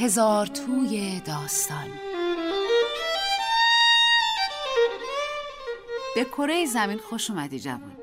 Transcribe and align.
هزار 0.00 0.46
توی 0.46 1.20
داستان. 1.20 1.88
به 6.14 6.24
کره 6.24 6.66
زمین 6.66 6.98
خوش 6.98 7.30
اومدی 7.30 7.60
جوان. 7.60 7.96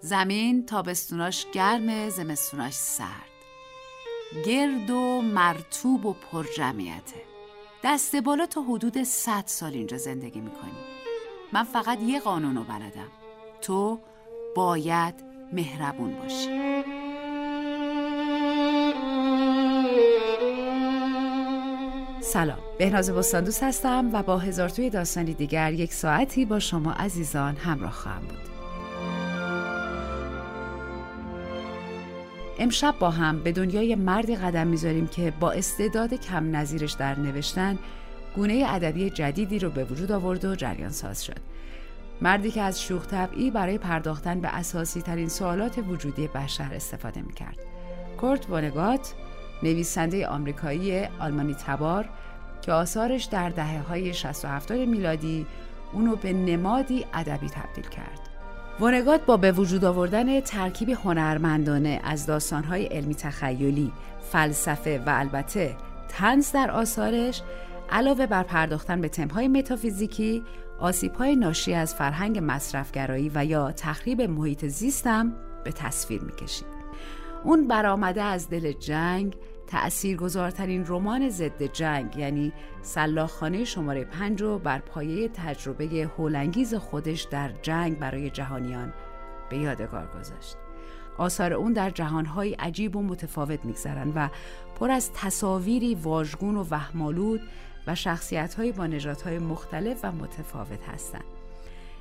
زمین 0.00 0.66
تابستوناش 0.66 1.46
گرم 1.52 2.08
زمستوناش 2.08 2.74
سرد. 2.74 3.30
گرد 4.46 4.90
و 4.90 5.22
مرتوب 5.22 6.06
و 6.06 6.12
پر 6.12 6.46
جمعیته. 6.56 7.22
دست 7.84 8.16
بالا 8.16 8.46
تا 8.46 8.62
حدود 8.62 9.02
100 9.02 9.44
سال 9.46 9.72
اینجا 9.72 9.96
زندگی 9.96 10.40
می‌کنی. 10.40 10.78
من 11.52 11.64
فقط 11.64 12.02
یه 12.02 12.20
قانون 12.20 12.56
رو 12.56 12.64
بلدم. 12.64 13.10
تو 13.60 14.00
باید 14.56 15.14
مهربون 15.52 16.16
باشی. 16.16 16.80
سلام. 22.32 22.58
بهناز 22.78 23.10
بستاندوس 23.10 23.62
هستم 23.62 24.10
و 24.12 24.22
با 24.22 24.38
هزار 24.38 24.68
توی 24.68 24.90
داستانی 24.90 25.34
دیگر 25.34 25.72
یک 25.72 25.92
ساعتی 25.92 26.44
با 26.44 26.58
شما 26.58 26.92
عزیزان 26.92 27.56
همراه 27.56 27.92
خواهم 27.92 28.20
بود. 28.20 28.38
امشب 32.58 32.94
با 33.00 33.10
هم 33.10 33.42
به 33.42 33.52
دنیای 33.52 33.94
مردی 33.94 34.36
قدم 34.36 34.66
می‌ذاریم 34.66 35.06
که 35.06 35.32
با 35.40 35.52
استعداد 35.52 36.14
کم 36.14 36.56
نظیرش 36.56 36.92
در 36.92 37.18
نوشتن 37.18 37.78
گونه 38.36 38.64
ادبی 38.68 39.10
جدیدی 39.10 39.58
رو 39.58 39.70
به 39.70 39.84
وجود 39.84 40.12
آورد 40.12 40.44
و 40.44 40.54
جریان 40.54 40.90
ساز 40.90 41.24
شد. 41.24 41.40
مردی 42.20 42.50
که 42.50 42.62
از 42.62 42.82
شوخ 42.82 43.06
طبعی 43.06 43.50
برای 43.50 43.78
پرداختن 43.78 44.40
به 44.40 44.48
اساسی 44.48 45.02
ترین 45.02 45.28
سوالات 45.28 45.78
وجودی 45.88 46.28
بشر 46.28 46.70
استفاده 46.74 47.22
می‌کرد. 47.22 47.58
کورت 48.20 48.50
وانگات 48.50 49.14
نویسنده 49.62 50.26
آمریکایی 50.26 51.04
آلمانی 51.20 51.54
تبار 51.54 52.08
که 52.62 52.72
آثارش 52.72 53.24
در 53.24 53.48
دهه 53.48 53.82
های 53.82 54.14
60 54.14 54.44
و 54.44 54.48
70 54.48 54.78
میلادی 54.78 55.46
اونو 55.92 56.16
به 56.16 56.32
نمادی 56.32 57.06
ادبی 57.14 57.48
تبدیل 57.48 57.84
کرد. 57.84 58.20
ونگات 58.80 59.26
با 59.26 59.36
به 59.36 59.52
وجود 59.52 59.84
آوردن 59.84 60.40
ترکیب 60.40 60.88
هنرمندانه 60.90 62.00
از 62.04 62.26
داستانهای 62.26 62.84
علمی 62.84 63.14
تخیلی، 63.14 63.92
فلسفه 64.32 64.98
و 64.98 65.02
البته 65.06 65.76
تنز 66.08 66.52
در 66.52 66.70
آثارش 66.70 67.42
علاوه 67.90 68.26
بر 68.26 68.42
پرداختن 68.42 69.00
به 69.00 69.08
تمهای 69.08 69.48
متافیزیکی، 69.48 70.42
آسیبهای 70.78 71.36
ناشی 71.36 71.74
از 71.74 71.94
فرهنگ 71.94 72.38
مصرفگرایی 72.42 73.30
و 73.34 73.44
یا 73.44 73.72
تخریب 73.72 74.22
محیط 74.22 74.66
زیستم 74.66 75.32
به 75.64 75.72
تصویر 75.72 76.22
می‌کشید. 76.22 76.66
اون 77.44 77.68
برآمده 77.68 78.22
از 78.22 78.48
دل 78.50 78.72
جنگ 78.72 79.36
گذارترین 80.18 80.84
رمان 80.86 81.28
ضد 81.28 81.62
جنگ 81.62 82.16
یعنی 82.16 82.52
سلاخانه 82.82 83.64
شماره 83.64 84.04
پنج 84.04 84.42
رو 84.42 84.58
بر 84.58 84.78
پایه 84.78 85.28
تجربه 85.28 86.10
هولانگیز 86.18 86.74
خودش 86.74 87.22
در 87.22 87.52
جنگ 87.62 87.98
برای 87.98 88.30
جهانیان 88.30 88.92
به 89.50 89.58
یادگار 89.58 90.06
گذاشت. 90.06 90.56
آثار 91.18 91.52
اون 91.52 91.72
در 91.72 91.90
جهانهای 91.90 92.54
عجیب 92.54 92.96
و 92.96 93.02
متفاوت 93.02 93.64
میگذرند 93.64 94.12
و 94.16 94.28
پر 94.80 94.90
از 94.90 95.12
تصاویری 95.12 95.94
واژگون 95.94 96.56
و 96.56 96.64
وهمالود 96.70 97.40
و 97.86 97.94
شخصیتهایی 97.94 98.72
با 98.72 98.86
نژادهای 98.86 99.38
مختلف 99.38 100.00
و 100.02 100.12
متفاوت 100.12 100.88
هستند. 100.88 101.24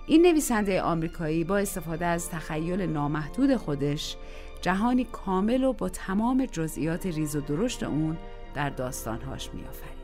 این 0.07 0.21
نویسنده 0.21 0.81
آمریکایی 0.81 1.43
با 1.43 1.57
استفاده 1.57 2.05
از 2.05 2.29
تخیل 2.29 2.81
نامحدود 2.81 3.55
خودش 3.55 4.17
جهانی 4.61 5.03
کامل 5.03 5.63
و 5.63 5.73
با 5.73 5.89
تمام 5.89 6.45
جزئیات 6.45 7.05
ریز 7.05 7.35
و 7.35 7.41
درشت 7.41 7.83
اون 7.83 8.17
در 8.53 8.69
داستانهاش 8.69 9.49
میآفرید. 9.53 9.99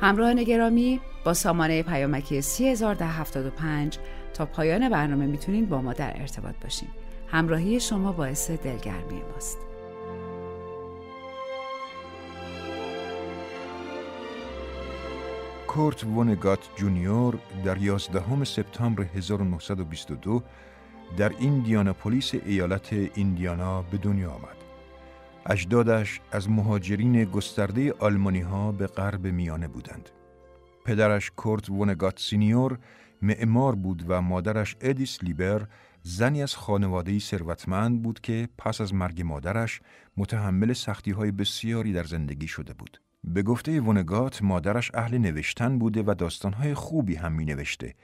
همراه 0.00 0.34
نگرامی 0.34 1.00
با 1.24 1.34
سامانه 1.34 1.82
پیامکی 1.82 2.42
3075 2.42 3.98
تا 4.34 4.46
پایان 4.46 4.88
برنامه 4.88 5.26
می‌تونین 5.26 5.66
با 5.66 5.82
ما 5.82 5.92
در 5.92 6.20
ارتباط 6.20 6.54
باشین. 6.62 6.88
همراهی 7.28 7.80
شما 7.80 8.12
باعث 8.12 8.50
دلگرمی 8.50 9.22
ماست. 9.32 9.58
کورت 15.74 16.04
وونگات 16.04 16.68
جونیور 16.76 17.38
در 17.64 17.78
11 17.78 18.44
سپتامبر 18.44 19.02
1922 19.02 20.42
در 21.16 21.32
ایندیاناپولیس 21.38 22.34
ایالت 22.34 22.92
ایندیانا 22.92 23.82
به 23.82 23.98
دنیا 23.98 24.30
آمد. 24.30 24.56
اجدادش 25.46 26.20
از 26.32 26.50
مهاجرین 26.50 27.24
گسترده 27.24 27.92
آلمانی 27.92 28.40
ها 28.40 28.72
به 28.72 28.86
غرب 28.86 29.26
میانه 29.26 29.68
بودند. 29.68 30.10
پدرش 30.84 31.30
کورت 31.36 31.70
وونگات 31.70 32.18
سینیور 32.18 32.78
معمار 33.22 33.74
بود 33.74 34.04
و 34.08 34.22
مادرش 34.22 34.76
ادیس 34.80 35.22
لیبر 35.22 35.66
زنی 36.02 36.42
از 36.42 36.54
خانواده 36.54 37.18
ثروتمند 37.18 38.02
بود 38.02 38.20
که 38.20 38.48
پس 38.58 38.80
از 38.80 38.94
مرگ 38.94 39.22
مادرش 39.22 39.80
متحمل 40.16 40.72
سختی 40.72 41.10
های 41.10 41.30
بسیاری 41.30 41.92
در 41.92 42.04
زندگی 42.04 42.48
شده 42.48 42.74
بود. 42.74 43.03
به 43.26 43.42
گفته 43.42 43.80
ونگات 43.80 44.42
مادرش 44.42 44.90
اهل 44.94 45.18
نوشتن 45.18 45.78
بوده 45.78 46.02
و 46.06 46.14
داستانهای 46.18 46.74
خوبی 46.74 47.14
هم 47.14 47.32
می 47.32 47.44
نوشته 47.44 47.94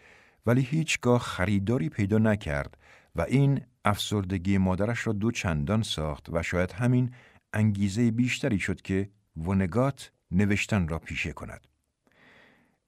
ولی 0.46 0.62
هیچگاه 0.62 1.20
خریداری 1.20 1.88
پیدا 1.88 2.18
نکرد 2.18 2.78
و 3.16 3.22
این 3.22 3.60
افسردگی 3.84 4.58
مادرش 4.58 5.06
را 5.06 5.12
دو 5.12 5.30
چندان 5.30 5.82
ساخت 5.82 6.26
و 6.32 6.42
شاید 6.42 6.72
همین 6.72 7.10
انگیزه 7.52 8.10
بیشتری 8.10 8.58
شد 8.58 8.80
که 8.82 9.10
ونگات 9.36 10.12
نوشتن 10.30 10.88
را 10.88 10.98
پیشه 10.98 11.32
کند. 11.32 11.66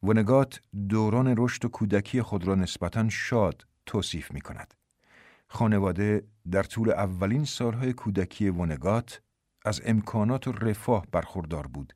ونگات 0.03 0.60
دوران 0.88 1.34
رشد 1.38 1.65
و 1.65 1.69
کودکی 1.69 2.22
خود 2.22 2.44
را 2.44 2.54
نسبتاً 2.54 3.09
شاد 3.09 3.66
توصیف 3.87 4.32
می 4.32 4.41
کند. 4.41 4.75
خانواده 5.48 6.22
در 6.50 6.62
طول 6.62 6.91
اولین 6.91 7.44
سالهای 7.44 7.92
کودکی 7.92 8.48
ونگات 8.48 9.22
از 9.65 9.81
امکانات 9.84 10.48
و 10.48 10.53
رفاه 10.53 11.06
برخوردار 11.12 11.66
بود 11.66 11.92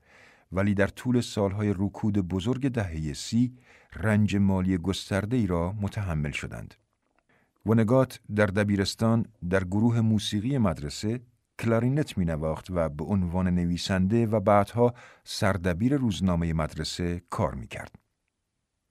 ولی 0.52 0.74
در 0.74 0.86
طول 0.86 1.20
سالهای 1.20 1.74
رکود 1.78 2.18
بزرگ 2.18 2.68
دهه 2.68 3.12
سی 3.12 3.54
رنج 3.96 4.36
مالی 4.36 4.78
گسترده 4.78 5.36
ای 5.36 5.46
را 5.46 5.72
متحمل 5.72 6.30
شدند. 6.30 6.74
ونگات 7.66 8.20
در 8.34 8.46
دبیرستان 8.46 9.26
در 9.50 9.64
گروه 9.64 10.00
موسیقی 10.00 10.58
مدرسه 10.58 11.20
کلارینت 11.58 12.18
می 12.18 12.24
نواخت 12.24 12.66
و 12.70 12.88
به 12.88 13.04
عنوان 13.04 13.48
نویسنده 13.48 14.26
و 14.26 14.40
بعدها 14.40 14.94
سردبیر 15.24 15.96
روزنامه 15.96 16.52
مدرسه 16.52 17.22
کار 17.30 17.54
می 17.54 17.66
کرد. 17.66 17.94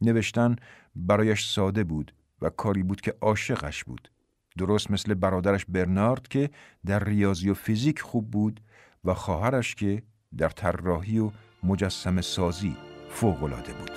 نوشتن 0.01 0.55
برایش 0.95 1.49
ساده 1.49 1.83
بود 1.83 2.13
و 2.41 2.49
کاری 2.49 2.83
بود 2.83 3.01
که 3.01 3.13
عاشقش 3.21 3.83
بود. 3.83 4.11
درست 4.57 4.91
مثل 4.91 5.13
برادرش 5.13 5.65
برنارد 5.65 6.27
که 6.27 6.49
در 6.85 7.03
ریاضی 7.03 7.49
و 7.49 7.53
فیزیک 7.53 7.99
خوب 7.99 8.31
بود 8.31 8.61
و 9.03 9.13
خواهرش 9.13 9.75
که 9.75 10.03
در 10.37 10.49
طراحی 10.49 11.19
و 11.19 11.31
مجسم 11.67 12.21
سازی 12.21 12.75
فوقلاده 13.09 13.73
بود. 13.73 13.91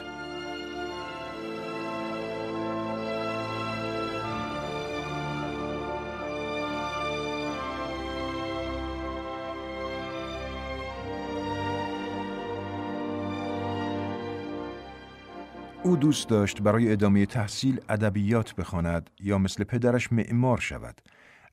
او 15.83 15.97
دوست 15.97 16.29
داشت 16.29 16.63
برای 16.63 16.93
ادامه 16.93 17.27
تحصیل 17.27 17.81
ادبیات 17.89 18.55
بخواند 18.55 19.11
یا 19.21 19.39
مثل 19.39 19.65
پدرش 19.65 20.13
معمار 20.13 20.59
شود 20.59 21.01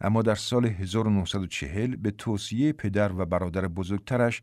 اما 0.01 0.21
در 0.21 0.35
سال 0.35 0.65
1940 0.65 1.95
به 1.95 2.11
توصیه 2.11 2.73
پدر 2.73 3.11
و 3.17 3.25
برادر 3.25 3.67
بزرگترش 3.67 4.41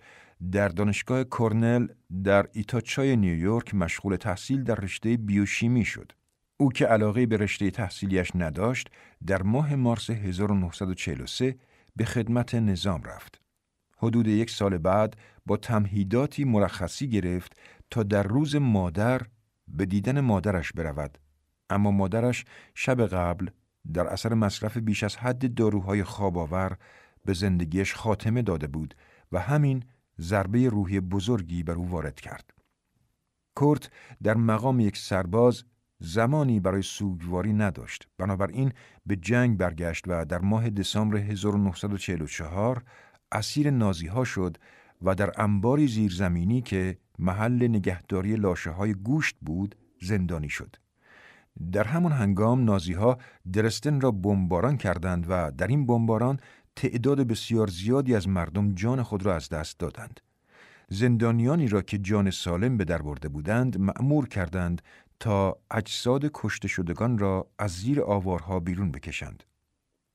در 0.51 0.69
دانشگاه 0.69 1.25
کرنل 1.25 1.87
در 2.25 2.47
ایتاچای 2.53 3.17
نیویورک 3.17 3.75
مشغول 3.75 4.17
تحصیل 4.17 4.65
در 4.65 4.75
رشته 4.75 5.17
بیوشیمی 5.17 5.85
شد. 5.85 6.13
او 6.57 6.73
که 6.73 6.87
علاقه 6.87 7.27
به 7.27 7.37
رشته 7.37 7.71
تحصیلیش 7.71 8.31
نداشت 8.35 8.89
در 9.27 9.43
ماه 9.43 9.75
مارس 9.75 10.11
1943 10.11 11.57
به 11.97 12.05
خدمت 12.05 12.55
نظام 12.55 13.03
رفت. 13.03 13.41
حدود 13.97 14.27
یک 14.27 14.51
سال 14.51 14.79
بعد 14.79 15.17
با 15.47 15.57
تمهیداتی 15.57 16.45
مرخصی 16.45 17.09
گرفت 17.09 17.57
تا 17.91 18.03
در 18.03 18.23
روز 18.23 18.57
مادر 18.57 19.23
به 19.69 19.87
دیدن 19.87 20.21
مادرش 20.21 20.73
برود 20.73 21.19
اما 21.71 21.91
مادرش 21.91 22.45
شب 22.75 23.07
قبل 23.07 23.51
در 23.95 24.07
اثر 24.07 24.35
مصرف 24.35 24.77
بیش 24.77 25.03
از 25.03 25.17
حد 25.17 25.55
داروهای 25.55 26.05
خواباور 26.05 26.77
به 27.25 27.33
زندگیش 27.35 27.95
خاتمه 27.95 28.43
داده 28.43 28.67
بود 28.67 28.95
و 29.33 29.41
همین 29.41 29.85
ضربه 30.23 30.69
روحی 30.69 31.01
بزرگی 31.01 31.63
بر 31.63 31.75
او 31.75 31.91
وارد 31.91 32.21
کرد. 32.21 32.51
کورت 33.55 33.91
در 34.23 34.35
مقام 34.35 34.81
یک 34.81 34.97
سرباز 34.97 35.65
زمانی 36.01 36.61
برای 36.61 36.83
سوگواری 36.83 37.53
نداشت 37.53 38.09
بنابراین 38.19 38.73
به 39.07 39.17
جنگ 39.17 39.59
برگشت 39.59 40.05
و 40.09 40.25
در 40.25 40.39
ماه 40.39 40.71
دسامبر 40.71 41.17
1944 41.17 42.83
اسیر 43.33 43.71
نازی 43.71 44.07
ها 44.07 44.25
شد 44.25 44.57
و 45.03 45.15
در 45.15 45.43
انباری 45.43 45.89
زیرزمینی 45.89 46.63
که 46.63 46.99
محل 47.19 47.69
نگهداری 47.69 48.37
لاشه 48.37 48.71
های 48.71 48.95
گوشت 48.95 49.37
بود 49.41 49.75
زندانی 50.01 50.49
شد. 50.49 50.77
در 51.73 51.85
همان 51.85 52.13
هنگام 52.13 52.65
نازی 52.65 52.93
ها 52.93 53.19
درستن 53.53 54.01
را 54.01 54.11
بمباران 54.11 54.77
کردند 54.77 55.27
و 55.29 55.51
در 55.51 55.67
این 55.67 55.87
بمباران 55.87 56.41
تعداد 56.77 57.21
بسیار 57.21 57.67
زیادی 57.67 58.15
از 58.15 58.29
مردم 58.29 58.75
جان 58.75 59.03
خود 59.03 59.27
را 59.27 59.35
از 59.35 59.49
دست 59.49 59.79
دادند. 59.79 60.21
زندانیانی 60.89 61.69
را 61.69 61.83
که 61.83 61.99
جان 61.99 62.31
سالم 62.31 62.77
به 62.77 62.85
در 62.85 63.03
برده 63.03 63.29
بودند 63.29 63.81
مأمور 63.81 64.29
کردند 64.29 64.83
تا 65.21 65.59
اجساد 65.71 66.31
کشته 66.35 66.69
شدگان 66.69 67.19
را 67.19 67.51
از 67.59 67.71
زیر 67.71 68.03
آوارها 68.03 68.61
بیرون 68.61 68.93
بکشند. 68.93 69.43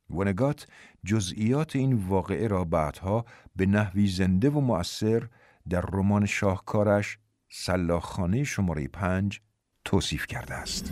ونگات 0.09 0.67
جزئیات 1.05 1.75
این 1.75 1.93
واقعه 1.93 2.47
را 2.47 2.63
بعدها 2.63 3.25
به 3.55 3.65
نحوی 3.65 4.07
زنده 4.07 4.49
و 4.49 4.61
مؤثر 4.61 5.27
در 5.69 5.81
رمان 5.81 6.25
شاهکارش 6.25 7.17
سلاخانه 7.49 8.43
شماره 8.43 8.87
پنج 8.87 9.41
توصیف 9.85 10.27
کرده 10.27 10.53
است. 10.53 10.91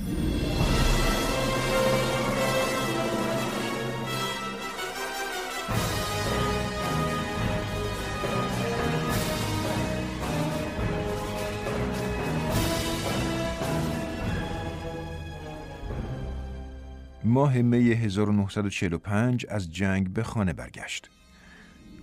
ماه 17.25 17.61
می 17.61 17.91
1945 17.91 19.45
از 19.49 19.71
جنگ 19.71 20.13
به 20.13 20.23
خانه 20.23 20.53
برگشت. 20.53 21.09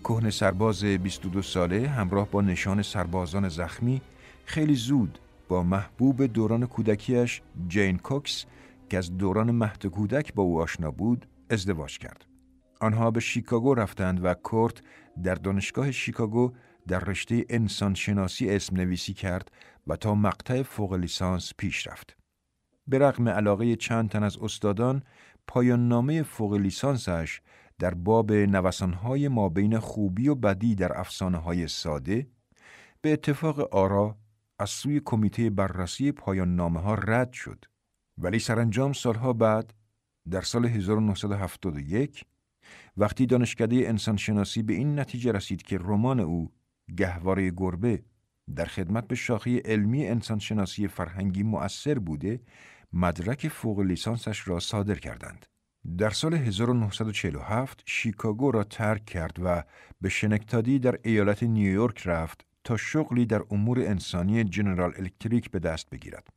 کهن 0.05 0.31
سرباز 0.31 0.85
22 0.85 1.43
ساله 1.43 1.89
همراه 1.89 2.29
با 2.31 2.41
نشان 2.41 2.83
سربازان 2.83 3.49
زخمی 3.49 4.01
خیلی 4.45 4.75
زود 4.75 5.19
با 5.49 5.63
محبوب 5.63 6.27
دوران 6.27 6.67
کودکیش 6.67 7.43
جین 7.69 7.99
کوکس 7.99 8.45
که 8.91 8.99
از 8.99 9.19
دوران 9.19 9.51
مهد 9.51 9.87
کودک 9.87 10.35
با 10.35 10.43
او 10.43 10.61
آشنا 10.61 10.91
بود 10.91 11.27
ازدواج 11.51 11.99
کرد. 11.99 12.27
آنها 12.81 13.11
به 13.11 13.21
شیکاگو 13.21 13.75
رفتند 13.75 14.25
و 14.25 14.35
کورت 14.35 14.83
در 15.23 15.35
دانشگاه 15.35 15.91
شیکاگو 15.91 16.53
در 16.89 16.99
رشته 16.99 17.45
انسان 17.49 17.95
شناسی 17.95 18.51
اسم 18.51 18.77
نویسی 18.77 19.15
کرد 19.15 19.51
و 19.87 19.97
تا 19.97 20.15
مقطع 20.15 20.63
فوق 20.63 20.93
لیسانس 20.93 21.53
پیش 21.57 21.87
رفت. 21.87 22.22
به 22.87 22.99
رغم 22.99 23.29
علاقه 23.29 23.77
چند 23.77 24.11
تن 24.11 24.23
از 24.23 24.39
استادان 24.39 25.03
پایان 25.47 25.89
نامه 25.89 26.23
فوق 26.23 26.55
لیسانسش 26.55 27.41
در 27.79 27.95
باب 27.95 28.33
نوسانهای 28.33 29.29
ما 29.29 29.49
بین 29.49 29.79
خوبی 29.79 30.29
و 30.29 30.35
بدی 30.35 30.75
در 30.75 31.01
افسانه 31.01 31.39
های 31.39 31.69
ساده 31.69 32.27
به 33.01 33.13
اتفاق 33.13 33.75
آرا 33.75 34.17
از 34.59 34.71
سوی 34.71 35.01
کمیته 35.05 35.51
بررسی 35.51 36.13
پایان 36.13 36.57
نامه 36.57 36.81
ها 36.81 36.95
رد 36.95 37.33
شد. 37.33 37.65
ولی 38.19 38.39
سرانجام 38.39 38.93
سالها 38.93 39.33
بعد 39.33 39.75
در 40.31 40.41
سال 40.41 40.67
1971 40.67 42.25
وقتی 42.97 43.27
دانشکده 43.27 43.77
انسانشناسی 43.77 44.63
به 44.63 44.75
این 44.75 44.99
نتیجه 44.99 45.33
رسید 45.33 45.63
که 45.63 45.79
رمان 45.79 46.21
او 46.21 46.53
گهواره 46.97 47.51
گربه 47.51 48.03
در 48.57 48.65
خدمت 48.65 49.09
به 49.09 49.15
شاخه 49.15 49.63
علمی 49.65 50.07
انسانشناسی 50.07 50.89
فرهنگی 50.89 51.43
مؤثر 51.43 51.99
بوده 51.99 52.41
مدرک 52.93 53.49
فوق 53.49 53.81
لیسانسش 53.81 54.49
را 54.49 54.61
صادر 54.61 54.95
کردند. 54.95 55.47
در 55.99 56.11
سال 56.11 56.35
1947 56.35 57.83
شیکاگو 57.87 58.51
را 58.51 58.65
ترک 58.65 59.05
کرد 59.05 59.37
و 59.45 59.65
به 60.01 60.09
شنکتادی 60.09 60.79
در 60.79 60.99
ایالت 61.05 61.43
نیویورک 61.43 62.03
رفت 62.07 62.47
تا 62.65 62.77
شغلی 62.77 63.27
در 63.27 63.43
امور 63.51 63.81
انسانی 63.81 64.45
جنرال 64.45 64.93
الکتریک 64.99 65.51
به 65.51 65.59
دست 65.59 65.91
بگیرد. 65.91 66.29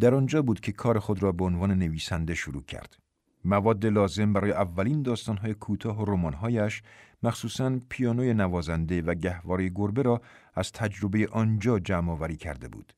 در 0.00 0.14
آنجا 0.14 0.42
بود 0.42 0.60
که 0.60 0.72
کار 0.72 0.98
خود 0.98 1.22
را 1.22 1.32
به 1.32 1.44
عنوان 1.44 1.78
نویسنده 1.78 2.34
شروع 2.34 2.62
کرد. 2.62 2.96
مواد 3.44 3.86
لازم 3.86 4.32
برای 4.32 4.52
اولین 4.52 5.02
داستانهای 5.02 5.54
کوتاه 5.54 6.02
و 6.02 6.04
رمانهایش 6.04 6.82
مخصوصاً 7.22 7.80
پیانوی 7.88 8.34
نوازنده 8.34 9.02
و 9.02 9.14
گهواره 9.14 9.68
گربه 9.68 10.02
را 10.02 10.22
از 10.54 10.72
تجربه 10.72 11.28
آنجا 11.32 11.78
جمع 11.78 12.12
آوری 12.12 12.36
کرده 12.36 12.68
بود. 12.68 12.92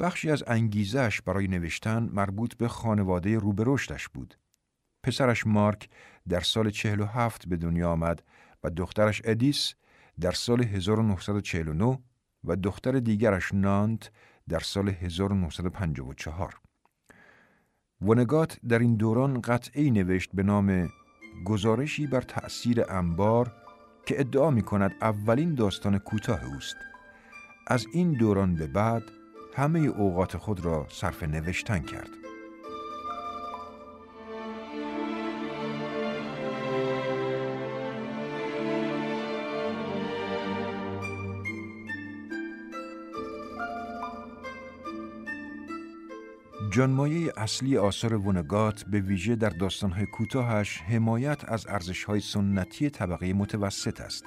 بخشی 0.00 0.30
از 0.30 0.44
انگیزش 0.46 1.20
برای 1.20 1.48
نوشتن 1.48 2.08
مربوط 2.12 2.54
به 2.54 2.68
خانواده 2.68 3.38
روبرشتش 3.38 4.08
بود. 4.08 4.38
پسرش 5.02 5.46
مارک 5.46 5.88
در 6.28 6.40
سال 6.40 6.70
47 6.70 7.48
به 7.48 7.56
دنیا 7.56 7.90
آمد 7.90 8.22
و 8.64 8.70
دخترش 8.70 9.22
ادیس 9.24 9.74
در 10.20 10.32
سال 10.32 10.62
1949 10.62 11.98
و 12.44 12.56
دختر 12.56 12.92
دیگرش 13.00 13.54
نانت 13.54 14.10
در 14.48 14.60
سال 14.60 14.88
1954. 14.88 16.60
ونگات 18.00 18.58
در 18.68 18.78
این 18.78 18.96
دوران 18.96 19.40
قطعی 19.40 19.90
نوشت 19.90 20.30
به 20.34 20.42
نام 20.42 20.90
گزارشی 21.44 22.06
بر 22.06 22.20
تأثیر 22.20 22.84
انبار 22.88 23.52
که 24.06 24.20
ادعا 24.20 24.50
می 24.50 24.62
کند 24.62 24.94
اولین 25.02 25.54
داستان 25.54 25.98
کوتاه 25.98 26.44
اوست. 26.44 26.76
از 27.66 27.86
این 27.92 28.12
دوران 28.12 28.54
به 28.54 28.66
بعد 28.66 29.02
همه 29.56 29.78
اوقات 29.78 30.36
خود 30.36 30.64
را 30.64 30.86
صرف 30.90 31.22
نوشتن 31.22 31.78
کرد. 31.78 32.27
جانمایه 46.78 47.32
اصلی 47.36 47.76
آثار 47.76 48.14
ونگات 48.14 48.84
به 48.84 49.00
ویژه 49.00 49.36
در 49.36 49.48
داستانهای 49.48 50.06
کوتاهش 50.06 50.80
حمایت 50.80 51.48
از 51.48 51.66
ارزشهای 51.66 52.20
سنتی 52.20 52.90
طبقه 52.90 53.32
متوسط 53.32 54.00
است. 54.00 54.24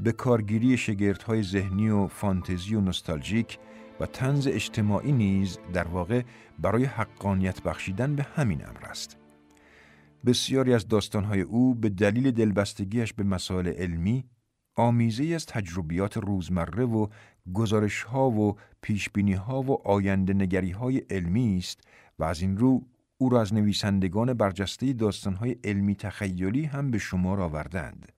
به 0.00 0.12
کارگیری 0.12 0.76
شگردهای 0.76 1.42
ذهنی 1.42 1.88
و 1.88 2.06
فانتزی 2.06 2.74
و 2.74 2.80
نوستالژیک 2.80 3.58
و 4.00 4.06
تنز 4.06 4.46
اجتماعی 4.46 5.12
نیز 5.12 5.58
در 5.72 5.88
واقع 5.88 6.22
برای 6.58 6.84
حقانیت 6.84 7.62
بخشیدن 7.62 8.16
به 8.16 8.22
همین 8.22 8.66
امر 8.66 8.84
است. 8.84 9.16
بسیاری 10.26 10.74
از 10.74 10.88
داستانهای 10.88 11.40
او 11.40 11.74
به 11.74 11.88
دلیل 11.88 12.30
دلبستگیش 12.30 13.12
به 13.12 13.22
مسائل 13.22 13.68
علمی 13.68 14.24
آمیزه 14.76 15.24
از 15.34 15.46
تجربیات 15.46 16.16
روزمره 16.16 16.84
و 16.84 17.06
گزارش 17.52 18.02
ها 18.02 18.30
و 18.30 18.56
پیش 18.80 19.08
ها 19.46 19.62
و 19.62 19.88
آینده 19.88 20.34
نگری 20.34 20.70
های 20.70 20.98
علمی 20.98 21.58
است 21.58 21.80
و 22.18 22.24
از 22.24 22.40
این 22.40 22.56
رو 22.56 22.82
او 23.18 23.28
را 23.28 23.40
از 23.40 23.54
نویسندگان 23.54 24.34
برجسته 24.34 24.92
داستان 24.92 25.34
های 25.34 25.56
علمی 25.64 25.94
تخیلی 25.94 26.64
هم 26.64 26.90
به 26.90 26.98
شمار 26.98 27.40
آوردند. 27.40 28.12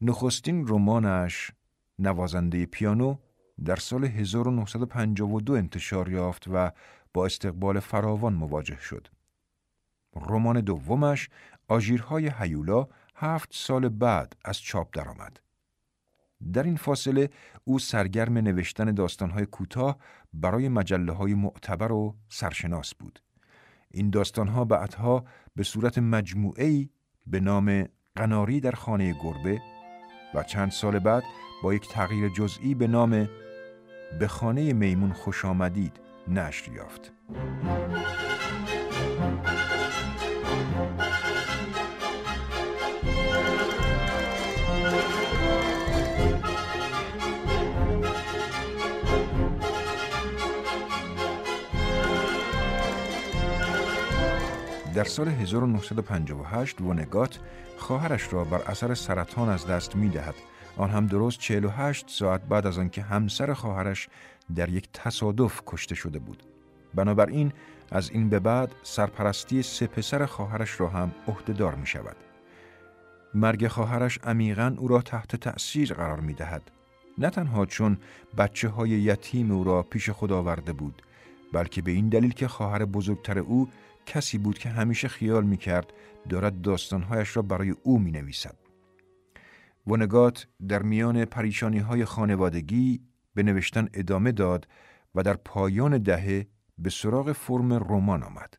نخستین 0.00 0.68
رمانش 0.68 1.50
نوازنده 1.98 2.66
پیانو 2.66 3.16
در 3.64 3.76
سال 3.76 4.04
1952 4.04 5.52
انتشار 5.52 6.08
یافت 6.08 6.44
و 6.52 6.70
با 7.14 7.26
استقبال 7.26 7.80
فراوان 7.80 8.34
مواجه 8.34 8.80
شد. 8.80 9.08
رمان 10.16 10.60
دومش 10.60 11.28
آژیرهای 11.68 12.30
هیولا 12.38 12.88
هفت 13.14 13.48
سال 13.52 13.88
بعد 13.88 14.36
از 14.44 14.60
چاپ 14.60 14.88
درآمد. 14.92 15.40
در 16.52 16.62
این 16.62 16.76
فاصله 16.76 17.30
او 17.64 17.78
سرگرم 17.78 18.38
نوشتن 18.38 18.94
داستانهای 18.94 19.46
کوتاه 19.46 19.98
برای 20.32 20.68
مجله 20.68 21.12
های 21.12 21.34
معتبر 21.34 21.92
و 21.92 22.16
سرشناس 22.28 22.94
بود. 22.94 23.22
این 23.90 24.10
داستانها 24.10 24.64
بعدها 24.64 25.24
به 25.56 25.62
صورت 25.62 25.98
مجموعه‌ای 25.98 26.88
به 27.26 27.40
نام 27.40 27.84
قناری 28.16 28.60
در 28.60 28.72
خانه 28.72 29.12
گربه 29.12 29.60
و 30.34 30.42
چند 30.42 30.70
سال 30.70 30.98
بعد 30.98 31.22
با 31.62 31.74
یک 31.74 31.88
تغییر 31.88 32.28
جزئی 32.28 32.74
به 32.74 32.86
نام 32.86 33.28
به 34.18 34.28
خانه 34.28 34.72
میمون 34.72 35.12
خوش 35.12 35.44
آمدید 35.44 36.00
نشر 36.28 36.72
یافت. 36.72 37.12
در 54.98 55.04
سال 55.04 55.28
1958 55.28 56.80
ونگات 56.80 57.38
خواهرش 57.76 58.32
را 58.32 58.44
بر 58.44 58.62
اثر 58.66 58.94
سرطان 58.94 59.48
از 59.48 59.66
دست 59.66 59.96
می 59.96 60.08
دهد. 60.08 60.34
آن 60.76 60.90
هم 60.90 61.06
درست 61.06 61.38
48 61.38 62.10
ساعت 62.10 62.40
بعد 62.40 62.66
از 62.66 62.78
آنکه 62.78 63.02
همسر 63.02 63.52
خواهرش 63.52 64.08
در 64.56 64.68
یک 64.68 64.88
تصادف 64.92 65.62
کشته 65.66 65.94
شده 65.94 66.18
بود. 66.18 66.42
بنابراین 66.94 67.52
از 67.90 68.10
این 68.10 68.28
به 68.28 68.38
بعد 68.38 68.74
سرپرستی 68.82 69.62
سه 69.62 69.86
پسر 69.86 70.26
خواهرش 70.26 70.80
را 70.80 70.88
هم 70.88 71.12
عهدهدار 71.28 71.74
می 71.74 71.86
شود. 71.86 72.16
مرگ 73.34 73.68
خواهرش 73.68 74.18
عمیقا 74.24 74.74
او 74.78 74.88
را 74.88 75.02
تحت 75.02 75.36
تأثیر 75.36 75.94
قرار 75.94 76.20
می 76.20 76.34
دهد. 76.34 76.70
نه 77.18 77.30
تنها 77.30 77.66
چون 77.66 77.98
بچه 78.38 78.68
های 78.68 78.90
یتیم 78.90 79.52
او 79.52 79.64
را 79.64 79.82
پیش 79.82 80.10
خود 80.10 80.32
آورده 80.32 80.72
بود 80.72 81.02
بلکه 81.52 81.82
به 81.82 81.90
این 81.90 82.08
دلیل 82.08 82.32
که 82.32 82.48
خواهر 82.48 82.84
بزرگتر 82.84 83.38
او 83.38 83.68
کسی 84.08 84.38
بود 84.38 84.58
که 84.58 84.68
همیشه 84.68 85.08
خیال 85.08 85.44
می 85.44 85.56
کرد 85.56 85.92
دارد 86.28 86.60
داستانهایش 86.60 87.36
را 87.36 87.42
برای 87.42 87.70
او 87.70 87.98
می 87.98 88.10
نویسد. 88.10 88.56
ونگات 89.86 90.46
در 90.68 90.82
میان 90.82 91.24
پریشانی 91.24 91.78
های 91.78 92.04
خانوادگی 92.04 93.00
به 93.34 93.42
نوشتن 93.42 93.88
ادامه 93.94 94.32
داد 94.32 94.68
و 95.14 95.22
در 95.22 95.34
پایان 95.34 95.98
دهه 95.98 96.46
به 96.78 96.90
سراغ 96.90 97.32
فرم 97.32 97.72
رمان 97.72 98.22
آمد. 98.22 98.54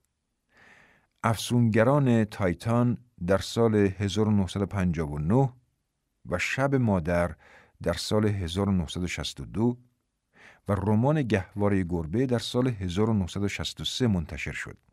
افسونگران 1.24 2.26
تایتان 2.26 2.98
در 3.28 3.38
سال 3.38 3.76
1959 3.76 5.54
و 6.30 6.40
شب 6.40 6.76
مادر 6.76 7.36
در 7.84 7.94
سال 7.94 8.26
1962 8.26 9.78
و 10.68 10.72
رمان 10.72 11.24
گهواره 11.24 11.84
گربه 11.84 12.26
در 12.26 12.40
سال 12.40 12.68
1963 12.68 14.08
منتشر 14.08 14.52
شد. 14.52 14.89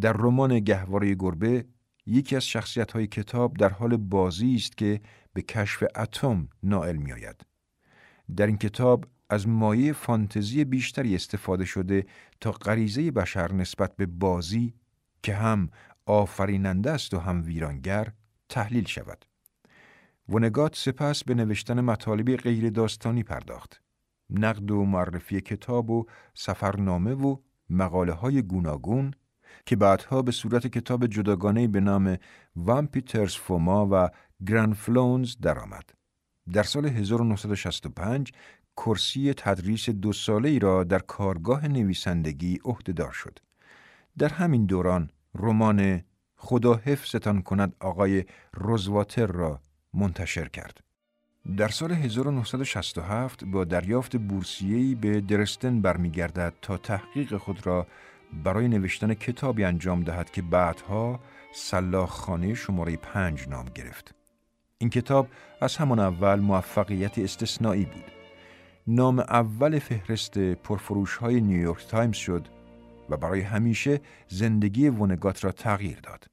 در 0.00 0.12
رمان 0.12 0.60
گهواره 0.60 1.14
گربه 1.14 1.64
یکی 2.06 2.36
از 2.36 2.46
شخصیت 2.46 2.92
های 2.92 3.06
کتاب 3.06 3.56
در 3.56 3.68
حال 3.68 3.96
بازی 3.96 4.54
است 4.54 4.76
که 4.76 5.00
به 5.34 5.42
کشف 5.42 5.84
اتم 5.96 6.48
نائل 6.62 6.96
می 6.96 7.12
آید. 7.12 7.46
در 8.36 8.46
این 8.46 8.58
کتاب 8.58 9.04
از 9.30 9.48
مایه 9.48 9.92
فانتزی 9.92 10.64
بیشتری 10.64 11.14
استفاده 11.14 11.64
شده 11.64 12.06
تا 12.40 12.52
غریزه 12.52 13.10
بشر 13.10 13.52
نسبت 13.52 13.96
به 13.96 14.06
بازی 14.06 14.74
که 15.22 15.34
هم 15.34 15.70
آفریننده 16.06 16.90
است 16.90 17.14
و 17.14 17.18
هم 17.18 17.42
ویرانگر 17.44 18.12
تحلیل 18.48 18.84
شود. 18.84 19.24
ونگات 20.28 20.76
سپس 20.76 21.24
به 21.24 21.34
نوشتن 21.34 21.80
مطالبی 21.80 22.36
غیر 22.36 22.70
داستانی 22.70 23.22
پرداخت. 23.22 23.82
نقد 24.30 24.70
و 24.70 24.84
معرفی 24.84 25.40
کتاب 25.40 25.90
و 25.90 26.06
سفرنامه 26.34 27.14
و 27.14 27.36
مقاله 27.70 28.12
های 28.12 28.42
گوناگون 28.42 29.14
که 29.66 29.76
بعدها 29.76 30.22
به 30.22 30.32
صورت 30.32 30.66
کتاب 30.66 31.06
جداگانه 31.06 31.68
به 31.68 31.80
نام 31.80 32.16
وان 32.56 32.86
پیترز 32.86 33.34
فوما 33.34 33.88
و 33.92 34.10
گران 34.46 34.72
فلونز 34.72 35.36
درآمد. 35.42 35.90
در 36.52 36.62
سال 36.62 36.86
1965 36.86 38.32
کرسی 38.76 39.34
تدریس 39.34 39.88
دو 39.88 40.12
ساله 40.12 40.48
ای 40.48 40.58
را 40.58 40.84
در 40.84 40.98
کارگاه 40.98 41.68
نویسندگی 41.68 42.58
عهدهدار 42.64 43.12
شد. 43.12 43.38
در 44.18 44.28
همین 44.28 44.66
دوران 44.66 45.10
رمان 45.34 46.02
خدا 46.36 46.74
حفظتان 46.74 47.42
کند 47.42 47.76
آقای 47.80 48.24
روزواتر 48.54 49.26
را 49.26 49.60
منتشر 49.94 50.48
کرد. 50.48 50.80
در 51.56 51.68
سال 51.68 51.92
1967 51.92 53.44
با 53.44 53.64
دریافت 53.64 54.16
بورسیه‌ای 54.16 54.94
به 54.94 55.20
درستن 55.20 55.80
برمیگردد 55.80 56.52
تا 56.62 56.76
تحقیق 56.76 57.36
خود 57.36 57.66
را 57.66 57.86
برای 58.44 58.68
نوشتن 58.68 59.14
کتابی 59.14 59.64
انجام 59.64 60.02
دهد 60.02 60.30
که 60.30 60.42
بعدها 60.42 61.20
سلاخ 61.52 62.10
خانه 62.10 62.54
شماره 62.54 62.96
پنج 62.96 63.48
نام 63.48 63.64
گرفت. 63.74 64.14
این 64.78 64.90
کتاب 64.90 65.28
از 65.60 65.76
همان 65.76 65.98
اول 65.98 66.40
موفقیت 66.40 67.18
استثنایی 67.18 67.84
بود. 67.84 68.04
نام 68.86 69.18
اول 69.18 69.78
فهرست 69.78 70.38
پرفروش 70.38 71.16
های 71.16 71.40
نیویورک 71.40 71.86
تایمز 71.86 72.16
شد 72.16 72.48
و 73.10 73.16
برای 73.16 73.40
همیشه 73.40 74.00
زندگی 74.28 74.88
ونگات 74.88 75.44
را 75.44 75.52
تغییر 75.52 76.00
داد. 76.00 76.26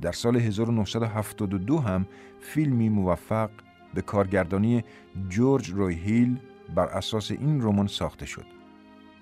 در 0.00 0.12
سال 0.12 0.36
1972 0.36 1.78
هم 1.78 2.06
فیلمی 2.40 2.88
موفق 2.88 3.50
به 3.94 4.02
کارگردانی 4.02 4.84
جورج 5.28 5.70
روی 5.70 5.94
هیل 5.94 6.40
بر 6.74 6.86
اساس 6.86 7.30
این 7.30 7.62
رمان 7.62 7.86
ساخته 7.86 8.26
شد. 8.26 8.46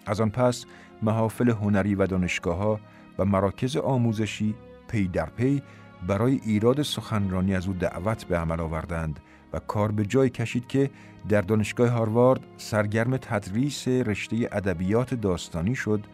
از 0.06 0.20
آن 0.20 0.30
پس 0.30 0.64
محافل 1.02 1.50
هنری 1.50 1.95
و 1.95 2.07
دانشگاه 2.07 2.57
ها 2.57 2.80
و 3.19 3.25
مراکز 3.25 3.76
آموزشی 3.76 4.54
پی 4.88 5.09
در 5.09 5.30
پی 5.30 5.62
برای 6.07 6.40
ایراد 6.45 6.83
سخنرانی 6.83 7.54
از 7.54 7.66
او 7.66 7.73
دعوت 7.73 8.25
به 8.25 8.38
عمل 8.38 8.61
آوردند 8.61 9.21
و 9.52 9.59
کار 9.59 9.92
به 9.92 10.07
جای 10.07 10.30
کشید 10.30 10.66
که 10.66 10.90
در 11.28 11.40
دانشگاه 11.40 11.88
هاروارد 11.88 12.40
سرگرم 12.57 13.16
تدریس 13.16 13.88
رشته 13.88 14.49
ادبیات 14.52 15.14
داستانی 15.14 15.75
شد 15.75 16.04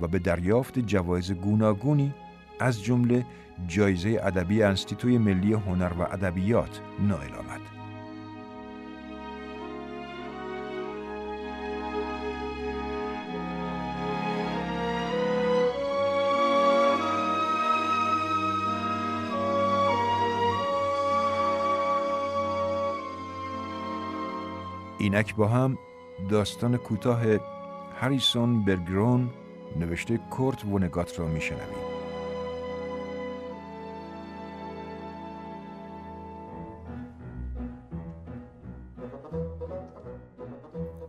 و 0.00 0.08
به 0.08 0.18
دریافت 0.18 0.78
جوایز 0.78 1.32
گوناگونی 1.32 2.14
از 2.60 2.82
جمله 2.82 3.26
جایزه 3.68 4.20
ادبی 4.22 4.62
انستیتوی 4.62 5.18
ملی 5.18 5.52
هنر 5.52 5.92
و 5.98 6.02
ادبیات 6.02 6.80
نائل 7.00 7.34
آمد. 7.34 7.81
اینک 25.02 25.34
با 25.34 25.48
هم 25.48 25.78
داستان 26.30 26.76
کوتاه 26.76 27.22
هریسون 28.00 28.64
برگرون 28.64 29.30
نوشته 29.76 30.18
کورت 30.18 30.64
ونگات 30.64 31.18
را 31.20 31.28
میشنویم 31.28 31.92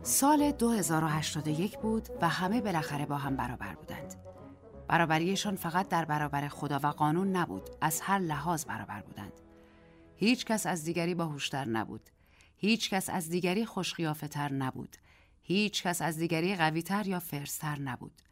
سال 0.02 0.52
2081 0.52 1.78
بود 1.78 2.08
و 2.22 2.28
همه 2.28 2.60
بالاخره 2.60 3.06
با 3.06 3.16
هم 3.16 3.36
برابر 3.36 3.74
بودند. 3.74 4.14
برابریشان 4.88 5.56
فقط 5.56 5.88
در 5.88 6.04
برابر 6.04 6.48
خدا 6.48 6.80
و 6.82 6.86
قانون 6.86 7.36
نبود، 7.36 7.70
از 7.80 8.00
هر 8.00 8.18
لحاظ 8.18 8.64
برابر 8.64 9.00
بودند. 9.00 9.32
هیچ 10.16 10.44
کس 10.44 10.66
از 10.66 10.84
دیگری 10.84 11.14
باهوشتر 11.14 11.64
نبود. 11.64 12.10
هیچ 12.64 12.90
کس 12.90 13.10
از 13.10 13.30
دیگری 13.30 13.66
خوشقیافه 13.66 14.28
تر 14.28 14.52
نبود. 14.52 14.96
هیچ 15.42 15.82
کس 15.82 16.02
از 16.02 16.18
دیگری 16.18 16.56
قویتر 16.56 17.06
یا 17.06 17.20
فرستر 17.20 17.78
نبود. 17.78 18.22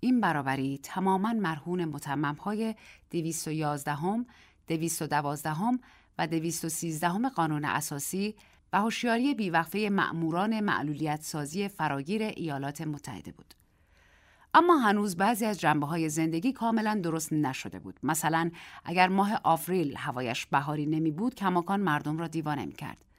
این 0.00 0.20
برابری 0.20 0.80
تماما 0.82 1.32
مرهون 1.32 1.84
متمم 1.84 2.34
های 2.34 2.74
211 3.10 3.92
هم، 3.92 4.26
212 4.68 5.50
هم 5.50 5.80
و 6.18 6.26
213 6.26 7.08
هم 7.08 7.28
قانون 7.28 7.64
اساسی 7.64 8.34
و 8.72 8.80
هوشیاری 8.80 9.34
بیوقفه 9.34 9.88
مأموران 9.92 10.60
معلولیت 10.60 11.22
سازی 11.22 11.68
فراگیر 11.68 12.22
ایالات 12.22 12.80
متحده 12.80 13.32
بود. 13.32 13.54
اما 14.54 14.78
هنوز 14.78 15.16
بعضی 15.16 15.44
از 15.44 15.60
جنبه 15.60 15.86
های 15.86 16.08
زندگی 16.08 16.52
کاملا 16.52 17.00
درست 17.02 17.32
نشده 17.32 17.78
بود. 17.78 18.00
مثلا 18.02 18.50
اگر 18.84 19.08
ماه 19.08 19.40
آفریل 19.44 19.96
هوایش 19.96 20.46
بهاری 20.46 20.86
نمی 20.86 21.10
بود 21.10 21.34
کماکان 21.34 21.80
مردم 21.80 22.18
را 22.18 22.26
دیوانه 22.26 22.66
می 22.66 22.74
کرد. 22.74 23.11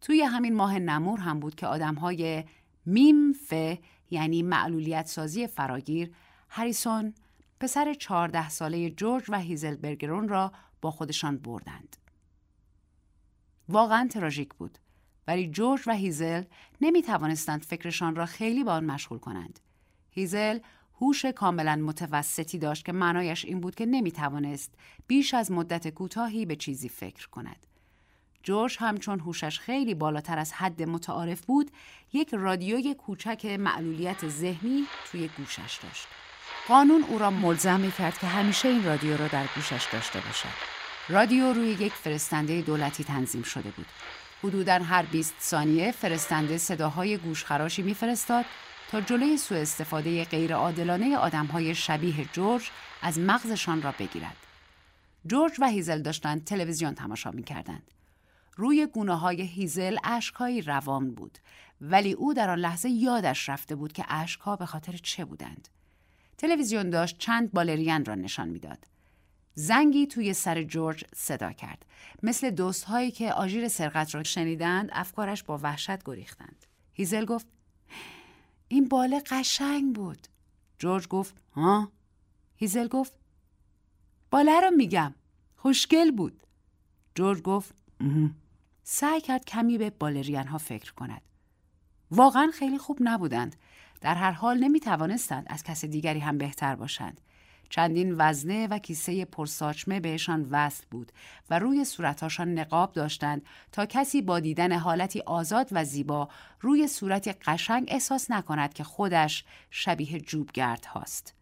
توی 0.00 0.22
همین 0.22 0.54
ماه 0.54 0.78
نمور 0.78 1.20
هم 1.20 1.40
بود 1.40 1.54
که 1.54 1.66
آدم 1.66 1.94
های 1.94 2.44
میم 2.86 3.32
ف 3.32 3.52
یعنی 4.10 4.42
معلولیت 4.42 5.06
سازی 5.06 5.46
فراگیر 5.46 6.14
هریسون 6.48 7.14
پسر 7.60 7.94
چهارده 7.94 8.48
ساله 8.48 8.90
جورج 8.90 9.24
و 9.28 9.38
هیزلبرگرون 9.38 10.28
را 10.28 10.52
با 10.80 10.90
خودشان 10.90 11.38
بردند. 11.38 11.96
واقعا 13.68 14.08
تراژیک 14.10 14.54
بود 14.54 14.78
ولی 15.26 15.50
جورج 15.50 15.80
و 15.86 15.92
هیزل 15.92 16.42
نمی 16.80 17.02
توانستند 17.02 17.62
فکرشان 17.62 18.16
را 18.16 18.26
خیلی 18.26 18.64
با 18.64 18.72
آن 18.72 18.84
مشغول 18.84 19.18
کنند. 19.18 19.60
هیزل 20.10 20.58
هوش 21.00 21.24
کاملا 21.24 21.76
متوسطی 21.76 22.58
داشت 22.58 22.84
که 22.84 22.92
معنایش 22.92 23.44
این 23.44 23.60
بود 23.60 23.74
که 23.74 23.86
نمی 23.86 24.12
توانست 24.12 24.74
بیش 25.06 25.34
از 25.34 25.50
مدت 25.52 25.88
کوتاهی 25.88 26.46
به 26.46 26.56
چیزی 26.56 26.88
فکر 26.88 27.28
کند. 27.28 27.66
جورج 28.48 28.76
هم 28.80 28.98
چون 28.98 29.20
هوشش 29.20 29.60
خیلی 29.60 29.94
بالاتر 29.94 30.38
از 30.38 30.52
حد 30.52 30.82
متعارف 30.82 31.40
بود 31.40 31.70
یک 32.12 32.28
رادیوی 32.32 32.94
کوچک 32.94 33.46
معلولیت 33.46 34.28
ذهنی 34.28 34.84
توی 35.10 35.28
گوشش 35.36 35.78
داشت 35.82 36.06
قانون 36.68 37.02
او 37.02 37.18
را 37.18 37.30
ملزم 37.30 37.80
می 37.80 37.92
کرد 37.92 38.18
که 38.18 38.26
همیشه 38.26 38.68
این 38.68 38.84
رادیو 38.84 39.16
را 39.16 39.28
در 39.28 39.44
گوشش 39.54 39.86
داشته 39.92 40.20
باشد 40.20 40.48
رادیو 41.08 41.52
روی 41.52 41.68
یک 41.68 41.92
فرستنده 41.92 42.60
دولتی 42.62 43.04
تنظیم 43.04 43.42
شده 43.42 43.70
بود 43.70 43.86
حدودا 44.44 44.72
هر 44.72 45.02
20 45.02 45.34
ثانیه 45.40 45.92
فرستنده 45.92 46.58
صداهای 46.58 47.16
گوشخراشی 47.16 47.82
میفرستاد 47.82 48.44
تا 48.90 49.00
جلوی 49.00 49.36
سوء 49.36 49.58
استفاده 49.58 50.24
غیرعادلانه 50.24 51.16
آدمهای 51.16 51.74
شبیه 51.74 52.24
جورج 52.32 52.70
از 53.02 53.18
مغزشان 53.18 53.82
را 53.82 53.94
بگیرد. 53.98 54.36
جورج 55.26 55.52
و 55.58 55.68
هیزل 55.68 56.02
داشتند 56.02 56.44
تلویزیون 56.44 56.94
تماشا 56.94 57.30
می 57.30 57.42
کردند. 57.42 57.97
روی 58.58 58.86
گونه 58.86 59.14
های 59.18 59.42
هیزل 59.42 59.96
اشکهایی 60.04 60.62
روان 60.62 61.10
بود 61.14 61.38
ولی 61.80 62.12
او 62.12 62.34
در 62.34 62.50
آن 62.50 62.58
لحظه 62.58 62.88
یادش 62.88 63.48
رفته 63.48 63.74
بود 63.74 63.92
که 63.92 64.04
اشکها 64.08 64.56
به 64.56 64.66
خاطر 64.66 64.92
چه 64.92 65.24
بودند. 65.24 65.68
تلویزیون 66.38 66.90
داشت 66.90 67.18
چند 67.18 67.52
بالرین 67.52 68.04
را 68.04 68.14
نشان 68.14 68.48
می‌داد. 68.48 68.86
زنگی 69.54 70.06
توی 70.06 70.34
سر 70.34 70.62
جورج 70.62 71.04
صدا 71.14 71.52
کرد. 71.52 71.84
مثل 72.22 72.50
دوستهایی 72.50 73.10
که 73.10 73.32
آژیر 73.32 73.68
سرقت 73.68 74.14
را 74.14 74.22
شنیدند 74.22 74.88
افکارش 74.92 75.42
با 75.42 75.58
وحشت 75.62 76.04
گریختند. 76.04 76.66
هیزل 76.92 77.24
گفت 77.24 77.46
این 78.68 78.88
باله 78.88 79.22
قشنگ 79.30 79.94
بود. 79.94 80.26
جورج 80.78 81.08
گفت 81.08 81.34
ها؟ 81.52 81.92
هیزل 82.56 82.88
گفت 82.88 83.12
باله 84.30 84.60
رو 84.60 84.70
میگم. 84.70 85.14
خوشگل 85.56 86.10
بود. 86.10 86.42
جورج 87.14 87.42
گفت 87.42 87.74
سعی 88.90 89.20
کرد 89.20 89.44
کمی 89.44 89.78
به 89.78 89.90
بالرین 89.90 90.46
ها 90.46 90.58
فکر 90.58 90.92
کند. 90.92 91.22
واقعا 92.10 92.50
خیلی 92.54 92.78
خوب 92.78 92.98
نبودند. 93.00 93.56
در 94.00 94.14
هر 94.14 94.30
حال 94.30 94.58
نمی 94.58 94.80
توانستند 94.80 95.46
از 95.50 95.62
کس 95.62 95.84
دیگری 95.84 96.18
هم 96.18 96.38
بهتر 96.38 96.74
باشند. 96.74 97.20
چندین 97.68 98.14
وزنه 98.18 98.66
و 98.66 98.78
کیسه 98.78 99.24
پرساچمه 99.24 100.00
بهشان 100.00 100.48
وصل 100.50 100.84
بود 100.90 101.12
و 101.50 101.58
روی 101.58 101.84
صورتهاشان 101.84 102.58
نقاب 102.58 102.92
داشتند 102.92 103.42
تا 103.72 103.86
کسی 103.86 104.22
با 104.22 104.40
دیدن 104.40 104.72
حالتی 104.72 105.20
آزاد 105.20 105.68
و 105.72 105.84
زیبا 105.84 106.28
روی 106.60 106.86
صورتی 106.86 107.32
قشنگ 107.32 107.84
احساس 107.88 108.30
نکند 108.30 108.74
که 108.74 108.84
خودش 108.84 109.44
شبیه 109.70 110.20
جوبگرد 110.20 110.84
هاست. 110.84 111.34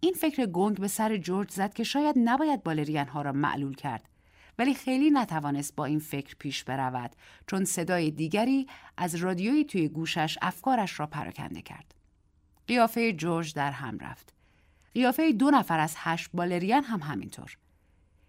این 0.00 0.14
فکر 0.14 0.46
گنگ 0.46 0.80
به 0.80 0.88
سر 0.88 1.16
جورج 1.16 1.50
زد 1.50 1.74
که 1.74 1.84
شاید 1.84 2.16
نباید 2.18 2.62
بالرین 2.62 3.08
ها 3.08 3.22
را 3.22 3.32
معلول 3.32 3.74
کرد 3.74 4.11
ولی 4.62 4.74
خیلی 4.74 5.10
نتوانست 5.10 5.76
با 5.76 5.84
این 5.84 5.98
فکر 5.98 6.36
پیش 6.38 6.64
برود 6.64 7.16
چون 7.46 7.64
صدای 7.64 8.10
دیگری 8.10 8.66
از 8.96 9.14
رادیویی 9.14 9.64
توی 9.64 9.88
گوشش 9.88 10.38
افکارش 10.42 11.00
را 11.00 11.06
پراکنده 11.06 11.62
کرد. 11.62 11.94
قیافه 12.66 13.12
جورج 13.12 13.54
در 13.54 13.70
هم 13.70 13.98
رفت. 13.98 14.34
قیافه 14.94 15.32
دو 15.32 15.50
نفر 15.50 15.78
از 15.78 15.94
هشت 15.96 16.30
بالرین 16.34 16.84
هم 16.84 17.00
همینطور. 17.00 17.56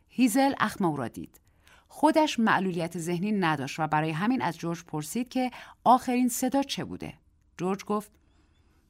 هیزل 0.10 0.54
اخم 0.60 0.86
او 0.86 0.98
را 0.98 1.08
دید. 1.08 1.42
خودش 1.88 2.40
معلولیت 2.40 2.98
ذهنی 2.98 3.32
نداشت 3.32 3.80
و 3.80 3.88
برای 3.88 4.12
همین 4.12 4.42
از 4.42 4.58
جورج 4.58 4.84
پرسید 4.84 5.30
که 5.30 5.52
آخرین 5.84 6.30
صدا 6.30 6.64
چه 6.64 6.84
بوده. 6.84 7.14
جورج 7.58 7.84
گفت 7.84 8.12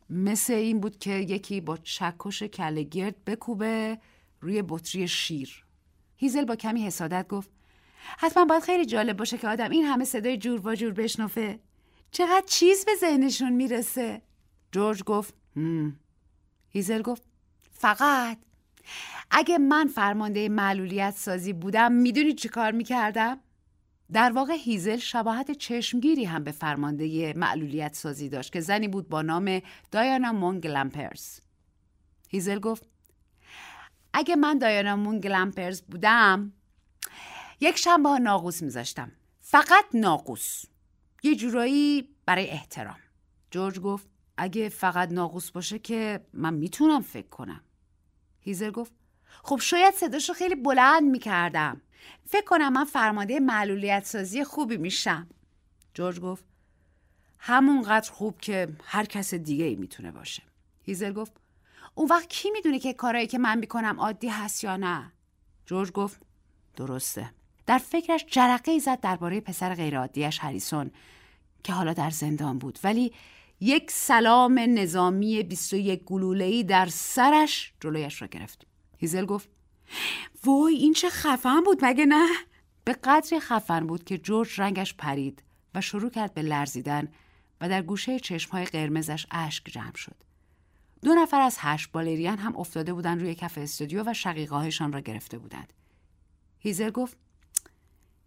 مثل 0.10 0.54
این 0.54 0.80
بود 0.80 0.98
که 0.98 1.12
یکی 1.12 1.62
با 1.62 1.78
چکش 1.78 2.44
کله 2.44 2.84
گرد 2.84 3.26
بکوبه 3.26 3.98
روی 4.42 4.64
بطری 4.68 5.08
شیر. 5.08 5.63
هیزل 6.24 6.46
با 6.46 6.56
کمی 6.56 6.86
حسادت 6.86 7.28
گفت 7.28 7.50
حتما 8.18 8.46
باید 8.46 8.64
خیلی 8.64 8.86
جالب 8.86 9.18
باشه 9.18 9.38
که 9.38 9.48
آدم 9.48 9.70
این 9.70 9.86
همه 9.86 10.06
صدای 10.06 10.38
جور 10.38 10.68
و 10.68 10.76
جور 10.76 10.94
بشنفه. 10.94 11.60
چقدر 12.12 12.44
چیز 12.46 12.86
به 12.86 12.92
ذهنشون 13.00 13.54
می‌رسه. 13.54 14.22
جورج 14.72 15.04
گفت 15.04 15.34
هم. 15.56 16.00
هیزل 16.70 17.02
گفت 17.02 17.24
فقط 17.72 18.38
اگه 19.32 19.58
من 19.58 19.88
فرمانده 19.88 20.50
معلولیت 20.50 21.14
سازی 21.18 21.54
بودم 21.54 21.92
می‌دونی 21.92 22.34
چی 22.34 22.50
کار 22.50 22.72
می‌کردم؟ 22.72 23.40
در 24.14 24.32
واقع 24.32 24.54
هیزل 24.54 24.98
شباهت 24.98 25.52
چشمگیری 25.52 26.26
هم 26.26 26.44
به 26.44 26.52
فرمانده 26.52 27.34
معلولیت 27.34 27.96
سازی 27.96 28.30
داشت 28.30 28.54
که 28.54 28.60
زنی 28.60 28.88
بود 28.88 29.10
با 29.10 29.22
نام 29.22 29.62
دایانا 29.92 30.32
مونگ 30.32 30.68
لمپرز. 30.68 31.40
هیزل 32.30 32.60
گفت 32.60 32.93
اگه 34.14 34.36
من 34.36 34.58
دایانا 34.58 34.96
مونگ 34.96 35.28
لمپرز 35.28 35.82
بودم 35.82 36.54
یک 37.60 37.78
شنبه 37.78 38.10
ها 38.10 38.18
ناقوس 38.18 38.62
میذاشتم. 38.62 39.12
فقط 39.42 39.86
ناقوس. 39.94 40.66
یه 41.24 41.36
جورایی 41.36 42.10
برای 42.26 42.50
احترام. 42.50 43.00
جورج 43.52 43.80
گفت 43.80 44.08
اگه 44.38 44.70
فقط 44.70 45.12
ناقوس 45.12 45.52
باشه 45.52 45.80
که 45.80 46.26
من 46.34 46.54
می‌تونم 46.54 47.02
فکر 47.02 47.28
کنم. 47.28 47.62
هیزر 48.42 48.72
گفت 48.72 48.92
خب 49.44 49.60
شاید 49.62 49.94
صداشو 49.94 50.34
خیلی 50.34 50.56
بلند 50.56 51.04
می‌کردم. 51.04 51.82
فکر 52.26 52.46
کنم 52.46 52.74
من 52.74 52.86
فرمانده 52.86 53.40
معلولیت 53.40 54.06
سازی 54.06 54.44
خوبی 54.44 54.78
میشم. 54.78 55.28
جورج 55.94 56.20
گفت 56.20 56.46
همونقدر 57.40 58.12
خوب 58.12 58.38
که 58.42 58.68
هر 58.84 59.06
کس 59.06 59.34
دیگه 59.34 59.66
ای 59.66 59.76
می‌تونه 59.76 60.12
باشه. 60.12 60.44
هیزر 60.84 61.12
گفت 61.12 61.32
اون 61.96 62.08
وقت 62.08 62.30
کی 62.30 62.52
می‌دونه 62.52 62.80
که 62.80 62.94
کارایی 62.94 63.28
که 63.28 63.38
من 63.38 63.58
می‌کنم 63.58 64.00
عادی 64.00 64.28
هست 64.28 64.64
یا 64.64 64.78
نه؟ 64.78 65.12
جورج 65.66 65.92
گفت 65.92 66.22
درسته. 66.76 67.30
در 67.66 67.78
فکرش 67.78 68.26
جرقه 68.28 68.72
ای 68.72 68.80
زد 68.80 69.00
درباره 69.00 69.42
پسر 69.42 69.76
غیرعادیش 69.76 70.40
هریسون 70.40 70.92
که 71.64 71.74
حالا 71.74 71.94
در 71.94 72.10
زندان 72.10 72.60
بود 72.60 72.80
ولی 72.84 73.14
یک 73.60 73.92
سلام 73.92 74.60
نظامی 74.60 75.44
21 75.44 76.04
گلوله‌ای 76.04 76.64
در 76.64 76.86
سرش 76.86 77.74
جلویش 77.80 78.22
را 78.22 78.28
گرفت. 78.28 78.68
هیزل 78.98 79.26
گفت 79.26 79.50
وای 80.44 80.76
این 80.76 80.94
چه 80.94 81.10
خفن 81.10 81.62
بود 81.62 81.86
مگه 81.86 82.06
نه؟ 82.06 82.28
به 82.84 82.94
قدری 82.94 83.40
خفن 83.40 83.88
بود 83.88 84.04
که 84.04 84.18
جورج 84.18 84.62
رنگش 84.62 84.94
پرید 84.94 85.44
و 85.76 85.82
شروع 85.82 86.10
کرد 86.10 86.34
به 86.34 86.42
لرزیدن 86.42 87.08
و 87.62 87.70
در 87.70 87.82
گوشه 87.82 88.20
چشمهای 88.20 88.66
قرمزش 88.66 89.28
اشک 89.32 89.64
جمع 89.66 89.96
شد. 89.96 90.16
دو 91.04 91.16
نفر 91.16 91.42
از 91.42 91.58
هشت 91.60 91.92
بالرین 91.92 92.38
هم 92.38 92.58
افتاده 92.58 92.94
بودند 92.94 93.22
روی 93.22 93.36
کف 93.36 93.58
استودیو 93.58 94.04
و 94.06 94.14
شقیقاهشان 94.14 94.94
را 94.94 95.00
گرفته 95.00 95.38
بودند. 95.38 95.74
هیزل 96.60 96.90
گفت 96.90 97.18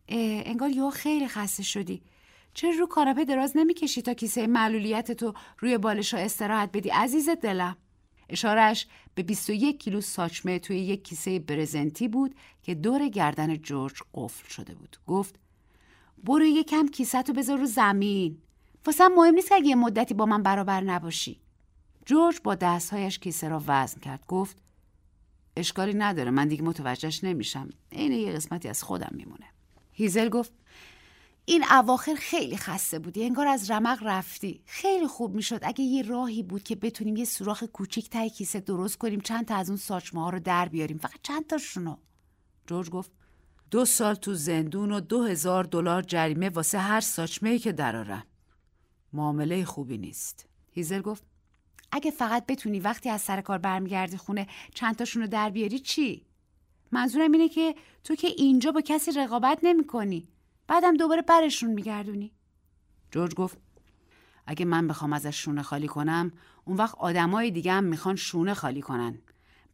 انگار 0.08 0.70
یو 0.70 0.90
خیلی 0.90 1.28
خسته 1.28 1.62
شدی. 1.62 2.02
چرا 2.54 2.70
رو 2.70 2.86
کاناپه 2.86 3.24
دراز 3.24 3.56
نمی‌کشی 3.56 4.02
تا 4.02 4.14
کیسه 4.14 4.46
معلولیت 4.46 5.12
تو 5.12 5.34
روی 5.58 5.78
بالشا 5.78 6.18
استراحت 6.18 6.70
بدی 6.72 6.88
عزیز 6.88 7.28
دلم 7.28 7.76
اشارش 8.28 8.86
به 9.14 9.22
21 9.22 9.78
کیلو 9.78 10.00
ساچمه 10.00 10.58
توی 10.58 10.78
یک 10.78 11.04
کیسه 11.04 11.38
برزنتی 11.38 12.08
بود 12.08 12.34
که 12.62 12.74
دور 12.74 13.08
گردن 13.08 13.56
جورج 13.56 13.94
قفل 14.14 14.48
شده 14.48 14.74
بود 14.74 14.96
گفت 15.06 15.34
برو 16.24 16.44
یکم 16.44 16.88
کیسه 16.88 17.22
تو 17.22 17.32
بذار 17.32 17.58
رو 17.58 17.66
زمین 17.66 18.38
واسه 18.86 19.08
مهم 19.08 19.34
نیست 19.34 19.48
که 19.48 19.64
یه 19.64 19.74
مدتی 19.74 20.14
با 20.14 20.26
من 20.26 20.42
برابر 20.42 20.80
نباشی 20.80 21.40
جورج 22.06 22.40
با 22.44 22.54
دستهایش 22.54 23.18
کیسه 23.18 23.48
را 23.48 23.62
وزن 23.66 24.00
کرد. 24.00 24.26
گفت 24.26 24.56
اشکالی 25.56 25.94
نداره 25.94 26.30
من 26.30 26.48
دیگه 26.48 26.62
متوجهش 26.62 27.24
نمیشم. 27.24 27.68
عین 27.92 28.12
یه 28.12 28.32
قسمتی 28.32 28.68
از 28.68 28.82
خودم 28.82 29.10
میمونه. 29.10 29.46
هیزل 29.92 30.28
گفت 30.28 30.52
این 31.44 31.64
اواخر 31.70 32.14
خیلی 32.14 32.56
خسته 32.56 32.98
بودی 32.98 33.24
انگار 33.24 33.46
از 33.46 33.70
رمق 33.70 33.98
رفتی. 34.02 34.60
خیلی 34.66 35.06
خوب 35.06 35.34
می‌شد 35.34 35.60
اگه 35.62 35.84
یه 35.84 36.02
راهی 36.02 36.42
بود 36.42 36.62
که 36.62 36.76
بتونیم 36.76 37.16
یه 37.16 37.24
سوراخ 37.24 37.64
کوچیک 37.64 38.10
تای 38.10 38.30
کیسه 38.30 38.60
درست 38.60 38.98
کنیم 38.98 39.20
چند 39.20 39.46
تا 39.46 39.56
از 39.56 39.68
اون 39.68 39.76
ساچمه 39.76 40.20
ها 40.20 40.30
رو 40.30 40.40
در 40.40 40.68
بیاریم 40.68 40.98
فقط 40.98 41.20
چند 41.22 41.46
تاشونو. 41.46 41.96
جورج 42.66 42.90
گفت 42.90 43.10
دو 43.70 43.84
سال 43.84 44.14
تو 44.14 44.34
زندون 44.34 44.92
و 44.92 45.00
دو 45.00 45.22
هزار 45.22 45.64
دلار 45.64 46.02
جریمه 46.02 46.48
واسه 46.48 46.78
هر 46.78 47.00
ساچمه 47.00 47.50
ای 47.50 47.58
که 47.58 47.72
درارن 47.72 48.24
معامله 49.12 49.64
خوبی 49.64 49.98
نیست. 49.98 50.46
هیزل 50.72 51.00
گفت 51.00 51.22
اگه 51.96 52.10
فقط 52.10 52.46
بتونی 52.46 52.80
وقتی 52.80 53.10
از 53.10 53.20
سر 53.20 53.40
کار 53.40 53.58
برمیگردی 53.58 54.16
خونه 54.16 54.46
چند 54.74 54.96
تاشون 54.96 55.22
رو 55.22 55.28
در 55.28 55.50
بیاری 55.50 55.78
چی؟ 55.78 56.26
منظورم 56.92 57.32
اینه 57.32 57.48
که 57.48 57.74
تو 58.04 58.14
که 58.14 58.26
اینجا 58.26 58.72
با 58.72 58.80
کسی 58.80 59.12
رقابت 59.12 59.58
نمی 59.62 59.86
کنی 59.86 60.28
بعدم 60.66 60.96
دوباره 60.96 61.22
برشون 61.22 61.70
میگردونی. 61.70 62.32
جورج 63.10 63.34
گفت 63.34 63.58
اگه 64.46 64.64
من 64.64 64.86
بخوام 64.86 65.12
ازش 65.12 65.36
شونه 65.36 65.62
خالی 65.62 65.88
کنم 65.88 66.32
اون 66.64 66.76
وقت 66.76 66.94
آدمای 66.94 67.50
دیگه 67.50 67.72
هم 67.72 67.84
می‌خوان 67.84 68.16
شونه 68.16 68.54
خالی 68.54 68.80
کنن. 68.80 69.18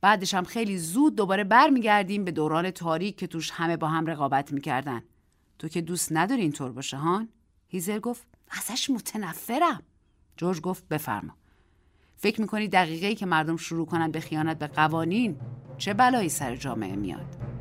بعدش 0.00 0.34
هم 0.34 0.44
خیلی 0.44 0.78
زود 0.78 1.16
دوباره 1.16 1.44
برمیگردیم 1.44 2.24
به 2.24 2.30
دوران 2.30 2.70
تاریک 2.70 3.16
که 3.16 3.26
توش 3.26 3.50
همه 3.50 3.76
با 3.76 3.88
هم 3.88 4.06
رقابت 4.06 4.52
می‌کردن. 4.52 5.02
تو 5.58 5.68
که 5.68 5.80
دوست 5.80 6.12
نداری 6.12 6.42
اینطور 6.42 6.72
باشه 6.72 6.96
هان؟ 6.96 7.28
هیزر 7.68 7.98
گفت 7.98 8.26
ازش 8.50 8.90
متنفرم. 8.90 9.82
جورج 10.36 10.60
گفت 10.60 10.88
بفرما. 10.88 11.41
فکر 12.22 12.40
می‌کنی 12.40 12.68
دقیقه 12.68 13.14
که 13.14 13.26
مردم 13.26 13.56
شروع 13.56 13.86
کنن 13.86 14.10
به 14.10 14.20
خیانت 14.20 14.58
به 14.58 14.66
قوانین 14.66 15.36
چه 15.78 15.94
بلایی 15.94 16.28
سر 16.28 16.56
جامعه 16.56 16.96
میاد؟ 16.96 17.51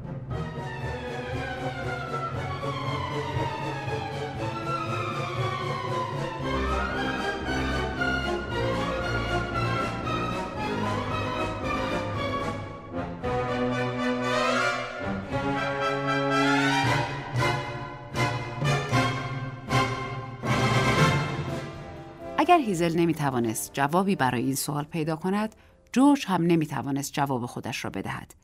اگر 22.41 22.59
هیزل 22.59 22.99
نمی 22.99 23.13
توانست 23.13 23.73
جوابی 23.73 24.15
برای 24.15 24.43
این 24.43 24.55
سوال 24.55 24.83
پیدا 24.83 25.15
کند 25.15 25.55
جورج 25.93 26.25
هم 26.27 26.43
نمی 26.43 26.65
توانست 26.65 27.13
جواب 27.13 27.45
خودش 27.45 27.83
را 27.83 27.89
بدهد 27.89 28.35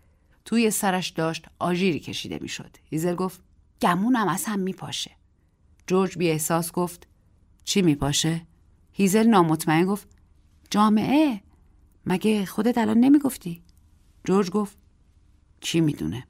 توی 0.46 0.72
سرش 0.72 1.10
داشت 1.10 1.46
آژیری 1.60 2.00
کشیده 2.00 2.40
می‌شد. 2.42 2.78
هیزل 2.90 3.16
گفت 3.16 3.42
گمونم 3.82 4.28
از 4.28 4.46
هم 4.46 4.60
می 4.60 4.74
پاشه. 4.74 5.12
جورج 5.88 6.18
بی 6.18 6.30
احساس 6.30 6.72
گفت 6.72 7.08
چی 7.64 7.82
می 7.82 7.96
پاشه؟ 7.96 8.42
هیزل 8.94 9.28
نامطمئن 9.28 9.86
گفت 9.86 10.08
جامعه 10.70 11.42
مگه 12.06 12.46
خودت 12.46 12.78
الان 12.78 12.98
نمی 12.98 13.20
گفتی؟ 13.20 13.62
جورج 14.24 14.50
گفت 14.50 14.78
کی 15.62 15.82
می‌دونه؟ 15.82 16.28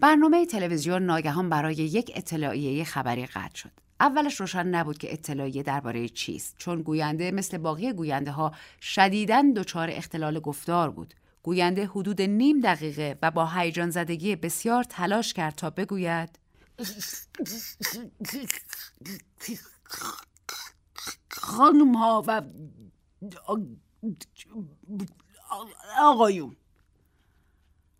برنامه 0.00 0.46
تلویزیون 0.46 1.02
ناگهان 1.02 1.48
برای 1.48 1.74
یک 1.74 2.12
اطلاعیه 2.14 2.84
خبری 2.84 3.26
قطع 3.26 3.56
شد. 3.56 3.89
اولش 4.00 4.40
روشن 4.40 4.66
نبود 4.66 4.98
که 4.98 5.12
اطلاعیه 5.12 5.62
درباره 5.62 6.08
چیست 6.08 6.54
چون 6.58 6.82
گوینده 6.82 7.30
مثل 7.30 7.58
باقی 7.58 7.92
گوینده 7.92 8.30
ها 8.30 8.54
شدیداً 8.80 9.52
دچار 9.56 9.90
اختلال 9.90 10.40
گفتار 10.40 10.90
بود. 10.90 11.14
گوینده 11.42 11.86
حدود 11.86 12.22
نیم 12.22 12.60
دقیقه 12.60 13.18
و 13.22 13.30
با 13.30 13.46
هیجان 13.46 13.90
زدگی 13.90 14.36
بسیار 14.36 14.84
تلاش 14.84 15.32
کرد 15.32 15.54
تا 15.54 15.70
بگوید 15.70 16.38
خانم 21.30 21.94
ها 21.94 22.24
و 22.26 22.42
آقایون 25.98 26.56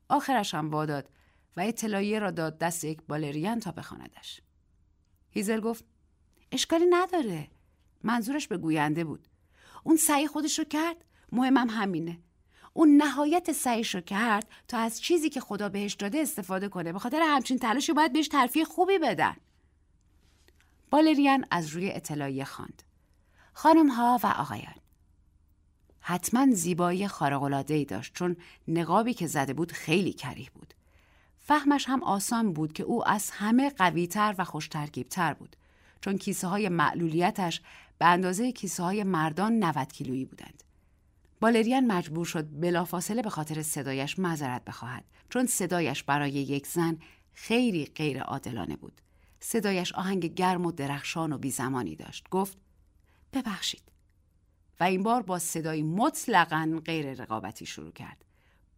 آخرش 0.08 0.54
هم 0.54 0.70
واداد 0.70 1.08
و 1.56 1.60
اطلاعیه 1.60 2.18
را 2.18 2.30
داد 2.30 2.58
دست 2.58 2.84
یک 2.84 3.02
بالریان 3.08 3.60
تا 3.60 3.72
بخواندش. 3.72 4.40
هیزل 5.30 5.60
گفت 5.60 5.84
اشکالی 6.52 6.86
نداره. 6.90 7.48
منظورش 8.02 8.48
به 8.48 8.56
گوینده 8.56 9.04
بود. 9.04 9.28
اون 9.84 9.96
سعی 9.96 10.26
خودش 10.26 10.58
رو 10.58 10.64
کرد 10.64 11.04
مهمم 11.32 11.70
همینه. 11.70 12.18
اون 12.72 12.96
نهایت 12.96 13.52
سعیش 13.52 13.94
رو 13.94 14.00
کرد 14.00 14.48
تا 14.68 14.78
از 14.78 15.00
چیزی 15.00 15.30
که 15.30 15.40
خدا 15.40 15.68
بهش 15.68 15.94
داده 15.94 16.18
استفاده 16.18 16.68
کنه. 16.68 16.92
به 16.92 16.98
خاطر 16.98 17.20
همچین 17.22 17.58
تلاشی 17.58 17.92
باید 17.92 18.12
بهش 18.12 18.28
ترفیع 18.28 18.64
خوبی 18.64 18.98
بدن. 18.98 19.36
بالریان 20.90 21.44
از 21.50 21.68
روی 21.68 21.92
اطلاعیه 21.92 22.44
خواند. 22.44 22.82
خانم 23.52 23.88
ها 23.88 24.20
و 24.22 24.26
آقایان 24.26 24.74
حتما 26.00 26.46
زیبایی 26.52 27.08
خارق‌العاده‌ای 27.08 27.78
ای 27.78 27.84
داشت 27.84 28.14
چون 28.14 28.36
نقابی 28.68 29.14
که 29.14 29.26
زده 29.26 29.54
بود 29.54 29.72
خیلی 29.72 30.12
کریه 30.12 30.50
بود. 30.54 30.74
فهمش 31.38 31.88
هم 31.88 32.02
آسان 32.02 32.52
بود 32.52 32.72
که 32.72 32.82
او 32.82 33.08
از 33.08 33.30
همه 33.30 33.70
قویتر 33.70 34.34
و 34.38 34.44
خوشترکیبتر 34.44 35.34
بود 35.34 35.56
چون 36.00 36.18
کیسه 36.18 36.46
های 36.46 36.68
معلولیتش 36.68 37.60
به 37.98 38.06
اندازه 38.06 38.52
کیسه 38.52 38.82
های 38.82 39.04
مردان 39.04 39.64
90 39.64 39.92
کیلویی 39.92 40.24
بودند. 40.24 40.62
بالریان 41.40 41.86
مجبور 41.86 42.26
شد 42.26 42.60
بلافاصله 42.60 43.22
به 43.22 43.30
خاطر 43.30 43.62
صدایش 43.62 44.18
معذرت 44.18 44.64
بخواهد 44.64 45.04
چون 45.28 45.46
صدایش 45.46 46.02
برای 46.02 46.30
یک 46.30 46.66
زن 46.66 46.98
خیلی 47.32 47.86
غیر 47.86 48.22
عادلانه 48.22 48.76
بود. 48.76 49.00
صدایش 49.40 49.92
آهنگ 49.92 50.34
گرم 50.34 50.66
و 50.66 50.72
درخشان 50.72 51.32
و 51.32 51.38
بیزمانی 51.38 51.96
داشت. 51.96 52.28
گفت 52.30 52.58
ببخشید. 53.32 53.82
و 54.80 54.84
این 54.84 55.02
بار 55.02 55.22
با 55.22 55.38
صدای 55.38 55.82
مطلقا 55.82 56.80
غیر 56.84 57.12
رقابتی 57.12 57.66
شروع 57.66 57.92
کرد. 57.92 58.24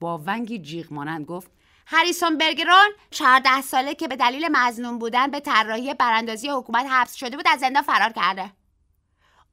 با 0.01 0.23
ونگی 0.27 0.59
جیغ 0.59 0.93
مانند 0.93 1.25
گفت 1.25 1.51
هریسون 1.87 2.39
برگرون 2.39 2.89
14 3.11 3.61
ساله 3.61 3.95
که 3.95 4.09
به 4.09 4.17
دلیل 4.17 4.49
مزنون 4.53 4.99
بودن 4.99 5.31
به 5.31 5.41
طراحی 5.41 5.95
براندازی 5.95 6.49
حکومت 6.49 6.87
حبس 6.87 7.15
شده 7.15 7.37
بود 7.37 7.49
از 7.49 7.61
زندان 7.61 7.83
فرار 7.83 8.13
کرده. 8.13 8.53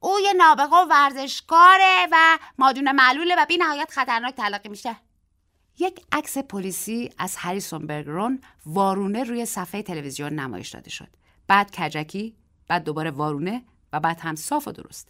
او 0.00 0.20
یه 0.20 0.32
نابغه 0.32 0.76
و 0.76 0.86
ورزشکاره 0.90 2.06
و 2.12 2.38
مادون 2.58 2.92
معلوله 2.92 3.34
و 3.38 3.46
بی 3.46 3.56
نهایت 3.56 3.90
خطرناک 3.90 4.34
تلقی 4.34 4.68
میشه. 4.68 4.96
یک 5.78 6.00
عکس 6.12 6.38
پلیسی 6.38 7.10
از 7.18 7.36
هریسون 7.36 7.86
برگرون 7.86 8.40
وارونه 8.66 9.24
روی 9.24 9.46
صفحه 9.46 9.82
تلویزیون 9.82 10.32
نمایش 10.32 10.68
داده 10.68 10.90
شد. 10.90 11.08
بعد 11.46 11.76
کجکی 11.76 12.36
بعد 12.68 12.84
دوباره 12.84 13.10
وارونه 13.10 13.64
و 13.92 14.00
بعد 14.00 14.20
هم 14.20 14.36
صاف 14.36 14.68
و 14.68 14.72
درست. 14.72 15.08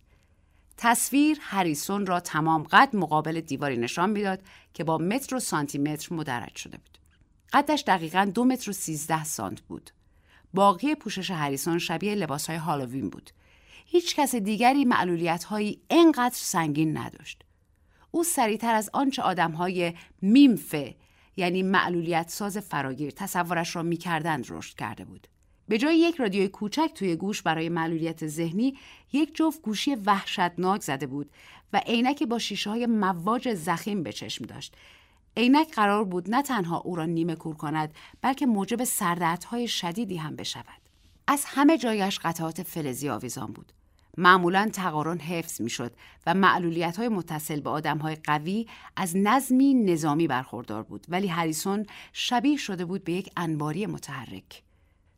تصویر 0.76 1.38
هریسون 1.40 2.06
را 2.06 2.20
تمام 2.20 2.62
قد 2.62 2.96
مقابل 2.96 3.40
دیواری 3.40 3.76
نشان 3.76 4.10
می‌داد 4.10 4.42
که 4.74 4.84
با 4.84 4.98
متر 4.98 5.36
و 5.36 5.40
سانتی 5.40 5.78
متر 5.78 6.14
مدرج 6.14 6.56
شده 6.56 6.78
بود. 6.78 6.98
قدش 7.52 7.84
دقیقا 7.86 8.30
دو 8.34 8.44
متر 8.44 8.70
و 8.70 8.72
سیزده 8.72 9.24
سانت 9.24 9.60
بود. 9.60 9.90
باقی 10.54 10.94
پوشش 10.94 11.30
هریسون 11.30 11.78
شبیه 11.78 12.14
لباس 12.14 12.46
های 12.46 12.56
هالووین 12.56 13.10
بود. 13.10 13.30
هیچ 13.86 14.16
کس 14.16 14.34
دیگری 14.34 14.84
معلولیت 14.84 15.44
هایی 15.44 15.80
انقدر 15.90 16.34
سنگین 16.34 16.96
نداشت. 16.96 17.42
او 18.10 18.24
سریعتر 18.24 18.74
از 18.74 18.90
آنچه 18.92 19.22
آدم 19.22 19.50
های 19.50 19.92
میمفه 20.22 20.94
یعنی 21.36 21.62
معلولیت 21.62 22.28
ساز 22.28 22.58
فراگیر 22.58 23.10
تصورش 23.10 23.76
را 23.76 23.82
می‌کردند 23.82 24.46
رشد 24.48 24.76
کرده 24.76 25.04
بود. 25.04 25.28
به 25.68 25.78
جای 25.78 25.98
یک 25.98 26.16
رادیوی 26.16 26.48
کوچک 26.48 26.90
توی 26.94 27.16
گوش 27.16 27.42
برای 27.42 27.68
معلولیت 27.68 28.26
ذهنی 28.26 28.78
یک 29.12 29.34
جفت 29.34 29.62
گوشی 29.62 29.94
وحشتناک 29.94 30.82
زده 30.82 31.06
بود 31.06 31.30
و 31.72 31.82
عینک 31.86 32.22
با 32.22 32.38
شیشه 32.38 32.70
های 32.70 32.86
مواج 32.86 33.54
زخیم 33.54 34.02
به 34.02 34.12
چشم 34.12 34.44
داشت 34.44 34.76
عینک 35.36 35.74
قرار 35.74 36.04
بود 36.04 36.30
نه 36.30 36.42
تنها 36.42 36.78
او 36.78 36.96
را 36.96 37.06
نیمه 37.06 37.34
کور 37.34 37.56
کند 37.56 37.94
بلکه 38.22 38.46
موجب 38.46 38.84
سردردهای 38.84 39.68
شدیدی 39.68 40.16
هم 40.16 40.36
بشود. 40.36 40.80
از 41.26 41.44
همه 41.46 41.78
جایش 41.78 42.18
قطعات 42.18 42.62
فلزی 42.62 43.08
آویزان 43.08 43.52
بود. 43.52 43.72
معمولا 44.18 44.70
تقارن 44.72 45.18
حفظ 45.18 45.60
می‌شد 45.60 45.92
و 46.26 46.34
معلولیت 46.34 46.96
های 46.96 47.08
متصل 47.08 47.60
به 47.60 47.70
آدم 47.70 47.98
های 47.98 48.14
قوی 48.14 48.66
از 48.96 49.16
نظمی 49.16 49.74
نظامی 49.74 50.26
برخوردار 50.26 50.82
بود 50.82 51.06
ولی 51.08 51.26
هریسون 51.26 51.86
شبیه 52.12 52.56
شده 52.56 52.84
بود 52.84 53.04
به 53.04 53.12
یک 53.12 53.30
انباری 53.36 53.86
متحرک. 53.86 54.62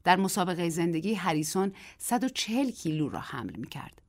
در 0.04 0.16
مسابقه 0.16 0.68
زندگی 0.68 1.14
هریسون 1.14 1.72
140 1.98 2.70
کیلو 2.70 3.08
را 3.08 3.20
حمل 3.20 3.56
می 3.56 3.66
کرد. 3.66 4.01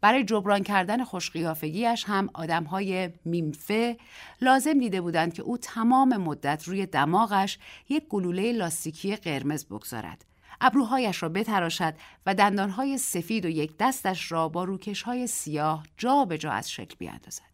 برای 0.00 0.24
جبران 0.24 0.62
کردن 0.62 1.04
خوشقیافگیش 1.04 2.04
هم 2.06 2.30
آدمهای 2.34 3.10
میمفه 3.24 3.96
لازم 4.40 4.78
دیده 4.78 5.00
بودند 5.00 5.34
که 5.34 5.42
او 5.42 5.58
تمام 5.58 6.16
مدت 6.16 6.64
روی 6.68 6.86
دماغش 6.86 7.58
یک 7.88 8.08
گلوله 8.08 8.52
لاستیکی 8.52 9.16
قرمز 9.16 9.64
بگذارد. 9.64 10.24
ابروهایش 10.60 11.22
را 11.22 11.28
بتراشد 11.28 11.94
و 12.26 12.34
دندانهای 12.34 12.98
سفید 12.98 13.44
و 13.44 13.48
یک 13.48 13.76
دستش 13.78 14.32
را 14.32 14.48
با 14.48 14.64
روکشهای 14.64 15.26
سیاه 15.26 15.82
جا 15.96 16.24
به 16.24 16.38
جا 16.38 16.50
از 16.50 16.70
شکل 16.70 16.94
بیاندازد. 16.98 17.50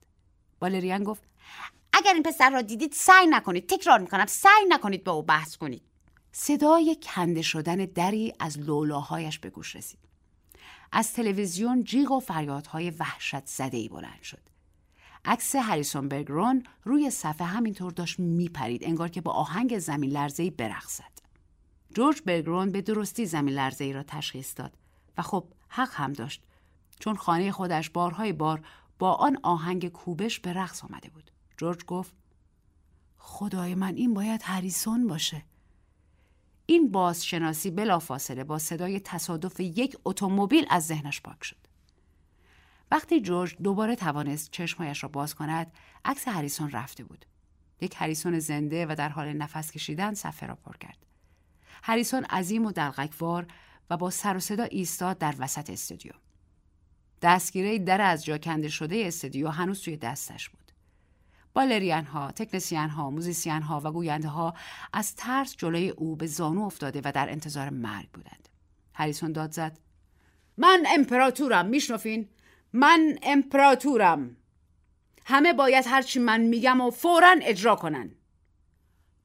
بالریان 0.61 1.05
گفت 1.05 1.23
اگر 1.93 2.15
این 2.15 2.23
پسر 2.23 2.51
را 2.51 2.63
دیدید 2.63 2.93
سعی 2.93 3.27
نکنید 3.27 3.69
تکرار 3.69 3.99
می‌کنم 3.99 4.27
سعی 4.27 4.65
نکنید 4.69 5.05
با 5.05 5.13
او 5.13 5.23
بحث 5.23 5.57
کنید 5.57 5.83
صدای 6.33 6.97
کنده 7.03 7.43
شدن 7.43 7.77
دری 7.77 8.33
از 8.41 8.59
لولاهایش 8.59 9.39
به 9.39 9.51
گوش 9.51 9.77
رسید 9.77 9.99
از 10.97 11.13
تلویزیون 11.13 11.85
جیغ 11.85 12.11
و 12.11 12.21
فریادهای 12.21 12.91
وحشت 12.91 13.47
زده 13.47 13.77
ای 13.77 13.89
بلند 13.89 14.23
شد. 14.23 14.43
عکس 15.25 15.57
هریسون 15.57 16.09
برگرون 16.09 16.63
روی 16.85 17.11
صفحه 17.11 17.47
همینطور 17.47 17.93
داشت 17.93 18.21
میپرید 18.21 18.85
انگار 18.85 19.09
که 19.09 19.21
با 19.21 19.33
آهنگ 19.33 19.79
زمین 19.79 20.11
لرزه 20.11 20.43
ای 20.43 20.51
برقصد. 20.51 21.13
جورج 21.95 22.23
برگرون 22.27 22.73
به 22.73 22.83
درستی 22.83 23.27
زمین 23.27 23.55
لرزه 23.55 23.85
ای 23.85 23.93
را 23.93 24.03
تشخیص 24.03 24.53
داد 24.57 24.73
و 25.19 25.23
خب 25.23 25.45
حق 25.69 25.91
هم 25.93 26.13
داشت 26.13 26.43
چون 27.01 27.17
خانه 27.17 27.53
خودش 27.53 27.91
بارهای 27.91 28.33
بار 28.33 28.67
با 28.99 29.13
آن 29.13 29.39
آهنگ 29.43 29.89
کوبش 29.89 30.41
به 30.41 30.53
رقص 30.53 30.85
آمده 30.85 31.11
بود. 31.11 31.31
جورج 31.57 31.85
گفت 31.85 32.13
خدای 33.19 33.75
من 33.75 33.95
این 33.95 34.15
باید 34.15 34.41
هریسون 34.45 35.07
باشه. 35.07 35.43
این 36.67 36.93
بازشناسی 36.93 37.71
بلافاصله 37.71 38.45
با 38.45 38.59
صدای 38.59 39.01
تصادف 39.01 39.61
یک 39.61 39.97
اتومبیل 40.05 40.67
از 40.71 40.87
ذهنش 40.87 41.21
پاک 41.21 41.45
شد. 41.45 41.57
وقتی 42.91 43.21
جورج 43.21 43.57
دوباره 43.63 43.97
توانست 43.97 44.51
چشمهایش 44.51 45.03
را 45.03 45.09
باز 45.09 45.35
کند، 45.35 45.73
عکس 46.05 46.29
هریسون 46.29 46.71
رفته 46.71 47.05
بود. 47.05 47.27
یک 47.81 47.95
هریسون 47.97 48.39
زنده 48.39 48.87
و 48.87 48.95
در 48.99 49.09
حال 49.09 49.33
نفس 49.33 49.73
کشیدن 49.73 50.15
صفحه 50.15 50.49
را 50.49 50.55
پر 50.55 50.77
کرد. 50.77 51.07
هریسون 51.83 52.25
عظیم 52.25 52.67
و 52.67 52.73
دلغکوار 52.73 53.47
و 53.91 53.97
با 53.97 54.11
سر 54.11 54.37
و 54.37 54.41
صدا 54.41 54.65
ایستاد 54.65 55.19
در 55.19 55.35
وسط 55.39 55.71
استودیو. 55.71 56.13
دستگیره 57.23 57.79
در 57.79 58.01
از 58.01 58.25
جا 58.25 58.39
کنده 58.39 58.69
شده 58.69 59.03
استودیو 59.07 59.49
هنوز 59.49 59.83
توی 59.83 59.97
دستش 59.97 60.49
بود. 60.49 60.66
بالرین 61.57 62.05
ها، 62.05 62.33
تکنسین 62.33 62.89
ها، 62.89 63.11
موزیسین 63.11 63.63
ها 63.63 63.81
و 63.85 63.93
گوینده 63.93 64.29
ها 64.29 64.55
از 64.93 65.17
ترس 65.17 65.57
جلوی 65.57 65.89
او 65.89 66.17
به 66.17 66.27
زانو 66.27 66.63
افتاده 66.63 67.01
و 67.05 67.13
در 67.13 67.31
انتظار 67.31 67.71
مرگ 67.71 68.11
بودند. 68.11 68.49
هریسون 68.95 69.33
داد 69.33 69.53
زد. 69.53 69.79
من 70.57 70.85
امپراتورم 70.89 71.67
میشنفین؟ 71.67 72.29
من 72.73 73.19
امپراتورم. 73.23 74.37
همه 75.25 75.53
باید 75.53 75.85
هرچی 75.87 76.19
من 76.19 76.41
میگم 76.41 76.81
و 76.81 76.91
فورا 76.91 77.37
اجرا 77.43 77.77
کنن. 77.77 78.11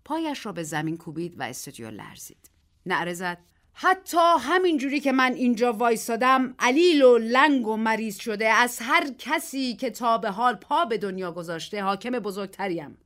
پایش 0.05 0.45
را 0.45 0.51
به 0.51 0.63
زمین 0.63 0.97
کوبید 0.97 1.39
و 1.39 1.43
استودیو 1.43 1.89
لرزید. 1.89 2.49
نعره 2.85 3.13
زد. 3.13 3.37
حتی 3.83 4.17
همین 4.39 4.77
جوری 4.77 4.99
که 4.99 5.11
من 5.11 5.33
اینجا 5.33 5.73
وایسادم 5.73 6.55
علیل 6.59 7.01
و 7.01 7.17
لنگ 7.17 7.67
و 7.67 7.77
مریض 7.77 8.17
شده 8.19 8.49
از 8.49 8.79
هر 8.81 9.07
کسی 9.19 9.75
که 9.75 9.89
تا 9.89 10.17
به 10.17 10.29
حال 10.29 10.55
پا 10.55 10.85
به 10.85 10.97
دنیا 10.97 11.31
گذاشته 11.31 11.83
حاکم 11.83 12.11
بزرگتریم 12.11 12.97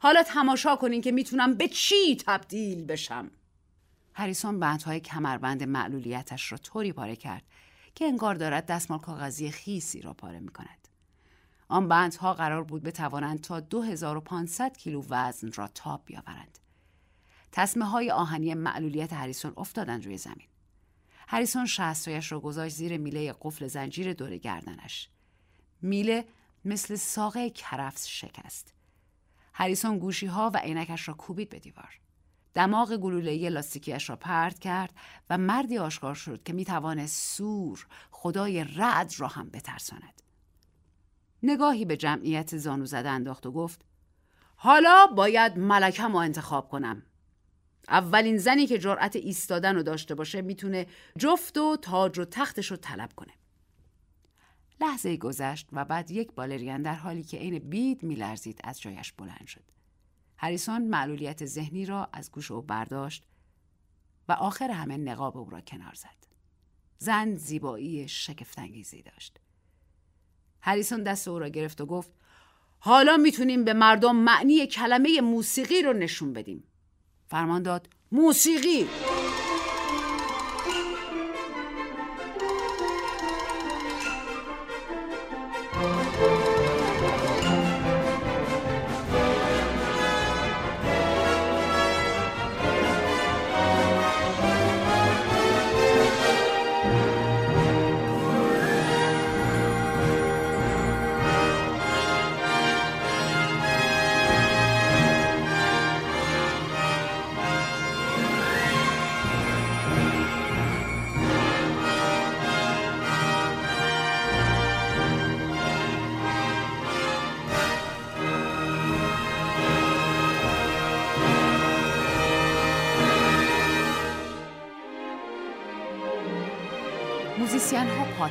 حالا 0.00 0.22
تماشا 0.22 0.76
کنین 0.76 1.00
که 1.00 1.12
می‌تونم 1.12 1.54
به 1.54 1.68
چی 1.68 2.16
تبدیل 2.26 2.84
بشم 2.84 3.30
هریسون 4.14 4.60
بندهای 4.60 5.00
کمربند 5.00 5.62
معلولیتش 5.62 6.52
را 6.52 6.58
طوری 6.58 6.92
پاره 6.92 7.16
کرد 7.16 7.42
که 7.94 8.04
انگار 8.04 8.34
دارد 8.34 8.66
دستمال 8.66 8.98
کاغذی 8.98 9.50
خیسی 9.50 10.00
را 10.00 10.14
پاره 10.14 10.40
می 10.40 10.48
کند. 10.48 10.88
آن 11.68 11.88
بندها 11.88 12.34
قرار 12.34 12.64
بود 12.64 12.82
بتوانند 12.82 13.40
تا 13.40 13.60
2500 13.60 14.76
کیلو 14.76 15.04
وزن 15.10 15.52
را 15.52 15.68
تاب 15.74 16.02
بیاورند. 16.06 16.59
تصمه 17.52 17.84
های 17.84 18.10
آهنی 18.10 18.54
معلولیت 18.54 19.12
هریسون 19.12 19.52
افتادند 19.56 20.04
روی 20.04 20.18
زمین. 20.18 20.48
هریسون 21.28 21.66
شستایش 21.66 22.32
را 22.32 22.40
گذاشت 22.40 22.76
زیر 22.76 22.96
میله 22.96 23.34
قفل 23.40 23.66
زنجیر 23.66 24.12
دور 24.12 24.36
گردنش. 24.36 25.08
میله 25.82 26.24
مثل 26.64 26.94
ساقه 26.94 27.50
کرفس 27.50 28.06
شکست. 28.06 28.74
هریسون 29.52 29.98
گوشی 29.98 30.26
ها 30.26 30.50
و 30.54 30.56
عینکش 30.56 31.08
را 31.08 31.14
کوبید 31.14 31.48
به 31.48 31.58
دیوار. 31.58 32.00
دماغ 32.54 32.96
گلوله 32.96 33.48
لاستیکیش 33.48 34.10
را 34.10 34.16
پرد 34.16 34.58
کرد 34.58 34.94
و 35.30 35.38
مردی 35.38 35.78
آشکار 35.78 36.14
شد 36.14 36.42
که 36.42 36.52
می‌توانست 36.52 37.36
سور 37.36 37.86
خدای 38.10 38.64
رعد 38.64 39.14
را 39.18 39.28
هم 39.28 39.50
بترساند. 39.50 40.22
نگاهی 41.42 41.84
به 41.84 41.96
جمعیت 41.96 42.56
زانو 42.56 42.86
زده 42.86 43.08
انداخت 43.08 43.46
و 43.46 43.52
گفت 43.52 43.84
حالا 44.56 45.06
باید 45.06 45.58
ملکم 45.58 46.12
رو 46.12 46.18
انتخاب 46.18 46.68
کنم. 46.68 47.02
اولین 47.88 48.38
زنی 48.38 48.66
که 48.66 48.78
جرأت 48.78 49.16
ایستادن 49.16 49.74
رو 49.74 49.82
داشته 49.82 50.14
باشه 50.14 50.42
می‌تونه 50.42 50.86
جفت 51.18 51.58
و 51.58 51.76
تاج 51.76 52.18
و 52.18 52.24
تختش 52.24 52.70
رو 52.70 52.76
طلب 52.76 53.12
کنه. 53.16 53.32
لحظه 54.80 55.16
گذشت 55.16 55.68
و 55.72 55.84
بعد 55.84 56.10
یک 56.10 56.32
بالرین 56.32 56.82
در 56.82 56.94
حالی 56.94 57.22
که 57.22 57.38
عین 57.38 57.58
بید 57.58 58.02
میلرزید 58.02 58.60
از 58.64 58.80
جایش 58.80 59.12
بلند 59.12 59.46
شد. 59.46 59.64
هریسون 60.38 60.82
معلولیت 60.82 61.46
ذهنی 61.46 61.86
را 61.86 62.08
از 62.12 62.32
گوش 62.32 62.50
او 62.50 62.62
برداشت 62.62 63.24
و 64.28 64.32
آخر 64.32 64.70
همه 64.70 64.96
نقاب 64.96 65.36
او 65.36 65.50
را 65.50 65.60
کنار 65.60 65.94
زد. 65.94 66.26
زن 66.98 67.36
زیبایی 67.36 68.08
شگفتانگیزی 68.08 69.02
داشت. 69.02 69.40
هریسون 70.60 71.02
دست 71.02 71.28
او 71.28 71.38
را 71.38 71.48
گرفت 71.48 71.80
و 71.80 71.86
گفت 71.86 72.12
حالا 72.78 73.16
می‌تونیم 73.16 73.64
به 73.64 73.72
مردم 73.72 74.16
معنی 74.16 74.66
کلمه 74.66 75.20
موسیقی 75.20 75.82
رو 75.82 75.92
نشون 75.92 76.32
بدیم. 76.32 76.64
فرمان 77.30 77.62
داد 77.62 77.88
موسیقی. 78.12 78.86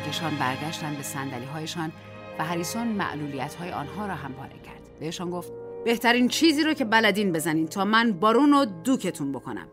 ها 0.09 0.13
پاکشان 0.13 0.35
برگشتند 0.35 0.97
به 0.97 1.03
سندلی 1.03 1.45
هایشان 1.45 1.91
و 2.39 2.45
هریسون 2.45 2.87
معلولیت 2.87 3.55
های 3.55 3.71
آنها 3.71 4.07
را 4.07 4.15
هم 4.15 4.33
پاره 4.33 4.59
کرد. 4.65 4.99
بهشان 4.99 5.29
گفت 5.29 5.51
بهترین 5.85 6.27
چیزی 6.27 6.63
رو 6.63 6.73
که 6.73 6.85
بلدین 6.85 7.31
بزنین 7.31 7.67
تا 7.67 7.85
من 7.85 8.11
بارون 8.11 8.53
و 8.53 8.65
دوکتون 8.65 9.31
بکنم. 9.31 9.67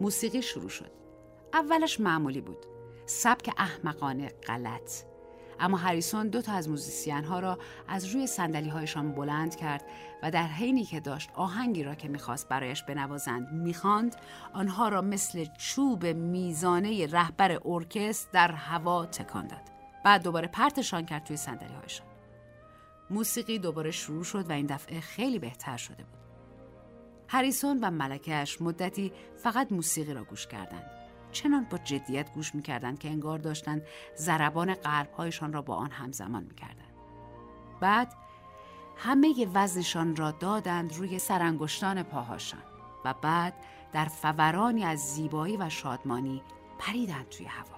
موسیقی 0.00 0.42
شروع 0.42 0.68
شد. 0.68 0.90
اولش 1.52 2.00
معمولی 2.00 2.40
بود. 2.40 2.66
سبک 3.06 3.50
احمقانه 3.58 4.28
غلط. 4.28 4.90
اما 5.60 5.76
هریسون 5.76 6.28
دو 6.28 6.42
تا 6.42 6.52
از 6.52 6.68
موزیسین 6.68 7.24
ها 7.24 7.40
را 7.40 7.58
از 7.88 8.04
روی 8.04 8.26
سندلی 8.26 8.68
هایشان 8.68 9.12
بلند 9.12 9.56
کرد 9.56 9.84
و 10.22 10.30
در 10.30 10.46
حینی 10.46 10.84
که 10.84 11.00
داشت 11.00 11.30
آهنگی 11.34 11.84
را 11.84 11.94
که 11.94 12.08
می‌خواست 12.08 12.48
برایش 12.48 12.82
بنوازند 12.82 13.52
می‌خواند 13.52 14.16
آنها 14.52 14.88
را 14.88 15.00
مثل 15.00 15.44
چوب 15.58 16.06
میزانه 16.06 17.06
رهبر 17.06 17.60
ارکستر 17.64 18.30
در 18.32 18.52
هوا 18.52 19.06
تکان 19.06 19.46
داد. 19.46 19.62
بعد 20.04 20.22
دوباره 20.22 20.48
پرتشان 20.48 21.06
کرد 21.06 21.24
توی 21.24 21.36
سندلی 21.36 21.74
هایشان 21.74 22.06
موسیقی 23.10 23.58
دوباره 23.58 23.90
شروع 23.90 24.24
شد 24.24 24.50
و 24.50 24.52
این 24.52 24.66
دفعه 24.66 25.00
خیلی 25.00 25.38
بهتر 25.38 25.76
شده 25.76 26.04
بود. 26.04 26.20
هریسون 27.28 27.78
و 27.82 27.90
ملکهش 27.90 28.62
مدتی 28.62 29.12
فقط 29.36 29.72
موسیقی 29.72 30.14
را 30.14 30.24
گوش 30.24 30.46
کردند. 30.46 30.90
چنان 31.36 31.66
با 31.70 31.78
جدیت 31.78 32.32
گوش 32.34 32.54
می‌کردند 32.54 32.98
که 32.98 33.08
انگار 33.08 33.38
داشتند 33.38 33.82
ضربان 34.16 34.74
قلبهایشان 34.74 35.52
را 35.52 35.62
با 35.62 35.74
آن 35.74 35.90
همزمان 35.90 36.42
می‌کردند. 36.42 36.94
بعد 37.80 38.12
همه 38.96 39.46
وزنشان 39.54 40.16
را 40.16 40.30
دادند 40.30 40.96
روی 40.96 41.18
سرانگشتان 41.18 42.02
پاهاشان 42.02 42.62
و 43.04 43.14
بعد 43.22 43.54
در 43.92 44.04
فورانی 44.04 44.84
از 44.84 44.98
زیبایی 44.98 45.56
و 45.56 45.68
شادمانی 45.68 46.42
پریدند 46.78 47.28
توی 47.28 47.46
هوا. 47.46 47.76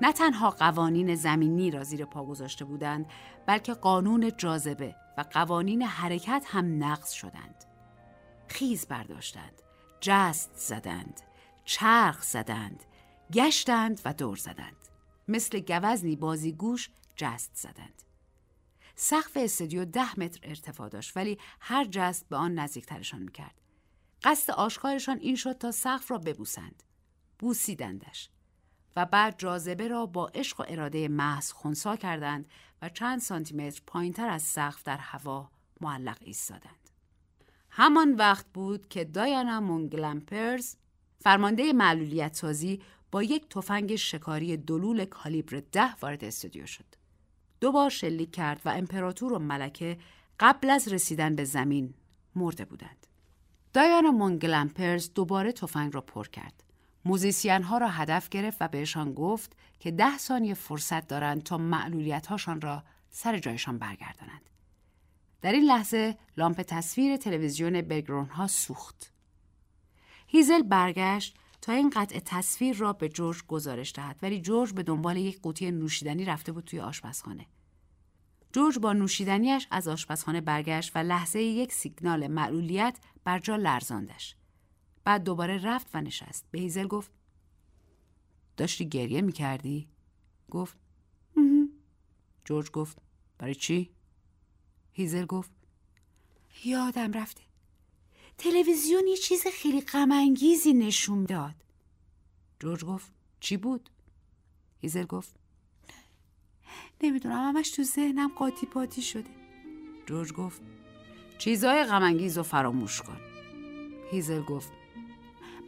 نه 0.00 0.12
تنها 0.12 0.50
قوانین 0.50 1.14
زمینی 1.14 1.70
را 1.70 1.84
زیر 1.84 2.04
پا 2.04 2.24
گذاشته 2.24 2.64
بودند 2.64 3.06
بلکه 3.46 3.74
قانون 3.74 4.32
جاذبه 4.36 4.94
و 5.18 5.24
قوانین 5.32 5.82
حرکت 5.82 6.44
هم 6.46 6.84
نقض 6.84 7.10
شدند. 7.10 7.64
خیز 8.48 8.86
برداشتند 8.86 9.62
جست 10.00 10.50
زدند. 10.54 11.20
چرخ 11.70 12.22
زدند 12.22 12.84
گشتند 13.32 14.00
و 14.04 14.14
دور 14.14 14.36
زدند. 14.36 14.76
مثل 15.28 15.60
گوزنی 15.60 16.16
بازیگوش 16.16 16.90
جست 17.16 17.50
زدند. 17.54 18.02
سقف 18.94 19.36
استودیو 19.36 19.84
ده 19.84 20.20
متر 20.20 20.40
ارتفاع 20.42 20.88
داشت 20.88 21.16
ولی 21.16 21.38
هر 21.60 21.84
جست 21.84 22.28
به 22.28 22.36
آن 22.36 22.54
نزدیکترشان 22.54 23.22
می‌کرد. 23.22 23.54
قصد 24.22 24.50
آشکارشان 24.52 25.18
این 25.18 25.36
شد 25.36 25.58
تا 25.58 25.70
سقف 25.70 26.10
را 26.10 26.18
ببوسند. 26.18 26.82
بوسیدندش 27.38 28.30
و 28.96 29.06
بعد 29.06 29.38
جاذبه 29.38 29.88
را 29.88 30.06
با 30.06 30.26
عشق 30.26 30.60
و 30.60 30.64
اراده 30.68 31.08
محض 31.08 31.52
خونسا 31.52 31.96
کردند 31.96 32.48
و 32.82 32.88
چند 32.88 33.20
سانتیمتر 33.20 33.82
پایینتر 33.86 34.28
از 34.28 34.42
سقف 34.42 34.82
در 34.82 34.98
هوا 34.98 35.50
معلق 35.80 36.18
ایستادند. 36.20 36.90
همان 37.70 38.14
وقت 38.14 38.46
بود 38.54 38.88
که 38.88 39.04
دایانا 39.04 39.60
مونگلمپرز 39.60 40.76
فرمانده 41.20 41.72
معلولیت 41.72 42.36
سازی 42.36 42.80
با 43.10 43.22
یک 43.22 43.48
تفنگ 43.48 43.96
شکاری 43.96 44.56
دلول 44.56 45.04
کالیبر 45.04 45.62
ده 45.72 45.96
وارد 45.96 46.24
استودیو 46.24 46.66
شد. 46.66 46.84
دو 47.60 47.72
بار 47.72 47.90
شلیک 47.90 48.32
کرد 48.32 48.60
و 48.64 48.68
امپراتور 48.68 49.32
و 49.32 49.38
ملکه 49.38 49.98
قبل 50.40 50.70
از 50.70 50.88
رسیدن 50.88 51.36
به 51.36 51.44
زمین 51.44 51.94
مرده 52.36 52.64
بودند. 52.64 53.06
دایانا 53.72 54.10
مونگلمپرز 54.10 55.10
دوباره 55.14 55.52
تفنگ 55.52 55.94
را 55.94 56.00
پر 56.00 56.28
کرد. 56.28 56.62
موزیسین 57.04 57.62
ها 57.62 57.78
را 57.78 57.88
هدف 57.88 58.28
گرفت 58.28 58.58
و 58.62 58.68
بهشان 58.68 59.14
گفت 59.14 59.56
که 59.80 59.90
ده 59.90 60.18
ثانیه 60.18 60.54
فرصت 60.54 61.08
دارند 61.08 61.42
تا 61.42 61.58
معلولیت 61.58 62.26
هاشان 62.26 62.60
را 62.60 62.84
سر 63.10 63.38
جایشان 63.38 63.78
برگردانند. 63.78 64.50
در 65.42 65.52
این 65.52 65.64
لحظه 65.64 66.18
لامپ 66.36 66.62
تصویر 66.62 67.16
تلویزیون 67.16 67.82
برگرون 67.82 68.26
ها 68.26 68.46
سوخت. 68.46 69.12
هیزل 70.32 70.62
برگشت 70.62 71.36
تا 71.62 71.72
این 71.72 71.90
قطع 71.90 72.18
تصویر 72.18 72.76
را 72.76 72.92
به 72.92 73.08
جورج 73.08 73.42
گزارش 73.48 73.92
دهد 73.94 74.18
ولی 74.22 74.40
جورج 74.40 74.72
به 74.72 74.82
دنبال 74.82 75.16
یک 75.16 75.40
قوطی 75.42 75.70
نوشیدنی 75.70 76.24
رفته 76.24 76.52
بود 76.52 76.64
توی 76.64 76.80
آشپزخانه. 76.80 77.46
جورج 78.52 78.78
با 78.78 78.92
نوشیدنیش 78.92 79.66
از 79.70 79.88
آشپزخانه 79.88 80.40
برگشت 80.40 80.92
و 80.94 80.98
لحظه 80.98 81.42
یک 81.42 81.72
سیگنال 81.72 82.26
معلولیت 82.26 82.98
بر 83.24 83.38
جا 83.38 83.56
لرزاندش. 83.56 84.36
بعد 85.04 85.24
دوباره 85.24 85.58
رفت 85.58 85.88
و 85.94 86.00
نشست. 86.00 86.46
به 86.50 86.58
هیزل 86.58 86.86
گفت 86.86 87.10
داشتی 88.56 88.88
گریه 88.88 89.20
می‌کردی؟ 89.20 89.88
گفت 90.50 90.76
جورج 92.44 92.70
گفت 92.70 92.98
برای 93.38 93.54
چی؟ 93.54 93.90
هیزل 94.92 95.26
گفت 95.26 95.50
یادم 96.64 97.12
رفته 97.12 97.49
تلویزیون 98.40 99.06
یه 99.06 99.16
چیز 99.16 99.46
خیلی 99.46 99.80
غمانگیزی 99.80 100.72
نشون 100.72 101.24
داد. 101.24 101.54
جورج 102.60 102.84
گفت 102.84 103.12
چی 103.40 103.56
بود؟ 103.56 103.90
هیزل 104.80 105.04
گفت 105.04 105.34
نمی‌دونم 107.02 107.48
همش 107.48 107.70
تو 107.70 107.82
ذهنم 107.82 108.28
قاطی 108.28 108.66
پاتی 108.66 109.02
شده. 109.02 109.30
جورج 110.06 110.32
گفت 110.32 110.62
چیزای 111.38 111.84
غمانگیز 111.84 112.36
رو 112.36 112.42
فراموش 112.42 113.02
کن. 113.02 113.20
هیزل 114.10 114.42
گفت 114.42 114.72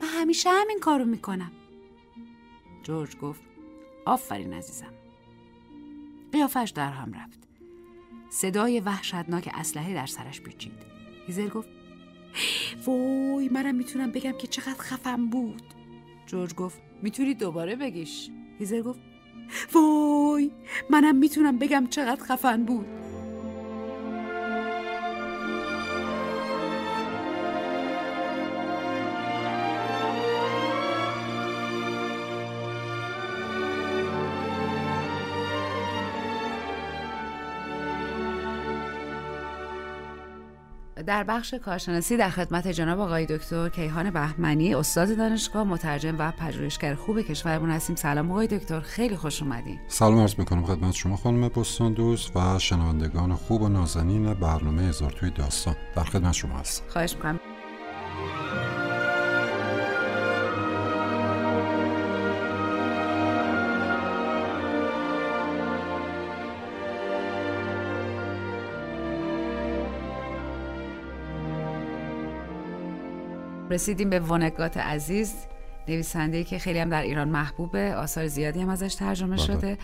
من 0.00 0.08
همیشه 0.08 0.50
همین 0.50 0.78
کارو 0.78 1.04
می‌کنم. 1.04 1.52
جورج 2.82 3.16
گفت 3.16 3.40
آفرین 4.04 4.52
عزیزم. 4.52 4.94
قیافش 6.32 6.72
در 6.74 6.92
هم 6.92 7.12
رفت. 7.12 7.38
صدای 8.30 8.80
وحشتناک 8.80 9.50
اسلحه 9.54 9.94
در 9.94 10.06
سرش 10.06 10.40
پیچید. 10.40 10.72
هیزل 11.26 11.48
گفت 11.48 11.81
وای 12.86 13.48
منم 13.48 13.74
می‌تونم 13.74 14.10
بگم 14.12 14.32
که 14.32 14.46
چقدر 14.46 14.78
خفم 14.78 15.26
بود. 15.26 15.62
جورج 16.26 16.54
گفت 16.54 16.80
می‌تونی 17.02 17.34
دوباره 17.34 17.76
بگیش. 17.76 18.30
هیزل 18.58 18.82
گفت 18.82 19.00
وای 19.74 20.50
منم 20.90 21.16
می‌تونم 21.16 21.58
بگم 21.58 21.86
چقدر 21.90 22.24
خفن 22.24 22.64
بود. 22.64 22.86
در 41.02 41.24
بخش 41.24 41.54
کارشناسی 41.54 42.16
در 42.16 42.30
خدمت 42.30 42.68
جناب 42.68 43.00
آقای 43.00 43.26
دکتر 43.26 43.68
کیهان 43.68 44.10
بهمنی 44.10 44.74
استاد 44.74 45.16
دانشگاه 45.16 45.64
مترجم 45.64 46.16
و 46.18 46.32
پژوهشگر 46.38 46.94
خوب 46.94 47.20
کشورمون 47.20 47.70
هستیم. 47.70 47.96
سلام 47.96 48.30
آقای 48.30 48.46
دکتر 48.46 48.80
خیلی 48.80 49.16
خوش 49.16 49.42
اومدین. 49.42 49.80
سلام 49.88 50.18
عرض 50.18 50.34
می‌کنم 50.38 50.64
خدمت 50.64 50.94
شما 50.94 51.16
خانم 51.16 51.48
بستان 51.48 51.92
دوست 51.92 52.36
و 52.36 52.58
شنوندگان 52.58 53.34
خوب 53.34 53.62
و 53.62 53.68
نازنین 53.68 54.34
برنامه 54.34 54.82
هزار 54.82 55.10
توی 55.10 55.30
داستان 55.30 55.76
در 55.96 56.04
خدمت 56.04 56.32
شما 56.32 56.58
هستم. 56.58 56.84
خواهش 56.88 57.14
می‌کنم. 57.14 57.40
رسیدیم 73.72 74.10
به 74.10 74.20
ونگات 74.20 74.76
عزیز 74.76 75.34
نویسنده 75.88 76.44
که 76.44 76.58
خیلی 76.58 76.78
هم 76.78 76.88
در 76.88 77.02
ایران 77.02 77.28
محبوبه 77.28 77.94
آثار 77.94 78.26
زیادی 78.26 78.60
هم 78.60 78.68
ازش 78.68 78.94
ترجمه 78.94 79.36
بله. 79.36 79.46
شده 79.46 79.78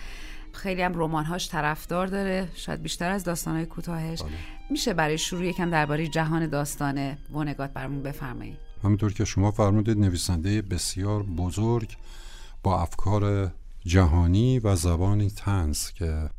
خیلی 0.52 0.82
هم 0.82 0.92
رمان‌هاش 0.94 1.48
طرفدار 1.48 2.06
داره 2.06 2.48
شاید 2.54 2.82
بیشتر 2.82 3.10
از 3.10 3.24
داستانهای 3.24 3.66
کوتاهش 3.66 4.22
بله. 4.22 4.30
میشه 4.70 4.94
برای 4.94 5.18
شروع 5.18 5.44
یکم 5.44 5.70
درباره 5.70 6.06
جهان 6.06 6.46
داستان 6.46 7.16
ونگات 7.32 7.72
برامون 7.72 8.02
بفرمایید 8.02 8.56
همینطور 8.84 9.12
که 9.12 9.24
شما 9.24 9.50
فرمودید 9.50 9.98
نویسنده 9.98 10.62
بسیار 10.62 11.22
بزرگ 11.22 11.96
با 12.62 12.82
افکار 12.82 13.52
جهانی 13.86 14.58
و 14.58 14.76
زبانی 14.76 15.30
تنز 15.30 15.90
که 15.90 16.30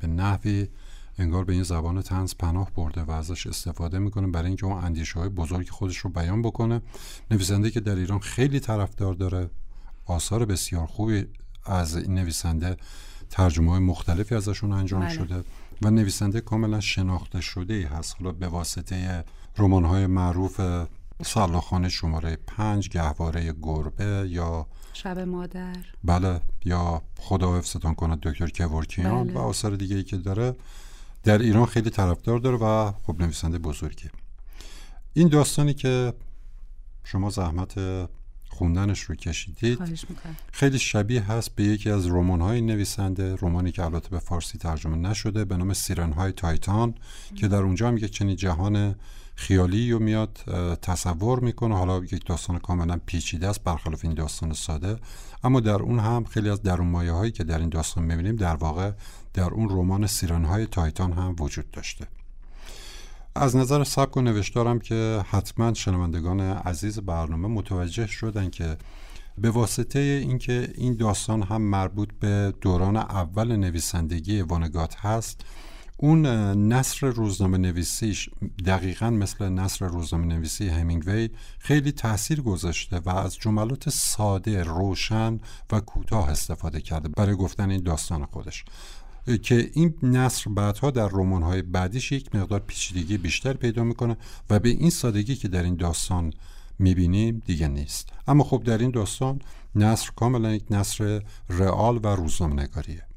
به 0.00 0.06
نحوی 0.06 0.68
انگار 1.18 1.44
به 1.44 1.52
این 1.52 1.62
زبان 1.62 2.02
تنز 2.02 2.34
پناه 2.34 2.70
برده 2.70 3.02
و 3.02 3.10
ازش 3.10 3.46
استفاده 3.46 3.98
می‌کنه 3.98 4.26
برای 4.26 4.46
اینکه 4.46 4.66
اون 4.66 4.84
اندیشه 4.84 5.18
های 5.18 5.28
بزرگ 5.28 5.68
خودش 5.68 5.96
رو 5.96 6.10
بیان 6.10 6.42
بکنه 6.42 6.82
نویسنده 7.30 7.70
که 7.70 7.80
در 7.80 7.96
ایران 7.96 8.18
خیلی 8.18 8.60
طرفدار 8.60 9.14
داره 9.14 9.50
آثار 10.06 10.44
بسیار 10.44 10.86
خوبی 10.86 11.26
از 11.64 11.96
این 11.96 12.14
نویسنده 12.14 12.76
ترجمه 13.30 13.70
های 13.70 13.80
مختلفی 13.80 14.34
ازشون 14.34 14.72
انجام 14.72 15.00
بله. 15.00 15.14
شده 15.14 15.44
و 15.82 15.90
نویسنده 15.90 16.40
کاملا 16.40 16.80
شناخته 16.80 17.40
شده 17.40 17.74
ای 17.74 17.82
هست 17.82 18.16
حالا 18.18 18.32
به 18.32 18.48
واسطه 18.48 19.24
رمان 19.58 19.84
های 19.84 20.06
معروف 20.06 20.60
سلاخانه 21.24 21.88
شماره 21.88 22.38
پنج 22.46 22.88
گهواره 22.88 23.54
گربه 23.62 24.26
یا 24.28 24.66
شب 24.92 25.18
مادر 25.18 25.76
بله 26.04 26.40
یا 26.64 27.02
خدا 27.18 27.58
حفظتان 27.58 27.94
کند 27.94 28.20
دکتر 28.20 28.48
کورکیان 28.48 29.26
بله. 29.26 29.34
و 29.34 29.38
آثار 29.38 29.76
دیگه 29.76 29.96
ای 29.96 30.02
که 30.02 30.16
داره 30.16 30.56
در 31.24 31.38
ایران 31.38 31.66
خیلی 31.66 31.90
طرفدار 31.90 32.38
داره 32.38 32.56
و 32.56 32.92
خب 33.02 33.22
نویسنده 33.22 33.58
بزرگی 33.58 34.08
این 35.14 35.28
داستانی 35.28 35.74
که 35.74 36.12
شما 37.04 37.30
زحمت 37.30 37.74
خوندنش 38.48 39.00
رو 39.00 39.14
کشیدید 39.14 39.78
خیلی 40.52 40.78
شبیه 40.78 41.32
هست 41.32 41.54
به 41.54 41.64
یکی 41.64 41.90
از 41.90 42.06
رمان‌های 42.06 42.60
نویسنده 42.60 43.36
رمانی 43.42 43.72
که 43.72 43.84
البته 43.84 44.08
به 44.08 44.18
فارسی 44.18 44.58
ترجمه 44.58 44.96
نشده 44.96 45.44
به 45.44 45.56
نام 45.56 45.72
سیرن‌های 45.72 46.32
تایتان 46.32 46.94
که 47.34 47.48
در 47.48 47.62
اونجا 47.62 47.88
هم 47.88 47.96
یک 47.96 48.10
چنین 48.10 48.36
جهان 48.36 48.94
خیالی 49.38 49.92
رو 49.92 49.98
میاد 49.98 50.38
تصور 50.82 51.40
می‌کنه. 51.40 51.76
حالا 51.76 51.98
یک 51.98 52.26
داستان 52.26 52.58
کاملا 52.58 53.00
پیچیده 53.06 53.48
است 53.48 53.64
برخلاف 53.64 54.04
این 54.04 54.14
داستان 54.14 54.52
ساده. 54.52 54.96
اما 55.44 55.60
در 55.60 55.82
اون 55.82 55.98
هم 55.98 56.24
خیلی 56.24 56.50
از 56.50 56.62
درون 56.62 56.86
مایه 56.86 57.12
هایی 57.12 57.32
که 57.32 57.44
در 57.44 57.58
این 57.58 57.68
داستان 57.68 58.04
می‌بینیم 58.04 58.36
در 58.36 58.54
واقع 58.54 58.92
در 59.34 59.50
اون 59.50 59.68
رمان 59.68 60.06
سیرن‌های 60.06 60.66
تایتان 60.66 61.12
هم 61.12 61.36
وجود 61.38 61.70
داشته. 61.70 62.06
از 63.34 63.56
نظر 63.56 63.84
سبک 63.84 64.16
و 64.16 64.20
نوشتارم 64.20 64.78
که 64.78 65.24
حتما 65.30 65.74
شنوندگان 65.74 66.40
عزیز 66.40 66.98
برنامه 66.98 67.48
متوجه 67.48 68.06
شدن 68.06 68.50
که 68.50 68.76
به 69.38 69.50
واسطه 69.50 69.98
اینکه 69.98 70.72
این 70.74 70.96
داستان 70.96 71.42
هم 71.42 71.62
مربوط 71.62 72.08
به 72.20 72.54
دوران 72.60 72.96
اول 72.96 73.56
نویسندگی 73.56 74.42
وانگات 74.42 74.96
هست 74.96 75.44
اون 76.00 76.26
نصر 76.72 77.06
روزنامه 77.06 77.58
نویسیش 77.58 78.28
دقیقا 78.66 79.10
مثل 79.10 79.48
نصر 79.48 79.86
روزنامه 79.86 80.26
نویسی 80.26 80.68
همینگوی 80.68 81.28
خیلی 81.58 81.92
تاثیر 81.92 82.40
گذاشته 82.40 82.98
و 82.98 83.10
از 83.10 83.36
جملات 83.36 83.88
ساده 83.88 84.62
روشن 84.62 85.40
و 85.72 85.80
کوتاه 85.80 86.30
استفاده 86.30 86.80
کرده 86.80 87.08
برای 87.08 87.34
گفتن 87.34 87.70
این 87.70 87.82
داستان 87.82 88.24
خودش. 88.24 88.64
که 89.42 89.70
این 89.74 89.94
نصر 90.02 90.50
بعدها 90.50 90.90
در 90.90 91.08
رمان‌های 91.08 91.62
بعدیش 91.62 92.12
یک 92.12 92.34
مقدار 92.34 92.60
پیچیدگی 92.60 93.18
بیشتر 93.18 93.52
پیدا 93.52 93.84
می‌کنه 93.84 94.16
و 94.50 94.58
به 94.58 94.68
این 94.68 94.90
سادگی 94.90 95.36
که 95.36 95.48
در 95.48 95.62
این 95.62 95.76
داستان 95.76 96.32
می‌بینیم 96.78 97.42
دیگه 97.46 97.68
نیست. 97.68 98.08
اما 98.26 98.44
خب 98.44 98.62
در 98.64 98.78
این 98.78 98.90
داستان 98.90 99.38
نصر 99.74 100.10
کاملا 100.16 100.54
یک 100.54 100.64
نصر 100.70 101.22
رئال 101.48 102.00
و 102.02 102.06
روزنامه 102.06 102.62
نگاریه 102.62 103.07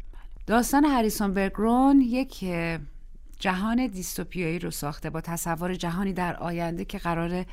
داستان 0.52 0.86
هریسون 0.86 1.34
برگرون 1.34 2.02
یک 2.02 2.46
جهان 3.40 3.88
دیستوپیایی 3.88 4.60
رو 4.60 4.72
ساخته 4.72 5.10
با 5.10 5.22
تصور 5.22 5.74
جهانی 5.74 6.14
در 6.14 6.36
آینده 6.36 6.86
که 6.86 6.98
قرار 6.98 7.46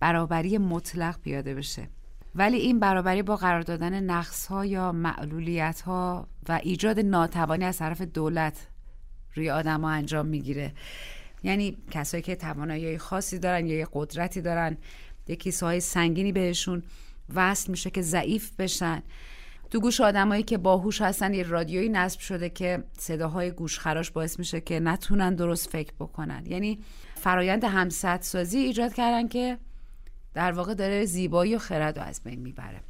برابری 0.00 0.58
مطلق 0.58 1.20
پیاده 1.20 1.54
بشه. 1.54 1.88
ولی 2.34 2.56
این 2.56 2.80
برابری 2.80 3.22
با 3.22 3.36
قرار 3.36 3.60
دادن 3.60 4.00
نقص 4.04 4.46
ها 4.46 4.66
یا 4.66 4.92
معلولیت 4.92 5.80
ها 5.80 6.28
و 6.48 6.60
ایجاد 6.62 7.00
ناتوانی 7.00 7.64
از 7.64 7.78
طرف 7.78 8.00
دولت 8.00 8.66
روی 9.34 9.50
آدم 9.50 9.80
ها 9.80 9.90
انجام 9.90 10.26
می‌گیره. 10.26 10.72
یعنی 11.42 11.76
کسایی 11.90 12.22
که 12.22 12.36
توانایی 12.36 12.98
خاصی 12.98 13.38
دارن 13.38 13.66
یا 13.66 13.78
یه 13.78 13.88
قدرتی 13.92 14.40
دارن 14.40 14.76
یه 15.28 15.36
کیسه 15.36 15.80
سنگینی 15.80 16.32
بهشون 16.32 16.82
وصل 17.34 17.70
میشه 17.70 17.90
که 17.90 18.02
ضعیف 18.02 18.56
بشن. 18.56 19.02
تو 19.72 19.80
گوش 19.80 20.00
آدمایی 20.00 20.42
که 20.42 20.58
باهوش 20.58 21.00
هستن 21.00 21.34
یه 21.34 21.42
رادیویی 21.42 21.88
نصب 21.88 22.20
شده 22.20 22.50
که 22.50 22.84
صداهای 22.98 23.50
گوشخراش 23.50 24.10
باعث 24.10 24.38
میشه 24.38 24.60
که 24.60 24.80
نتونن 24.80 25.34
درست 25.34 25.68
فکر 25.68 25.92
بکنن. 26.00 26.46
یعنی 26.46 26.78
فرایند 27.14 27.64
همسدسازی 27.64 28.58
ایجاد 28.58 28.94
کردن 28.94 29.28
که 29.28 29.58
در 30.34 30.52
واقع 30.52 30.74
داره 30.74 31.04
زیبایی 31.04 31.54
و 31.54 31.58
خرد 31.58 31.98
رو 31.98 32.04
از 32.04 32.20
بین 32.24 32.40
می‌بره. 32.40 32.80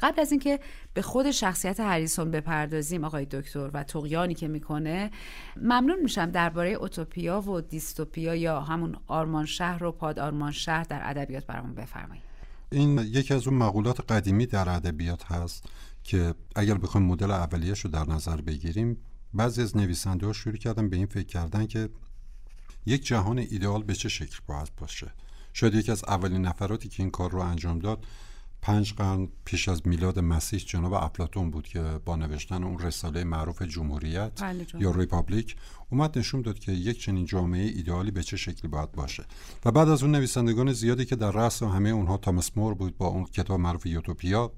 قبل 0.00 0.20
از 0.20 0.30
اینکه 0.30 0.60
به 0.94 1.02
خود 1.02 1.30
شخصیت 1.30 1.80
هریسون 1.80 2.30
بپردازیم 2.30 3.04
آقای 3.04 3.24
دکتر 3.24 3.70
و 3.72 3.82
تقیانی 3.82 4.34
که 4.34 4.48
می‌کنه 4.48 5.10
ممنون 5.56 6.00
میشم 6.02 6.30
درباره 6.30 6.70
اوتوپیا 6.70 7.40
و 7.40 7.60
دیستوپیا 7.60 8.34
یا 8.34 8.60
همون 8.60 8.96
آرمان 9.06 9.46
شهر 9.46 9.84
و 9.84 9.92
پاد 9.92 10.18
آرمان 10.18 10.52
شهر 10.52 10.82
در 10.82 11.00
ادبیات 11.04 11.46
برامون 11.46 11.74
بفرمایید. 11.74 12.28
این 12.70 12.98
یکی 12.98 13.34
از 13.34 13.46
اون 13.46 13.56
مقولات 13.56 14.12
قدیمی 14.12 14.46
در 14.46 14.68
ادبیات 14.68 15.32
هست 15.32 15.64
که 16.08 16.34
اگر 16.56 16.74
بخوایم 16.74 17.06
مدل 17.06 17.30
اولیش 17.30 17.80
رو 17.80 17.90
در 17.90 18.04
نظر 18.08 18.40
بگیریم 18.40 18.96
بعضی 19.34 19.62
از 19.62 19.76
نویسنده 19.76 20.26
ها 20.26 20.32
شروع 20.32 20.56
کردن 20.56 20.88
به 20.88 20.96
این 20.96 21.06
فکر 21.06 21.26
کردن 21.26 21.66
که 21.66 21.88
یک 22.86 23.06
جهان 23.06 23.38
ایدئال 23.38 23.82
به 23.82 23.94
چه 23.94 24.08
شکل 24.08 24.38
باید 24.46 24.68
باشه. 24.76 25.12
شاید 25.52 25.74
یکی 25.74 25.92
از 25.92 26.04
اولین 26.04 26.42
نفراتی 26.42 26.88
که 26.88 27.02
این 27.02 27.10
کار 27.10 27.30
رو 27.30 27.38
انجام 27.38 27.78
داد 27.78 28.06
پنج 28.62 28.92
قرن 28.92 29.28
پیش 29.44 29.68
از 29.68 29.86
میلاد 29.86 30.18
مسیح 30.18 30.60
جناب 30.60 30.92
افلاطون 30.92 31.50
بود 31.50 31.68
که 31.68 31.82
با 32.04 32.16
نوشتن 32.16 32.64
اون 32.64 32.78
رساله 32.78 33.24
معروف 33.24 33.62
جمهوریت 33.62 34.42
بله 34.42 34.66
یا 34.78 34.90
Republic 34.90 35.56
اومد 35.90 36.18
نشون 36.18 36.42
داد 36.42 36.58
که 36.58 36.72
یک 36.72 37.00
چنین 37.00 37.24
جامعه 37.24 37.64
ایدئالی 37.64 38.10
به 38.10 38.22
چه 38.22 38.36
شکلی 38.36 38.70
باید 38.70 38.92
باشه. 38.92 39.24
و 39.64 39.72
بعد 39.72 39.88
از 39.88 40.02
اون 40.02 40.12
نویسندگان 40.12 40.72
زیادی 40.72 41.04
که 41.04 41.16
در 41.16 41.30
رأس 41.30 41.62
همه 41.62 41.88
اونها 41.88 42.16
تامس 42.16 42.50
مور 42.56 42.74
بود 42.74 42.98
با 42.98 43.06
اون 43.06 43.24
کتاب 43.24 43.60
معروف 43.60 43.86
یوتوپیا 43.86 44.52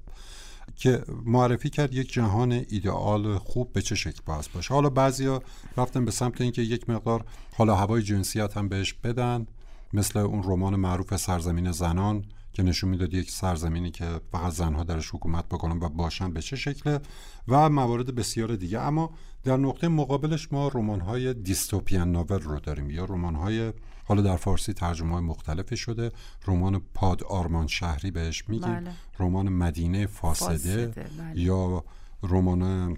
که 0.75 1.03
معرفی 1.25 1.69
کرد 1.69 1.93
یک 1.93 2.13
جهان 2.13 2.51
ایدئال 2.51 3.37
خوب 3.37 3.73
به 3.73 3.81
چه 3.81 3.95
شکل 3.95 4.19
باید 4.25 4.49
باشه. 4.53 4.73
حالا 4.73 4.89
بعضیا 4.89 5.41
رفتن 5.77 6.05
به 6.05 6.11
سمت 6.11 6.41
اینکه 6.41 6.61
یک 6.61 6.89
مقدار 6.89 7.25
حالا 7.53 7.75
هوای 7.75 8.01
جنسیت 8.01 8.57
هم 8.57 8.69
بهش 8.69 8.93
بدن 8.93 9.47
مثل 9.93 10.19
اون 10.19 10.43
رمان 10.43 10.75
معروف 10.75 11.15
سرزمین 11.15 11.71
زنان. 11.71 12.25
که 12.53 12.63
نشون 12.63 12.89
می‌داد 12.89 13.13
یک 13.13 13.31
سرزمینی 13.31 13.91
که 13.91 14.21
فقط 14.31 14.53
زنها 14.53 14.83
درش 14.83 15.09
حکومت 15.09 15.45
بکنن 15.45 15.79
و 15.79 15.89
باشن 15.89 16.33
به 16.33 16.41
چه 16.41 16.55
شکله 16.55 16.99
و 17.47 17.69
موارد 17.69 18.15
بسیار 18.15 18.55
دیگه. 18.55 18.79
اما 18.79 19.11
در 19.43 19.57
نقطه 19.57 19.87
مقابلش 19.87 20.51
ما 20.51 20.69
های 20.97 21.33
دیستوپیان 21.33 22.11
ناول 22.11 22.39
رو 22.39 22.59
داریم. 22.59 22.89
یا 22.89 23.05
های 23.05 23.73
حالا 24.03 24.21
در 24.21 24.35
فارسی 24.35 24.73
ترجمه 24.73 25.13
های 25.13 25.23
مختلفی 25.23 25.77
شده. 25.77 26.11
رمان 26.47 26.81
پاد 26.93 27.23
آرمان 27.23 27.67
شهری 27.67 28.11
بهش 28.11 28.49
میگیم. 28.49 28.75
بله. 28.75 28.91
رمان 29.19 29.49
مدینه 29.49 30.05
فاسده, 30.05 30.87
بله. 30.87 31.41
یا 31.41 31.83
رمان 32.23 32.97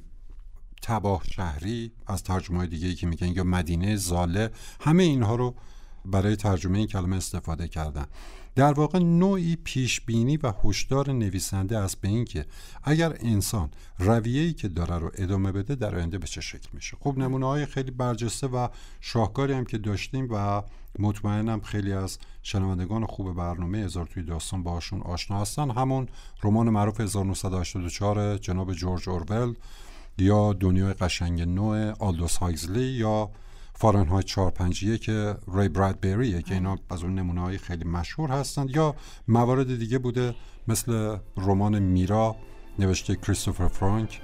تباه 0.81 1.23
شهری 1.31 1.91
از 2.07 2.23
ترجمه 2.23 2.57
های 2.57 2.67
دیگه 2.67 2.87
ای 2.87 2.95
که 2.95 3.07
میگن. 3.07 3.27
یا 3.27 3.43
مدینه 3.43 3.95
زاله. 3.95 4.49
همه 4.79 5.03
اینها 5.03 5.35
رو 5.35 5.55
برای 6.05 6.35
ترجمه 6.35 6.77
این 6.77 6.87
کلمه 6.87 7.15
استفاده 7.17 7.67
کردن. 7.67 8.05
در 8.55 8.73
واقع 8.73 8.99
نوعی 8.99 9.55
پیش 9.55 10.01
بینی 10.01 10.37
و 10.37 10.53
هشدار 10.63 11.11
نویسنده 11.11 11.77
است 11.77 12.01
به 12.01 12.07
اینکه 12.07 12.45
اگر 12.83 13.17
انسان 13.19 13.69
رویه‌ای 13.99 14.53
که 14.53 14.67
داره 14.67 14.97
رو 14.97 15.11
ادامه 15.15 15.51
بده 15.51 15.75
در 15.75 15.95
آینده 15.95 16.17
به 16.17 16.27
چه 16.27 16.41
شکل 16.41 16.69
میشه؟ 16.73 16.97
خب 16.99 17.17
نمونه 17.17 17.45
های 17.45 17.65
خیلی 17.65 17.91
برجسته 17.91 18.47
و 18.47 18.67
شاهکاری 19.01 19.53
هم 19.53 19.65
که 19.65 19.77
داشتیم 19.77 20.27
و 20.31 20.63
مطمئنم 20.99 21.61
خیلی 21.61 21.93
از 21.93 22.17
شنوندگان 22.43 23.05
خوب 23.05 23.33
برنامه 23.33 23.77
هزار 23.77 24.05
توی 24.05 24.23
داستان 24.23 24.63
باشون 24.63 25.01
آشنا 25.01 25.41
هستن. 25.41 25.71
همون 25.71 26.07
رمان 26.43 26.69
معروف 26.69 26.99
1984 27.01 28.37
جناب 28.37 28.73
جورج 28.73 29.09
اورول 29.09 29.53
یا 30.17 30.53
دنیای 30.53 30.93
قشنگ 30.93 31.41
نوع 31.41 31.91
آلدوس 31.91 32.37
هایزلی 32.37 32.83
یا 32.85 33.29
فارنهایت 33.75 34.25
451 34.25 35.01
که 35.01 35.35
ری 35.53 35.69
برادبریه 35.69 36.41
که 36.41 36.53
اینا 36.53 36.77
از 36.89 37.03
اون 37.03 37.15
نمونه 37.15 37.41
های 37.41 37.57
خیلی 37.57 37.83
مشهور 37.83 38.29
هستند 38.29 38.75
یا 38.75 38.95
موارد 39.27 39.79
دیگه 39.79 39.97
بوده 39.97 40.35
مثل 40.67 41.17
رمان 41.37 41.79
میرا 41.79 42.35
نوشته 42.79 43.15
کریستوفر 43.15 43.67
فرانک 43.67 44.21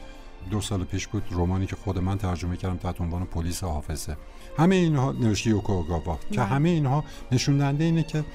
دو 0.51 0.61
سال 0.61 0.83
پیش 0.83 1.07
بود 1.07 1.23
رمانی 1.31 1.67
که 1.67 1.75
خود 1.75 1.97
من 1.97 2.17
ترجمه 2.17 2.57
کردم 2.57 2.77
تحت 2.77 3.01
عنوان 3.01 3.25
پلیس 3.25 3.63
حافظه. 3.63 4.17
همه 4.57 4.75
اینها 4.75 5.11
نوشته 5.11 5.49
یوکو 5.49 5.73
اوگاوا. 5.73 6.19
که 6.31 6.41
همه 6.41 6.69
اینها 6.69 7.03
نشون 7.31 7.61
اینه 7.61 8.03
که 8.03 8.25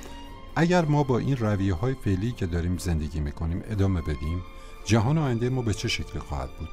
اگر 0.57 0.85
ما 0.85 1.03
با 1.03 1.19
این 1.19 1.37
رویه 1.37 1.75
های 1.75 1.95
فعلی 1.95 2.33
که 2.33 2.47
داریم 2.47 2.79
زندگی 2.79 3.21
می‌کنیم 3.21 3.63
ادامه 3.71 4.01
بدیم 4.01 4.43
جهان 4.85 5.19
آینده 5.19 5.49
ما 5.49 5.63
به 5.63 5.75
چه 5.75 5.89
شکلی 5.89 6.21
خواهد 6.21 6.51
بود؟ 6.59 6.69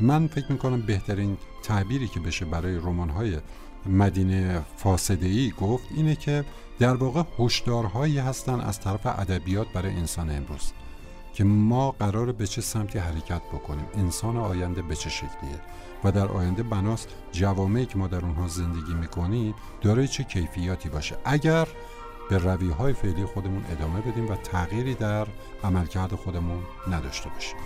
من 0.00 0.26
فکر 0.26 0.52
می‌کنم 0.52 0.80
بهترین 0.80 1.36
تعبیری 1.62 2.08
که 2.08 2.20
بشه 2.20 2.44
برای 2.44 2.76
رمان 2.76 3.10
های 3.10 3.38
مدینه 3.88 4.62
فاسده 4.76 5.26
ای 5.26 5.52
گفت 5.60 5.84
اینه 5.96 6.16
که 6.16 6.44
در 6.78 6.94
واقع 6.94 7.22
هشدارهایی 7.38 8.18
هستن 8.18 8.60
از 8.60 8.80
طرف 8.80 9.06
ادبیات 9.06 9.66
برای 9.74 9.92
انسان 9.92 10.30
امروز 10.30 10.72
که 11.34 11.44
ما 11.44 11.90
قرار 11.90 12.32
به 12.32 12.46
چه 12.46 12.60
سمتی 12.60 12.98
حرکت 12.98 13.42
بکنیم. 13.42 13.86
انسان 13.94 14.36
آینده 14.36 14.82
به 14.82 14.96
چه 14.96 15.10
شکلیه؟ 15.10 15.60
و 16.04 16.12
در 16.12 16.26
آینده 16.26 16.62
بناس 16.62 17.06
جوامعی 17.32 17.86
که 17.86 17.98
ما 17.98 18.06
در 18.06 18.24
اونها 18.24 18.48
زندگی 18.48 18.94
می‌کنیم 18.94 19.54
داره 19.80 20.06
چه 20.06 20.24
کیفیاتی 20.24 20.88
باشه؟ 20.88 21.16
اگر 21.24 21.68
به 22.30 22.38
رویه 22.38 22.74
های 22.74 22.92
فعلی 22.92 23.24
خودمون 23.24 23.64
ادامه 23.70 24.00
بدیم 24.00 24.28
و 24.28 24.36
تغییری 24.36 24.94
در 24.94 25.26
عملکرد 25.64 26.14
خودمون 26.14 26.62
نداشته 26.90 27.28
باشیم. 27.28 27.56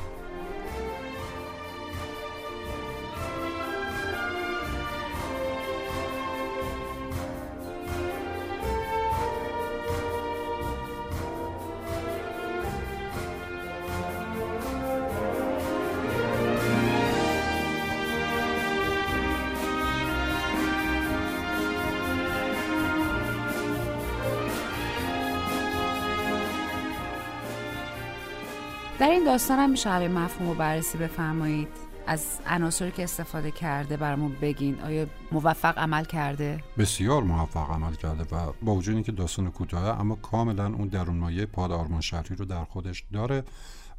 در 29.01 29.11
این 29.11 29.25
داستان 29.25 29.59
هم 29.59 29.71
میشه 29.71 30.09
مفهوم 30.09 30.49
رو 30.49 30.55
بررسی 30.55 30.99
بفرمایید. 30.99 31.69
از 32.07 32.39
عناصری 32.47 32.91
که 32.91 33.05
استفاده 33.05 33.51
کرده 33.51 33.97
برامون 33.97 34.37
بگین. 34.41 34.81
آیا 34.81 35.07
موفق 35.33 35.79
عمل 35.79 36.05
کرده؟ 36.05 36.65
بسیار 36.79 37.23
موفق 37.23 37.71
عمل 37.71 37.95
کرده 37.95 38.37
و 38.37 38.53
با 38.63 38.75
وجود 38.75 38.95
اینکه 38.95 39.13
داستان 39.13 39.51
کوتاه 39.51 40.01
اما 40.01 40.15
کاملا 40.15 40.67
اون 40.67 40.89
درون 40.89 41.17
مایه 41.17 41.47
پاد 41.47 41.73
آرمان 41.73 42.01
شهری 42.01 42.37
رو 42.37 42.45
در 42.45 42.65
خودش 42.65 43.05
داره 43.13 43.45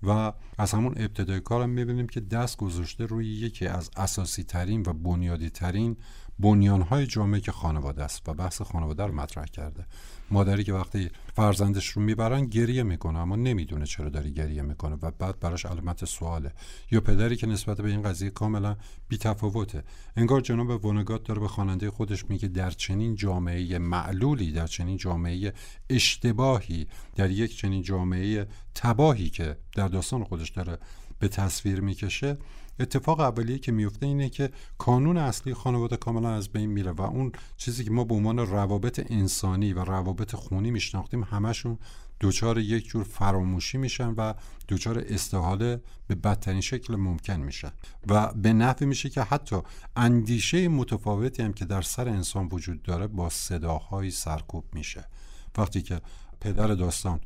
و 0.04 0.34
از 0.58 0.72
همون 0.72 0.93
ابتدای 0.97 1.39
کارم 1.39 1.70
می‌بینیم 1.70 2.08
که 2.08 2.20
دست 2.20 2.58
گذاشته 2.58 3.06
روی 3.06 3.28
یکی 3.28 3.68
از 3.68 3.89
اساسی 3.97 4.43
ترین 4.43 4.84
و 4.88 4.93
بنیادی 4.93 5.49
ترین 5.49 5.97
بنیانهای 6.39 7.08
جامعه 7.08 7.39
که 7.39 7.52
خانواده 7.52 8.04
است 8.04 8.30
و 8.30 8.34
بحث 8.34 8.62
خانواده 8.62 9.04
رو 9.04 9.16
مطرح 9.16 9.45
کرده. 9.45 9.86
مادری 10.32 10.63
که 10.63 10.73
وقتی 10.73 11.09
فرزندش 11.34 11.88
رو 11.88 12.01
می‌برن 12.01 12.45
گریه 12.45 12.84
می‌کنه 12.84 13.19
اما 13.19 13.36
نمی‌دونه 13.36 13.86
چرا 13.86 14.09
داری 14.09 14.34
گریه 14.34 14.61
می‌کنه 14.61 14.97
و 15.01 15.11
بعد 15.11 15.39
براش 15.39 15.65
علامت 15.65 16.05
سواله. 16.05 16.51
یا 16.91 17.01
پدری 17.01 17.36
که 17.36 17.47
نسبت 17.47 17.82
به 17.82 17.89
این 17.89 18.01
قضیه 18.01 18.29
کاملا 18.29 18.75
بیتفاوته. 19.07 19.84
انگار 20.15 20.41
جناب 20.41 20.86
ونگات 20.86 21.23
داره 21.23 21.39
به 21.39 21.47
خواننده 21.47 21.91
خودش 21.91 22.25
میگه 22.29 22.47
در 22.47 22.71
چنین 22.71 23.15
جامعه 23.15 23.79
معلولی 23.79 24.51
در 24.51 24.67
چنین 24.67 24.97
جامعه 24.97 25.53
اشتباهی 25.89 26.88
در 27.15 27.32
یک 27.32 27.57
چنین 27.57 27.82
جامعه 27.82 28.47
تباهی 28.75 29.29
که 29.29 29.57
در 29.75 29.88
داستان 29.88 30.23
خودش 30.23 30.49
داره 30.49 30.77
به 31.19 31.27
تصویر 31.27 31.82
می‌کشه 31.82 32.38
اتفاق 32.80 33.19
اولیه 33.19 33.59
که 33.59 33.72
میفته 33.72 34.05
اینه 34.05 34.30
که 34.30 34.49
کانون 34.78 35.17
اصلی 35.17 35.53
خانواده 35.53 35.97
کاملا 35.97 36.30
از 36.30 36.49
بین 36.49 36.69
میره 36.69 36.91
و 36.91 37.01
اون 37.01 37.32
چیزی 37.57 37.84
که 37.84 37.91
ما 37.91 38.03
به 38.03 38.15
عنوان 38.15 38.39
روابط 38.39 39.11
انسانی 39.11 39.74
و 39.74 39.84
روابط 39.84 40.36
خونی 40.36 40.72
میشناختیم 40.72 41.24
همشون 41.24 41.78
دوچار 42.22 42.57
یک 42.57 42.88
جور 42.88 43.03
فراموشی 43.03 43.78
میشن 43.78 44.13
و 44.17 44.34
دوچار 44.67 45.03
استحاله 45.07 45.82
به 46.07 46.15
بدترین 46.15 46.61
شکل 46.61 46.95
ممکن 46.95 47.39
میشن. 47.39 47.72
و 48.07 48.34
به 48.34 48.53
نفع 48.53 48.86
میشه 48.86 49.09
که 49.09 49.22
حتی 49.22 49.55
اندیشه 49.95 50.67
متفاوتی 50.67 51.43
هم 51.43 51.53
که 51.53 51.65
در 51.65 51.82
سر 51.82 52.09
انسان 52.09 52.49
وجود 52.51 52.84
داره 52.84 53.07
با 53.07 53.30
صداهایی 53.30 54.11
سرکوب 54.11 54.65
میشه. 54.74 55.07
وقتی 55.57 55.82
که 55.82 56.01
پدر 56.41 56.67
داستان 56.67 57.19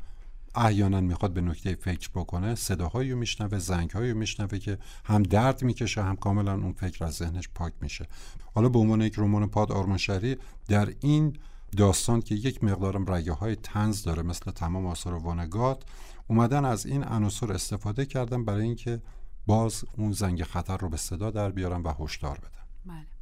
احیانا 0.56 1.02
می‌خواد 1.02 1.34
به 1.34 1.42
نکته 1.42 1.76
فکر 1.76 2.10
بکنه 2.16 2.56
صداهایی 2.56 3.12
رو 3.12 3.18
میشنوه 3.18 3.60
زنگهایی 3.60 4.12
رو 4.12 4.18
میشنوه 4.18 4.60
که 4.60 4.78
هم 5.06 5.24
درد 5.24 5.64
می‌کشه 5.64 6.04
هم 6.04 6.16
کاملا 6.16 6.54
اون 6.54 6.74
فکر 6.74 7.06
از 7.06 7.14
ذهنش 7.14 7.50
پاک 7.56 7.74
میشه 7.82 8.08
حالا 8.54 8.70
به 8.70 8.80
عنوان 8.80 9.02
یک 9.02 9.14
رمان 9.18 9.48
پاد 9.48 9.72
آرمانشهری 9.72 10.38
در 10.68 10.94
این 11.02 11.38
داستان 11.78 12.22
که 12.22 12.36
یک 12.36 12.64
مقدارم 12.64 13.12
رگه 13.12 13.34
های 13.34 13.56
تنز 13.56 14.04
داره 14.04 14.24
مثل 14.24 14.52
تمام 14.52 14.86
آثار 14.86 15.14
وانگات 15.14 15.84
اومدن 16.28 16.66
از 16.66 16.86
این 16.86 17.04
عناصر 17.04 17.54
استفاده 17.54 18.06
کردن 18.06 18.46
برای 18.46 18.64
اینکه 18.64 19.02
باز 19.48 19.86
اون 19.98 20.12
زنگ 20.12 20.44
خطر 20.44 20.78
رو 20.78 20.90
به 20.90 20.98
صدا 20.98 21.32
در 21.32 21.52
بیارن 21.52 21.82
و 21.82 21.94
هشدار 22.00 22.38
بدن 22.38 22.66
بله. 22.86 23.15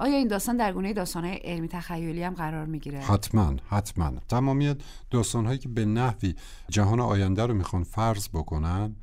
آیا 0.00 0.16
این 0.16 0.28
داستان 0.28 0.56
در 0.56 0.72
گونه 0.72 0.92
داستانهای 0.92 1.36
علمی 1.36 1.68
تخیلی 1.68 2.22
هم 2.22 2.34
قرار 2.34 2.66
می‌گیره؟ 2.66 3.00
حتما 3.00 3.56
حتما. 3.68 4.12
تمامی 4.28 4.74
داستانهایی 5.10 5.58
که 5.58 5.68
به 5.68 5.84
نحوی 5.84 6.34
جهان 6.68 7.00
آینده 7.00 7.46
رو 7.46 7.54
می‌خوان 7.54 7.82
فرض 7.82 8.28
بکنن 8.28 8.96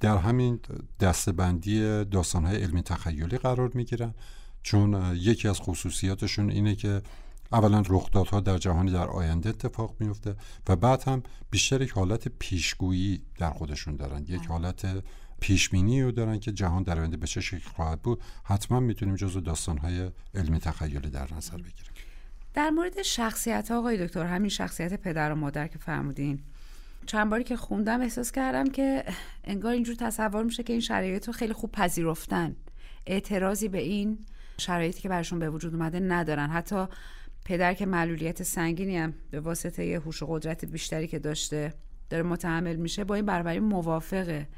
در 0.00 0.16
همین 0.16 0.60
دستبندی 1.00 2.04
داستانهای 2.04 2.62
علمی 2.62 2.82
تخیلی 2.82 3.38
قرار 3.38 3.70
می‌گیرن. 3.74 4.14
چون 4.62 5.16
یکی 5.16 5.48
از 5.48 5.60
خصوصیاتشون 5.60 6.50
اینه 6.50 6.74
که 6.74 7.02
اولا 7.52 7.82
رخدادها 7.88 8.40
در 8.40 8.58
جهانی 8.58 8.90
در 8.90 9.08
آینده 9.08 9.48
اتفاق 9.48 9.94
میفته 10.00 10.36
و 10.68 10.76
بعد 10.76 11.02
هم 11.02 11.22
بیشتر 11.50 11.82
یک 11.82 11.90
حالت 11.90 12.28
پیشگویی 12.28 13.22
در 13.38 13.50
خودشون 13.50 13.96
دارن. 13.96 14.24
یک 14.28 14.46
حالت 14.46 14.86
پیشبینی 15.40 16.02
رو 16.02 16.12
دارن 16.12 16.38
که 16.38 16.52
جهان 16.52 16.82
در 16.82 16.98
آینده 16.98 17.16
به 17.16 17.26
چه 17.26 17.40
شکل 17.40 17.68
خواهد 17.68 18.02
بود 18.02 18.22
حتما 18.44 18.80
می‌تونیم 18.80 19.16
جزو 19.16 19.40
داستانهای 19.40 20.10
علمی 20.34 20.58
تخیلی 20.58 21.10
در 21.10 21.34
نظر 21.34 21.56
بگیریم. 21.56 21.92
در 22.54 22.70
مورد 22.70 23.02
شخصیت 23.02 23.70
آقای 23.70 24.06
دکتر 24.06 24.26
همین 24.26 24.48
شخصیت 24.48 24.94
پدر 24.94 25.32
و 25.32 25.34
مادر 25.34 25.66
که 25.68 25.78
فرمودین. 25.78 26.40
چند 27.06 27.30
باری 27.30 27.44
که 27.44 27.56
خوندم 27.56 28.00
احساس 28.00 28.32
کردم 28.32 28.70
که 28.70 29.04
انگار 29.44 29.72
اینجور 29.72 29.94
تصور 29.94 30.42
میشه 30.42 30.62
که 30.62 30.72
این 30.72 30.80
شرایط 30.80 31.26
رو 31.26 31.32
خیلی 31.32 31.52
خوب 31.52 31.72
پذیرفتن. 31.72 32.56
اعتراضی 33.06 33.68
به 33.68 33.78
این 33.78 34.18
شرایطی 34.58 35.00
که 35.00 35.08
برشون 35.08 35.38
به 35.38 35.50
وجود 35.50 35.74
اومده 35.74 36.00
ندارن. 36.00 36.50
حتی 36.50 36.86
پدر 37.44 37.74
که 37.74 37.86
معلولیت 37.86 38.42
سنگینی 38.42 38.96
هم 38.96 39.14
به 39.30 39.40
واسطه 39.40 40.02
هوش 40.04 40.22
و 40.22 40.26
قدرت 40.26 40.64
بیشتری 40.64 41.08
که 41.08 41.18
داشته 41.18 41.74
داره 42.10 42.22
متحمل 42.22 42.76
میشه 42.76 43.04
با 43.04 43.14
این 43.14 43.26
برابری 43.26 43.60
موافقه. 43.60 44.48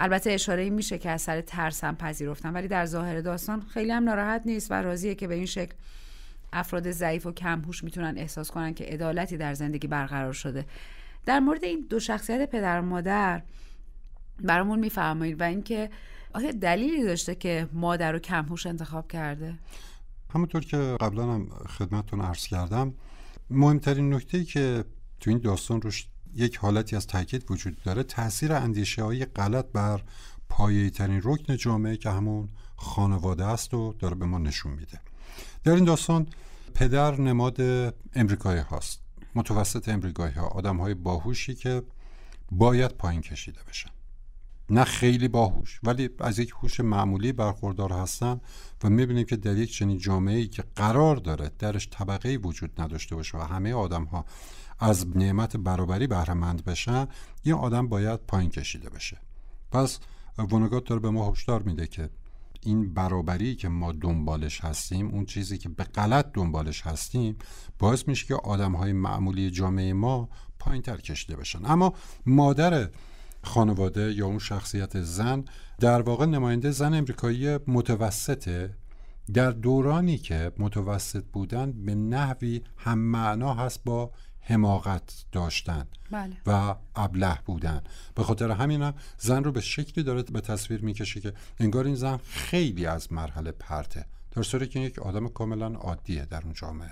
البته 0.00 0.32
اشاره 0.32 0.70
میشه 0.70 0.98
که 0.98 1.10
از 1.10 1.22
سر 1.22 1.40
ترس 1.40 1.84
هم 1.84 1.96
پذیرفتن 1.96 2.52
ولی 2.52 2.68
در 2.68 2.86
ظاهر 2.86 3.20
داستان 3.20 3.60
خیلی 3.60 3.90
هم 3.90 4.04
ناراحت 4.04 4.42
نیست 4.44 4.70
و 4.70 4.74
راضیه 4.74 5.14
که 5.14 5.26
به 5.26 5.34
این 5.34 5.46
شکل 5.46 5.74
افراد 6.52 6.90
ضعیف 6.90 7.26
و 7.26 7.32
کمهوش 7.32 7.84
می‌تونن 7.84 8.18
احساس 8.18 8.50
کنن 8.50 8.74
که 8.74 8.84
عدالتی 8.84 9.36
در 9.36 9.54
زندگی 9.54 9.88
برقرار 9.88 10.32
شده. 10.32 10.64
در 11.26 11.40
مورد 11.40 11.64
این 11.64 11.86
دو 11.90 12.00
شخصیت 12.00 12.50
پدر 12.50 12.80
و 12.80 12.84
مادر 12.84 13.42
برامون 14.42 14.78
میفرمایید 14.78 15.40
و 15.40 15.44
اینکه 15.44 15.90
آیا 16.34 16.50
دلیلی 16.50 17.04
داشته 17.04 17.34
که 17.34 17.68
مادر 17.72 18.12
رو 18.12 18.18
کمهوش 18.18 18.66
انتخاب 18.66 19.08
کرده؟ 19.08 19.54
همونطور 20.34 20.64
که 20.64 20.76
قبلا 20.76 21.22
هم 21.22 21.48
خدمتتون 21.78 22.20
عرض 22.20 22.46
کردم 22.46 22.94
مهمترین 23.50 24.14
نکته 24.14 24.44
که 24.44 24.84
تو 25.20 25.30
این 25.30 25.38
داستان 25.38 25.82
روش 25.82 26.06
یک 26.38 26.56
حالتی 26.56 26.96
از 26.96 27.06
تاکید 27.06 27.50
وجود 27.50 27.82
داره. 27.82 28.02
تاثیر 28.02 28.52
اندیشه 28.52 29.02
های 29.02 29.24
غلط 29.24 29.66
بر 29.72 30.02
پایه‌ای 30.48 30.90
ترین 30.90 31.20
رکن 31.24 31.56
جامعه 31.56 31.96
که 31.96 32.10
همون 32.10 32.48
خانواده 32.76 33.44
است 33.44 33.74
و 33.74 33.94
داره 33.98 34.14
به 34.14 34.26
ما 34.26 34.38
نشون 34.38 34.72
میده. 34.72 35.00
در 35.64 35.72
این 35.72 35.84
داستان 35.84 36.26
پدر 36.74 37.20
نماد 37.20 37.60
امریکایی 38.14 38.60
هاست. 38.60 39.00
متوسط 39.34 39.88
امریکایی 39.88 40.34
ها 40.34 40.46
آدم 40.46 40.76
های 40.76 40.94
باهوشی 40.94 41.54
که 41.54 41.82
باید 42.50 42.90
پایین 42.90 43.20
کشیده 43.20 43.60
بشن. 43.68 43.90
نه 44.70 44.84
خیلی 44.84 45.28
باهوش 45.28 45.80
ولی 45.82 46.10
از 46.18 46.38
یک 46.38 46.50
هوش 46.62 46.80
معمولی 46.80 47.32
برخوردار 47.32 47.92
هستن 47.92 48.40
و 48.84 48.90
می‌بینیم 48.90 49.26
که 49.26 49.36
در 49.36 49.56
یک 49.56 49.72
چنین 49.72 49.98
جامعه 49.98 50.36
ای 50.36 50.46
که 50.46 50.64
قرار 50.76 51.16
داره 51.16 51.50
درش 51.58 51.88
طبقه 51.90 52.36
وجود 52.36 52.80
نداشته 52.80 53.16
باشه 53.16 53.38
و 53.38 53.40
همه 53.40 53.74
آدم 53.74 54.04
ها 54.04 54.24
از 54.78 55.16
نعمت 55.16 55.56
برابری 55.56 56.06
بهره 56.06 56.34
بشن 56.66 57.06
این 57.42 57.54
آدم 57.54 57.88
باید 57.88 58.20
پایین 58.20 58.50
کشیده 58.50 58.90
بشه. 58.90 59.18
پس 59.72 59.98
ونگات 60.38 60.84
داره 60.84 61.00
به 61.00 61.10
ما 61.10 61.30
هشدار 61.30 61.62
میده 61.62 61.86
که 61.86 62.10
این 62.60 62.94
برابری 62.94 63.54
که 63.54 63.68
ما 63.68 63.92
دنبالش 63.92 64.60
هستیم 64.60 65.08
اون 65.08 65.24
چیزی 65.24 65.58
که 65.58 65.68
به 65.68 65.84
غلط 65.84 66.26
دنبالش 66.34 66.82
هستیم 66.82 67.36
باعث 67.78 68.08
میشه 68.08 68.26
که 68.26 68.34
آدم 68.34 68.72
های 68.72 68.92
معمولی 68.92 69.50
جامعه 69.50 69.92
ما 69.92 70.28
پایین 70.58 70.82
تر 70.82 70.96
کشیده 70.96 71.36
بشن. 71.36 71.60
اما 71.64 71.94
مادر 72.26 72.90
خانواده 73.48 74.12
یا 74.12 74.26
اون 74.26 74.38
شخصیت 74.38 75.02
زن 75.02 75.44
در 75.78 76.02
واقع 76.02 76.26
نماینده 76.26 76.70
زن 76.70 76.94
امریکایی 76.94 77.58
متوسطه 77.66 78.74
در 79.34 79.50
دورانی 79.50 80.18
که 80.18 80.52
متوسط 80.58 81.24
بودن 81.32 81.72
به 81.72 81.94
نحوی 81.94 82.62
هم 82.76 82.98
معنا 82.98 83.54
هست 83.54 83.84
با 83.84 84.10
حماقت 84.40 85.24
داشتن 85.32 85.86
بله. 86.10 86.36
و 86.46 86.74
ابله 86.96 87.38
بودن. 87.44 87.82
به 88.14 88.22
خاطر 88.22 88.50
همین 88.50 88.92
زن 89.18 89.44
رو 89.44 89.52
به 89.52 89.60
شکلی 89.60 90.04
داره 90.04 90.22
به 90.22 90.40
تصویر 90.40 90.84
می‌کشه 90.84 91.20
که 91.20 91.32
انگار 91.60 91.86
این 91.86 91.94
زن 91.94 92.16
خیلی 92.16 92.86
از 92.86 93.12
مرحله 93.12 93.52
پرته. 93.52 94.04
در 94.30 94.42
صورتی 94.42 94.66
که 94.66 94.80
یک 94.80 94.98
آدم 94.98 95.28
کاملا 95.28 95.66
عادیه 95.66 96.24
در 96.24 96.42
اون 96.44 96.52
جامعه. 96.52 96.90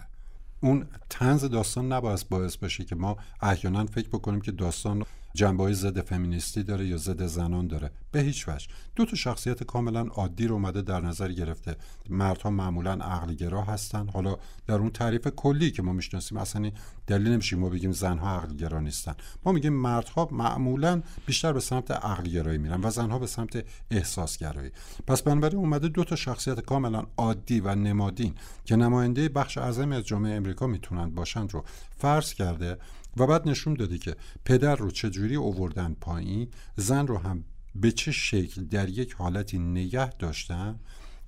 اون 0.60 0.86
تنز 1.10 1.44
داستان 1.44 1.92
نباید 1.92 2.28
باعث 2.28 2.56
بشه 2.56 2.84
که 2.84 2.94
ما 2.94 3.16
احیانا 3.40 3.86
فکر 3.86 4.08
بکنیم 4.08 4.40
که 4.40 4.52
داستان 4.52 5.04
جنبه 5.36 5.62
های 5.62 5.74
ضد 5.74 6.00
فمینیستی 6.00 6.62
داره 6.62 6.86
یا 6.86 6.96
ضد 6.96 7.26
زنان 7.26 7.66
داره؟ 7.66 7.90
به 8.12 8.20
هیچ 8.20 8.48
وجه. 8.48 8.66
دو 8.96 9.04
تا 9.04 9.16
شخصیت 9.16 9.64
کاملا 9.64 10.00
عادی 10.00 10.46
رو 10.46 10.54
اومده 10.54 10.82
در 10.82 11.00
نظر 11.00 11.32
گرفته. 11.32 11.76
مردها 12.10 12.50
معمولا 12.50 12.92
عقلگرا 12.92 13.62
هستن. 13.62 14.08
حالا 14.08 14.36
در 14.66 14.74
اون 14.74 14.90
تعریف 14.90 15.28
کلی 15.28 15.70
که 15.70 15.82
ما 15.82 15.92
می‌شناسیم 15.92 16.38
اصلا 16.38 16.70
دلیل 17.06 17.28
نمیشه 17.28 17.56
ما 17.56 17.68
بگیم 17.68 17.92
زنها 17.92 18.36
عقلگرا 18.36 18.80
نیستن. 18.80 19.14
ما 19.44 19.52
میگیم 19.52 19.72
مردها 19.72 20.28
معمولا 20.32 21.02
بیشتر 21.26 21.52
به 21.52 21.60
سمت 21.60 21.90
عقلگرایی 21.90 22.58
میرن 22.58 22.80
و 22.80 22.90
زنها 22.90 23.18
به 23.18 23.26
سمت 23.26 23.64
احساسگرایی. 23.90 24.70
پس 25.06 25.22
بنابراین 25.22 25.58
اومده 25.58 25.88
دو 25.88 26.04
تا 26.04 26.16
شخصیت 26.16 26.60
کاملا 26.60 27.06
عادی 27.16 27.60
و 27.60 27.74
نمادین 27.74 28.34
که 28.64 28.76
نماینده 28.76 29.28
بخش 29.28 29.58
اعظمی 29.58 29.96
از 29.96 30.04
جامعه 30.04 30.36
امریکا 30.36 30.66
می‌تونند 30.66 31.14
باشند 31.14 31.54
رو 31.54 31.64
فرض 31.96 32.34
کرده 32.34 32.78
و 33.16 33.26
بعد 33.26 33.48
نشون 33.48 33.74
داده 33.74 33.98
که 33.98 34.16
پدر 34.44 34.76
رو 34.76 34.90
چجوری 34.90 35.36
اووردن 35.36 35.96
پایین 36.00 36.48
زن 36.76 37.06
رو 37.06 37.18
هم 37.18 37.44
به 37.74 37.92
چه 37.92 38.12
شکل 38.12 38.64
در 38.64 38.88
یک 38.88 39.12
حالتی 39.12 39.58
نگه 39.58 40.10
داشتن 40.10 40.80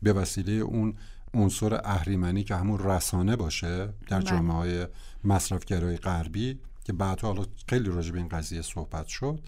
به 0.02 0.12
وسیله 0.12 0.52
اون 0.52 0.94
عنصر 1.34 1.80
اهریمنی 1.84 2.44
که 2.44 2.54
همون 2.54 2.78
رسانه 2.78 3.36
باشه 3.36 3.86
در 3.86 4.20
بله. 4.20 4.22
جامعه 4.22 4.56
های 4.56 4.86
مصرفگرای 5.24 5.96
غربی 5.96 6.58
که 6.84 6.92
بعدها 6.92 7.28
حالا 7.28 7.46
خیلی 7.68 7.88
راجع 7.88 8.12
به 8.12 8.18
این 8.18 8.28
قضیه 8.28 8.62
صحبت 8.62 9.06
شد 9.06 9.40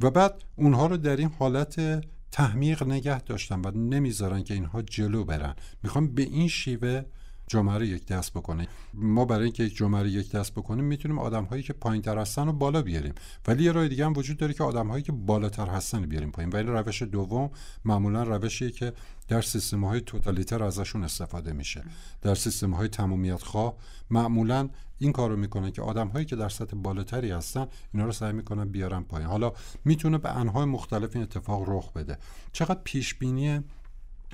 و 0.00 0.10
بعد 0.10 0.34
اونها 0.56 0.86
رو 0.86 0.96
در 0.96 1.16
این 1.16 1.30
حالت 1.38 2.04
تحمیق 2.32 2.82
نگه 2.82 3.20
داشتن 3.20 3.60
و 3.64 3.70
نمی‌ذارن 3.70 4.44
که 4.44 4.54
اینها 4.54 4.82
جلو 4.82 5.24
برن 5.24 5.54
می‌خوام 5.82 6.08
به 6.14 6.22
این 6.22 6.48
شیوه 6.48 7.04
جامعه 7.46 7.78
رو 7.78 7.84
یک 7.84 8.06
دست 8.06 8.30
بکنه 8.30 8.68
ما 8.94 9.24
برای 9.24 9.44
اینکه 9.44 9.62
یک 9.64 9.76
جامعه 9.76 10.02
رو 10.02 10.08
یک 10.08 10.32
دست 10.32 10.52
بکنیم 10.52 10.84
می‌تونیم 10.84 11.18
آدم 11.18 11.44
هایی 11.44 11.62
که 11.62 11.72
پایین 11.72 12.02
تر 12.02 12.18
هستن 12.18 12.46
رو 12.46 12.52
بالا 12.52 12.82
بیاریم. 12.82 13.14
ولی 13.46 13.64
یه 13.64 13.72
راه 13.72 13.88
دیگه 13.88 14.06
هم 14.06 14.12
وجود 14.16 14.36
داره 14.36 14.54
که 14.54 14.64
آدم 14.64 14.88
هایی 14.88 15.02
که 15.02 15.12
بالاتر 15.12 15.66
هستن 15.66 16.00
رو 16.00 16.06
بیاریم 16.06 16.30
پایین. 16.30 16.52
ولی 16.52 16.66
روش 16.66 17.02
دوم 17.02 17.50
معمولا 17.84 18.22
روشیه 18.22 18.70
که 18.70 18.92
در 19.28 19.42
سیستم 19.42 19.84
های 19.84 20.00
توتالیتر 20.00 20.62
ازشون 20.62 21.04
استفاده 21.04 21.52
میشه. 21.52 21.84
در 22.22 22.34
سیستم 22.34 22.70
های 22.70 22.88
تمامیت 22.88 23.42
خواه 23.42 23.76
معمولا 24.10 24.68
این 24.98 25.12
کار 25.12 25.30
رو 25.30 25.36
می‌کنن 25.36 25.70
که 25.70 25.82
آدم 25.82 26.08
هایی 26.08 26.24
که 26.24 26.36
در 26.36 26.48
سطح 26.48 26.76
بالاتری 26.76 27.30
هستن 27.30 27.66
اینا 27.94 28.06
رو 28.06 28.12
سعی 28.12 28.32
می‌کنن 28.32 28.68
بیارن 28.68 29.02
پایین. 29.02 29.28
حالا 29.28 29.52
می‌تونه 29.84 30.18
به 30.18 30.36
انهای 30.36 30.64
مختلف 30.64 31.10
این 31.16 31.22
اتفاق 31.22 31.64
رخ 31.66 31.92
بده. 31.92 32.18
چقدر 32.52 32.80
پیش 32.84 33.14
بینی 33.14 33.60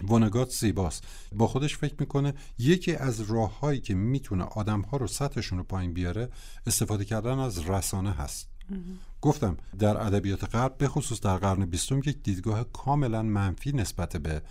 ونگات 0.09 0.51
زیباست. 0.51 1.05
با 1.33 1.47
خودش 1.47 1.77
فکر 1.77 1.95
می‌کنه 1.99 2.35
یکی 2.59 2.95
از 2.95 3.21
راههایی 3.21 3.81
که 3.81 3.95
می‌تونه 3.95 4.45
آدمها 4.45 4.97
رو 4.97 5.07
سطحشون 5.07 5.59
رو 5.59 5.65
پایین 5.65 5.93
بیاره 5.93 6.29
استفاده 6.67 7.05
کردن 7.05 7.39
از 7.39 7.69
رسانه 7.69 8.13
هست. 8.13 8.49
گفتم 9.21 9.57
در 9.79 10.07
ادبیات 10.07 10.55
غرب 10.55 10.79
به 10.79 10.89
خصوص 10.89 11.21
در 11.21 11.37
قرن 11.37 11.67
بیستم 11.67 11.99
یک 11.99 12.23
دیدگاه 12.23 12.65
کاملا 12.73 13.23
منفی 13.23 13.73
نسبت 13.73 14.17
به 14.17 14.43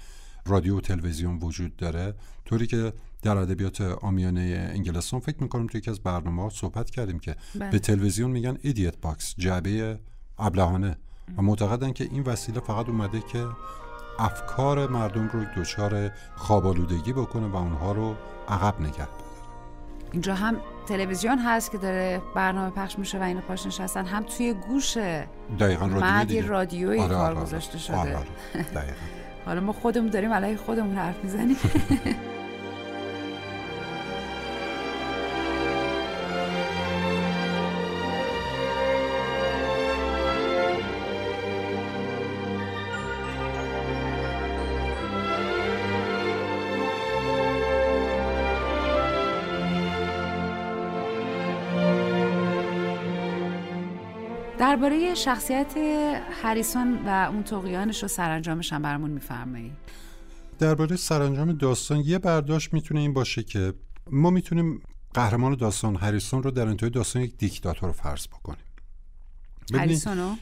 رادیو 0.46 0.78
و 0.78 0.82
تلویزیون 0.82 1.40
وجود 1.40 1.76
داره. 1.76 2.14
طوری 2.46 2.68
که 2.68 2.94
در 3.22 3.38
ادبیات 3.38 3.82
عامیانه 3.82 4.72
انگلستان 4.74 5.20
فکر 5.20 5.44
می‌کنم 5.44 5.68
توی 5.68 5.78
یکی 5.78 5.92
از 5.92 6.00
برنامه 6.00 6.42
ها 6.42 6.50
صحبت 6.50 6.90
کردیم 6.90 7.20
که 7.20 7.36
بله. 7.56 7.72
به 7.72 7.80
تلویزیون 7.80 8.32
میگن 8.32 8.58
idiot 8.62 8.98
box 9.02 9.36
جعبه 9.38 10.00
ابلهانه. 10.38 10.98
و 11.38 11.42
معتقدن 11.42 11.94
که 11.94 12.04
این 12.04 12.24
وسیله 12.24 12.60
فقط 12.60 12.90
اومده 12.90 13.22
که 13.32 13.48
افکار 14.20 14.88
مردم 14.88 15.30
رو 15.34 15.40
دچار 15.58 16.12
خوابالودگی 16.36 17.14
بکنه 17.14 17.48
و 17.48 17.56
اونها 17.56 17.92
رو 17.92 18.16
عقب 18.50 18.82
نگه 18.82 19.08
اینجا 20.12 20.36
هم 20.36 20.56
تلویزیون 20.88 21.40
هست 21.40 21.72
که 21.72 21.78
داره 21.78 22.22
برنامه 22.36 22.70
پخش 22.70 23.00
میشه 23.00 23.20
و 23.20 23.24
اینا 23.24 23.42
پاش 23.42 23.66
نشستن. 23.66 24.06
هم 24.06 24.24
توی 24.24 24.54
گوش 24.54 24.98
دقیقا 25.60 25.86
رادیو 25.86 26.48
رادیوی 26.48 27.00
آره 27.00 27.16
کار 27.16 27.32
آره. 27.32 27.42
گذاشته 27.42 27.78
شده. 27.78 27.98
آره 27.98 28.16
آره. 28.16 28.26
حالا 29.46 29.62
ما 29.62 29.74
خودمون 29.74 30.10
داریم 30.10 30.34
علیه 30.34 30.58
خودمون 30.58 30.96
حرف 30.96 31.24
می‌زنیم. 31.24 31.58
درباره 54.82 55.16
شخصیت 55.16 55.78
هریسون 56.44 57.06
و 57.06 57.30
اون 57.32 57.44
توقیانش 57.44 58.04
و 58.04 58.08
سرانجامش 58.08 58.74
هم 58.74 58.82
برامون 58.82 59.12
میفرمایید 59.12 59.72
درباره 60.60 60.96
سرانجام 60.96 61.52
داستان 61.52 62.00
یه 62.00 62.20
برداشت 62.20 62.74
می‌تونه 62.74 63.00
این 63.00 63.14
باشه 63.14 63.44
که 63.44 63.74
ما 64.12 64.30
می‌تونیم 64.30 64.82
قهرمان 65.14 65.56
داستان 65.56 65.96
هریسون 65.96 66.44
رو 66.44 66.52
در 66.52 66.68
انتهای 66.68 66.90
داستان 66.90 67.22
یک 67.22 67.38
دیکتاتور 67.38 67.92
فرض 67.92 68.28
بکنیم 68.28 68.66
هریسونو؟ 69.74 70.36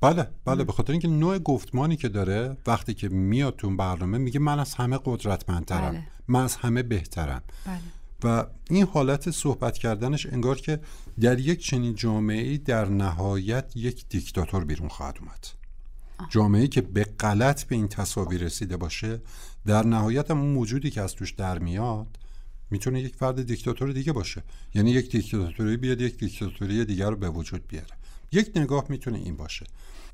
بله 0.00 0.28
بله 0.44 0.64
به 0.64 0.72
خاطر 0.72 0.92
اینکه 0.92 1.08
نوع 1.08 1.38
گفتمانی 1.38 1.96
که 1.96 2.08
داره 2.08 2.56
وقتی 2.66 2.94
که 2.94 3.08
میاد 3.08 3.56
تو 3.56 3.76
برنامه 3.76 4.18
میگه 4.18 4.40
من 4.40 4.58
از 4.58 4.74
همه 4.74 4.98
قدرتمندترم 5.04 5.90
بله. 5.90 6.02
من 6.28 6.44
از 6.44 6.56
همه 6.56 6.82
بهترم 6.82 7.42
بله. 7.66 7.78
و 8.24 8.46
این 8.70 8.86
حالت 8.86 9.30
صحبت 9.30 9.78
کردنش 9.78 10.26
انگار 10.26 10.56
که 10.56 10.80
در 11.20 11.38
یک 11.38 11.60
چنین 11.64 11.94
جامعه 11.94 12.58
در 12.58 12.88
نهایت 12.88 13.72
یک 13.74 14.04
دیکتاتور 14.08 14.64
بیرون 14.64 14.88
خواهد 14.88 15.18
اومد. 15.20 15.46
جامعه 16.30 16.66
که 16.66 16.80
به 16.80 17.04
غلط 17.04 17.64
به 17.64 17.74
این 17.76 17.88
تصاویر 17.88 18.40
رسیده 18.40 18.76
باشه 18.76 19.20
در 19.66 19.86
نهایت 19.86 20.30
هم 20.30 20.40
اون 20.40 20.52
موجودی 20.52 20.90
که 20.90 21.00
از 21.00 21.14
توش 21.14 21.32
در 21.32 21.58
میاد 21.58 22.18
می‌تونه 22.70 23.00
یک 23.00 23.16
فرد 23.16 23.46
دیکتاتور 23.46 23.92
دیگه 23.92 24.12
باشه. 24.12 24.42
یعنی 24.74 24.90
یک 24.90 25.10
دیکتاتوری 25.10 25.76
بیاد 25.76 26.00
یک 26.00 26.18
دیکتاتوری 26.18 26.84
دیگر 26.84 27.10
رو 27.10 27.16
به 27.16 27.28
وجود 27.28 27.68
بیاره. 27.68 27.96
یک 28.32 28.52
نگاه 28.56 28.84
می‌تونه 28.88 29.18
این 29.18 29.36
باشه. 29.36 29.66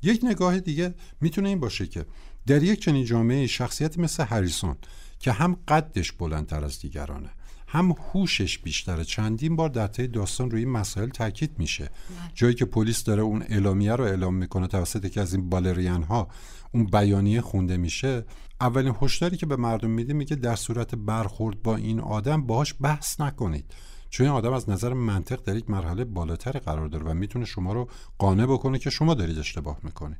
یک 0.02 0.20
نگاه 0.24 0.60
دیگه 0.60 0.94
می‌تونه 1.20 1.48
این 1.48 1.60
باشه 1.60 1.86
که 1.86 2.06
در 2.46 2.62
یک 2.62 2.80
چنین 2.80 3.04
جامعه 3.04 3.46
شخصیت 3.46 3.98
مثل 3.98 4.24
هریسون 4.24 4.76
که 5.18 5.32
هم 5.32 5.56
قدش 5.68 6.12
بلندتر 6.12 6.64
از 6.64 6.80
دیگرانه 6.80 7.30
هم 7.74 7.94
هوشش 8.12 8.58
بیشتره. 8.58 9.04
چندین 9.04 9.56
بار 9.56 9.68
در 9.68 9.86
طی 9.86 10.06
داستان 10.06 10.50
روی 10.50 10.60
این 10.60 10.70
مسائل 10.70 11.08
تاکید 11.08 11.58
میشه. 11.58 11.90
جایی 12.34 12.54
که 12.54 12.64
پلیس 12.64 13.04
داره 13.04 13.22
اون 13.22 13.42
اعلامیه 13.42 13.92
رو 13.92 14.04
اعلام 14.04 14.34
می‌کنه 14.34 14.66
توسط 14.66 15.04
یکی 15.04 15.20
از 15.20 15.34
این 15.34 15.50
بالرین 15.50 16.02
ها 16.02 16.28
اون 16.72 16.84
بیانیه 16.84 17.40
خونده 17.40 17.76
میشه 17.76 18.24
اولین 18.60 18.94
هشداری 19.02 19.36
که 19.36 19.46
به 19.46 19.56
مردم 19.56 19.90
میده 19.90 20.12
میگه 20.12 20.36
در 20.36 20.56
صورت 20.56 20.94
برخورد 20.94 21.62
با 21.62 21.76
این 21.76 22.00
آدم 22.00 22.46
باهاش 22.46 22.74
بحث 22.80 23.20
نکنید. 23.20 23.74
چون 24.10 24.26
این 24.26 24.36
آدم 24.36 24.52
از 24.52 24.70
نظر 24.70 24.92
منطق 24.92 25.44
در 25.44 25.56
یک 25.56 25.70
مرحله 25.70 26.04
بالاتری 26.04 26.60
قرار 26.60 26.88
داره 26.88 27.04
و 27.04 27.14
می‌تونه 27.14 27.44
شما 27.44 27.72
رو 27.72 27.88
قانع 28.18 28.46
بکنه 28.46 28.78
که 28.78 28.90
شما 28.90 29.14
دارید 29.14 29.38
اشتباه 29.38 29.78
می‌کنید. 29.82 30.18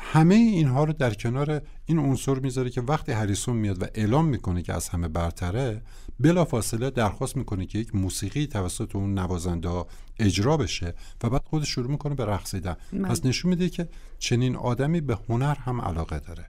همه 0.00 0.34
اینها 0.34 0.84
رو 0.84 0.92
در 0.92 1.14
کنار 1.14 1.62
این 1.86 1.98
عنصر 1.98 2.34
می‌ذاره 2.34 2.70
که 2.70 2.80
وقتی 2.80 3.12
هریسون 3.12 3.56
میاد 3.56 3.82
و 3.82 3.86
اعلام 3.94 4.24
می‌کنه 4.24 4.62
که 4.62 4.72
از 4.72 4.88
همه 4.88 5.08
برتره 5.08 5.82
بلا 6.20 6.44
فاصله 6.44 6.90
درخواست 6.90 7.36
می‌کنه 7.36 7.66
که 7.66 7.78
یک 7.78 7.94
موسیقی 7.94 8.46
توسط 8.46 8.96
اون 8.96 9.18
نوازنده 9.18 9.84
اجرا 10.18 10.56
بشه 10.56 10.94
و 11.22 11.30
بعد 11.30 11.42
خودش 11.44 11.68
شروع 11.68 11.90
می‌کنه 11.90 12.14
به 12.14 12.24
رقصیدن. 12.24 12.76
پس 13.04 13.26
نشون 13.26 13.50
میده 13.50 13.68
که 13.68 13.88
چنین 14.18 14.56
آدمی 14.56 15.00
به 15.00 15.18
هنر 15.28 15.54
هم 15.54 15.80
علاقه 15.80 16.18
داره. 16.18 16.48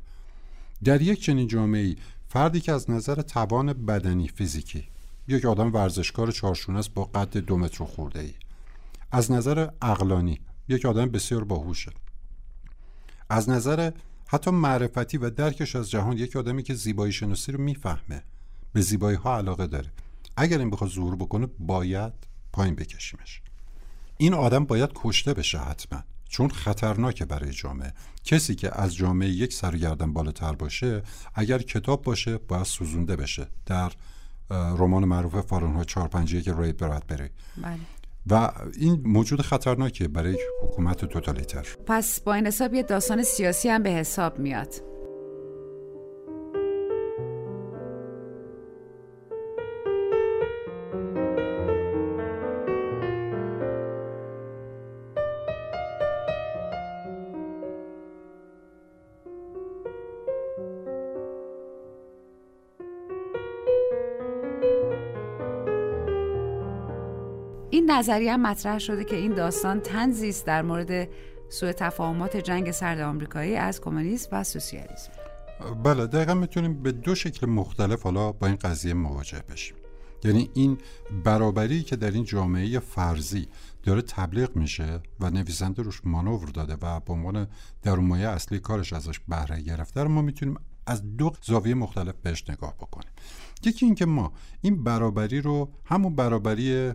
در 0.84 1.02
یک 1.02 1.22
چنین 1.22 1.48
جامعه 1.48 1.96
فردی 2.30 2.60
که 2.60 2.72
از 2.72 2.90
نظر 2.90 3.22
توان 3.22 3.74
بدنی 3.74 4.28
فیزیکی 4.28 4.88
یک 5.28 5.46
آدم 5.46 5.74
ورزشکار 5.74 6.32
چارشونه 6.32 6.80
است 6.80 6.94
با 6.94 7.04
قد 7.04 7.38
دو 7.38 7.58
متر 7.58 7.86
خورده 7.86 8.20
ای. 8.20 8.34
از 9.12 9.32
نظر 9.32 9.68
اقلانی 9.82 10.40
یک 10.68 10.86
آدم 10.86 11.06
بسیار 11.06 11.44
باهوشه. 11.44 11.92
از 13.34 13.50
نظر 13.50 13.92
حتی 14.28 14.52
معرفتی 14.52 15.18
و 15.18 15.30
درکش 15.30 15.76
از 15.76 15.92
جهان 15.92 16.18
یک 16.18 16.36
آدمی 16.36 16.64
که 16.64 16.74
زیبایی 16.74 17.12
شناسی 17.12 17.52
رو 17.52 17.62
می‌فهمه. 17.62 18.24
به 18.74 18.82
زیبایی 18.82 19.18
ها 19.18 19.38
علاقه 19.38 19.68
داره. 19.68 19.92
اگر 20.38 20.60
این 20.60 20.70
بخواد 20.70 20.90
ظهور 20.90 21.16
بکنه 21.16 21.48
باید 21.60 22.14
پایین 22.54 22.76
بکشیمش. 22.76 23.42
این 24.18 24.34
آدم 24.34 24.66
باید 24.66 24.90
کشته 24.96 25.34
بشه 25.34 25.60
حتما. 25.60 26.04
چون 26.30 26.50
خطرناکه 26.50 27.26
برای 27.26 27.52
جامعه. 27.52 27.94
کسی 28.24 28.56
که 28.56 28.82
از 28.82 28.96
جامعه 28.96 29.30
یک 29.30 29.54
سرگردن 29.54 30.14
بالاتر 30.14 30.54
باشه 30.54 31.04
اگر 31.36 31.58
کتاب 31.58 32.02
باشه 32.02 32.38
باید 32.38 32.64
سوزونده 32.64 33.16
بشه. 33.16 33.48
در 33.66 33.92
رمان 34.50 35.06
معروف 35.06 35.46
فارنهای 35.46 35.86
451 35.86 36.44
که 36.44 36.54
ری 36.58 36.74
برادبری 36.74 37.30
بله. 37.58 37.80
و 38.30 38.52
این 38.80 39.04
موجود 39.06 39.42
خطرناکه 39.42 40.08
برای 40.08 40.38
حکومت 40.64 41.06
توتالیتر. 41.06 41.68
پس 41.86 42.20
با 42.20 42.34
این 42.34 42.48
حساب 42.48 42.74
یه 42.74 42.84
داستان 42.84 43.24
سیاسی 43.24 43.70
هم 43.70 43.84
به 43.84 43.90
حساب 43.90 44.40
میاد. 44.40 44.93
نظریه 67.94 68.38
مطرح 68.38 68.80
شده 68.80 69.04
که 69.04 69.16
این 69.16 69.34
داستان 69.34 69.80
تنزی 69.80 70.30
است 70.30 70.46
در 70.46 70.62
مورد 70.62 71.08
سوء 71.50 71.72
تفاهمات 71.72 72.38
جنگ 72.38 72.72
سرد 72.72 73.00
آمریکایی 73.00 73.56
از 73.56 73.82
کمونیسم 73.82 74.30
و 74.32 74.44
سوسیالیسم. 74.44 75.12
بله 75.84 76.08
دقیقا 76.08 76.34
می‌تونیم 76.34 76.84
به 76.84 76.92
دو 76.92 77.16
شکل 77.16 77.48
مختلف 77.48 78.04
حالا 78.04 78.32
با 78.32 78.48
این 78.48 78.56
قضیه 78.56 78.94
مواجه 78.94 79.44
بشیم. 79.52 79.76
یعنی 80.24 80.50
این 80.54 80.78
برابری 81.24 81.84
که 81.84 81.96
در 81.96 82.12
این 82.12 82.24
جامعه 82.24 82.80
فرضی 82.80 83.48
داره 83.84 84.02
تبلیغ 84.02 84.56
میشه 84.56 85.00
و 85.20 85.30
نویسنده 85.30 85.82
روش 85.82 86.02
مانور 86.04 86.50
داده 86.50 86.78
و 86.82 87.00
به 87.00 87.14
عنوان 87.14 87.48
درونمایه 87.82 88.28
اصلی 88.28 88.60
کارش 88.60 88.94
ازش 88.94 89.20
بهره 89.20 89.62
گرفته 89.62 90.04
ما 90.04 90.22
می‌تونیم 90.22 90.56
از 90.88 91.18
دو 91.18 91.32
زاویه 91.42 91.76
مختلف 91.76 92.16
بهش 92.24 92.50
نگاه 92.50 92.74
بکنیم. 92.74 93.12
یکی 93.64 93.86
اینکه 93.86 94.06
ما 94.06 94.34
این 94.62 94.84
برابری 94.84 95.42
رو 95.42 95.70
همون 95.86 96.16
برابری 96.16 96.94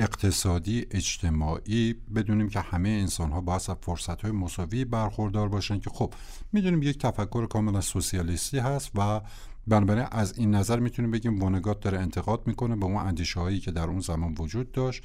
اقتصادی 0.00 0.86
اجتماعی 0.90 1.94
بدونیم 2.14 2.48
که 2.48 2.60
همه 2.60 2.88
انسان 2.88 3.30
ها 3.30 3.40
باید 3.40 3.56
از 3.68 3.76
فرصت 3.82 4.22
های 4.22 4.30
مساوی 4.32 4.84
برخوردار 4.84 5.48
باشن 5.48 5.80
که 5.80 5.90
خب 5.90 6.14
می‌دونیم 6.52 6.82
یک 6.82 6.98
تفکر 6.98 7.46
کاملا 7.46 7.80
سوسیالیستی 7.80 8.58
هست 8.58 8.90
و 8.94 9.20
بنابراین 9.66 10.06
از 10.10 10.38
این 10.38 10.54
نظر 10.54 10.78
می‌تونیم 10.78 11.10
بگیم 11.10 11.42
وانگات 11.42 11.80
داره 11.80 11.98
انتقاد 11.98 12.46
می‌کنه 12.46 12.76
به 12.76 12.84
اون 12.84 12.96
اندیشه 12.96 13.40
هایی 13.40 13.60
که 13.60 13.70
در 13.70 13.84
اون 13.84 14.00
زمان 14.00 14.34
وجود 14.38 14.72
داشت 14.72 15.02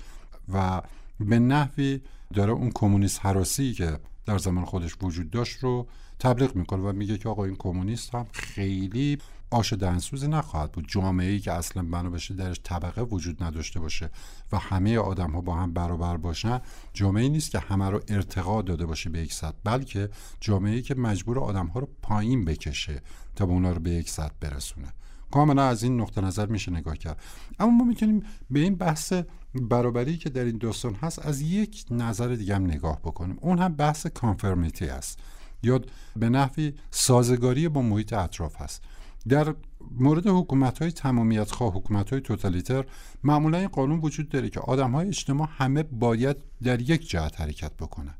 و 0.53 0.81
به 1.19 1.39
نحوی 1.39 2.01
داره 2.33 2.51
اون 2.51 2.71
کمونیست 2.75 3.19
حراسی 3.25 3.73
که 3.73 3.99
در 4.25 4.37
زمان 4.37 4.65
خودش 4.65 4.95
وجود 5.01 5.29
داشت 5.29 5.57
رو 5.59 5.87
تبلیغ 6.19 6.55
می‌کنه 6.55 6.83
و 6.83 6.93
میگه 6.93 7.17
که 7.17 7.29
آقا 7.29 7.45
این 7.45 7.55
کمونیست 7.55 8.15
هم 8.15 8.25
خیلی 8.31 9.17
آش 9.55 9.73
دهنسوزی 9.73 10.27
نخواهد 10.27 10.71
بود. 10.71 10.85
جامعه 10.87 11.31
ای 11.31 11.39
که 11.39 11.51
اصلا 11.51 11.83
بنا 11.83 12.09
بشه 12.09 12.33
درش 12.33 12.59
طبقه 12.63 13.01
وجود 13.01 13.43
نداشته 13.43 13.79
باشه 13.79 14.09
و 14.51 14.57
همه 14.57 14.97
آدم 14.97 15.31
ها 15.31 15.41
با 15.41 15.55
هم 15.55 15.73
برابر 15.73 16.17
باشن 16.17 16.61
جامعه 16.93 17.23
ای 17.23 17.29
نیست 17.29 17.51
که 17.51 17.59
همه 17.59 17.89
رو 17.89 18.01
ارتقا 18.07 18.61
داده 18.61 18.85
باشه 18.85 19.09
به 19.09 19.19
یک 19.19 19.33
سطح 19.33 19.57
بلکه 19.63 20.09
جامعه 20.41 20.75
ای 20.75 20.81
که 20.81 20.95
مجبور 20.95 21.39
آدم 21.39 21.67
ها 21.67 21.79
رو 21.79 21.89
پایین 22.01 22.45
بکشه 22.45 23.01
تا 23.35 23.45
به 23.45 23.51
اونا 23.51 23.71
رو 23.71 23.79
به 23.79 23.89
یک 23.89 24.09
سطح 24.09 24.33
برسونه. 24.39 24.93
کاملا 25.31 25.63
از 25.67 25.83
این 25.83 26.01
نقطه 26.01 26.21
نظر 26.21 26.45
میشه 26.45 26.71
نگاه 26.71 26.97
کرد. 26.97 27.21
اما 27.59 27.71
ما 27.71 27.83
می‌تونیم 27.83 28.23
به 28.49 28.59
این 28.59 28.75
بحث 28.75 29.13
برابری 29.55 30.17
که 30.17 30.29
در 30.29 30.43
این 30.43 30.57
داستان 30.57 30.93
هست 30.95 31.25
از 31.25 31.41
یک 31.41 31.85
نظر 31.91 32.27
دیگه 32.27 32.55
هم 32.55 32.65
نگاه 32.65 32.99
بکنیم. 32.99 33.37
اون 33.41 33.59
هم 33.59 33.75
بحث 33.75 34.07
کانفرمیتی 34.07 34.85
است 34.85 35.19
یا 35.63 35.81
به 36.15 36.29
نحوی 36.29 36.73
سازگاری 36.91 37.69
با 37.69 37.81
محیط 37.81 38.13
اطراف 38.13 38.61
هست. 38.61 38.81
در 39.29 39.55
مورد 39.91 40.27
حکومت 40.27 40.81
های 40.81 40.91
تمامیت 40.91 41.51
خواه 41.51 41.73
حکومت 41.73 42.09
های 42.09 42.21
توتالیتر 42.21 42.85
معمولا 43.23 43.57
این 43.57 43.67
قانون 43.67 43.99
وجود 43.99 44.29
داره 44.29 44.49
که 44.49 44.59
آدم 44.59 44.91
های 44.91 45.07
اجتماع 45.07 45.49
همه 45.57 45.83
باید 45.83 46.37
در 46.63 46.81
یک 46.81 47.09
جهت 47.09 47.41
حرکت 47.41 47.73
بکنن. 47.73 48.15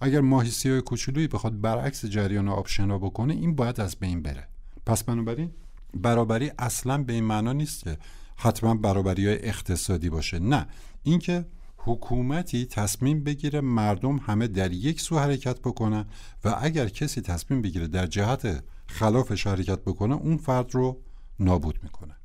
اگر 0.00 0.20
ماهی 0.20 0.50
سیاه 0.50 0.80
کوچولویی 0.80 1.28
بخواد 1.28 1.60
برعکس 1.60 2.04
جریان 2.04 2.48
آب 2.48 2.66
شنا 2.66 2.98
بکنه 2.98 3.34
این 3.34 3.54
باید 3.54 3.80
از 3.80 3.96
بین 3.96 4.22
بره. 4.22 4.48
پس 4.86 5.04
بنابراین 5.04 5.50
برابری 5.94 6.52
اصلا 6.58 7.02
به 7.02 7.12
این 7.12 7.24
معنا 7.24 7.52
نیست 7.52 7.84
که 7.84 7.98
حتما 8.36 8.74
برابری 8.74 9.26
های 9.26 9.48
اقتصادی 9.48 10.10
باشه. 10.10 10.38
نه 10.38 10.66
اینکه 11.02 11.44
حکومتی 11.76 12.66
تصمیم 12.66 13.24
بگیره 13.24 13.60
مردم 13.60 14.16
همه 14.16 14.46
در 14.46 14.72
یک 14.72 15.00
سو 15.00 15.18
حرکت 15.18 15.60
بکنن 15.60 16.04
و 16.44 16.56
اگر 16.60 16.88
کسی 16.88 17.20
تصمیم 17.20 17.62
بگیره 17.62 17.86
در 17.86 18.06
جهت 18.06 18.64
خلافش 18.86 19.46
حرکت 19.46 19.78
بکنه 19.78 20.14
اون 20.14 20.36
فرد 20.36 20.74
رو 20.74 21.00
نابود 21.40 21.78
می‌کنه. 21.82 22.16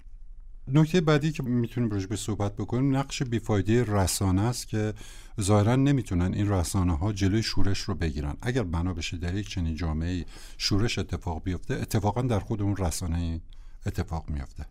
نکته 0.68 1.02
بعدی 1.02 1.32
که 1.32 1.44
می‌تونیم 1.44 1.90
روش 1.90 2.08
به 2.08 2.16
صحبت 2.16 2.56
بکنیم 2.56 2.98
نقش 2.98 3.24
بیفایده 3.24 3.84
رسانه 3.84 4.42
است 4.42 4.68
که 4.68 4.94
ظاهرا 5.42 5.76
نمی‌تونن 5.76 6.34
این 6.34 6.50
رسانه 6.50 6.98
ها 6.98 7.14
جلوی 7.14 7.44
شورش 7.44 7.80
رو 7.80 7.96
بگیرن. 7.96 8.38
اگر 8.42 8.64
بنا 8.64 8.94
بشه 8.94 9.18
در 9.18 9.36
یک 9.36 9.50
چنین 9.50 9.76
جامعه 9.76 10.26
شورش 10.58 11.00
اتفاق 11.00 11.44
بیفته 11.44 11.74
اتفاقا 11.74 12.22
در 12.22 12.40
خود 12.40 12.62
اون 12.62 12.78
رسانه 12.78 13.42
اتفاق 13.86 14.30
میفته 14.30 14.66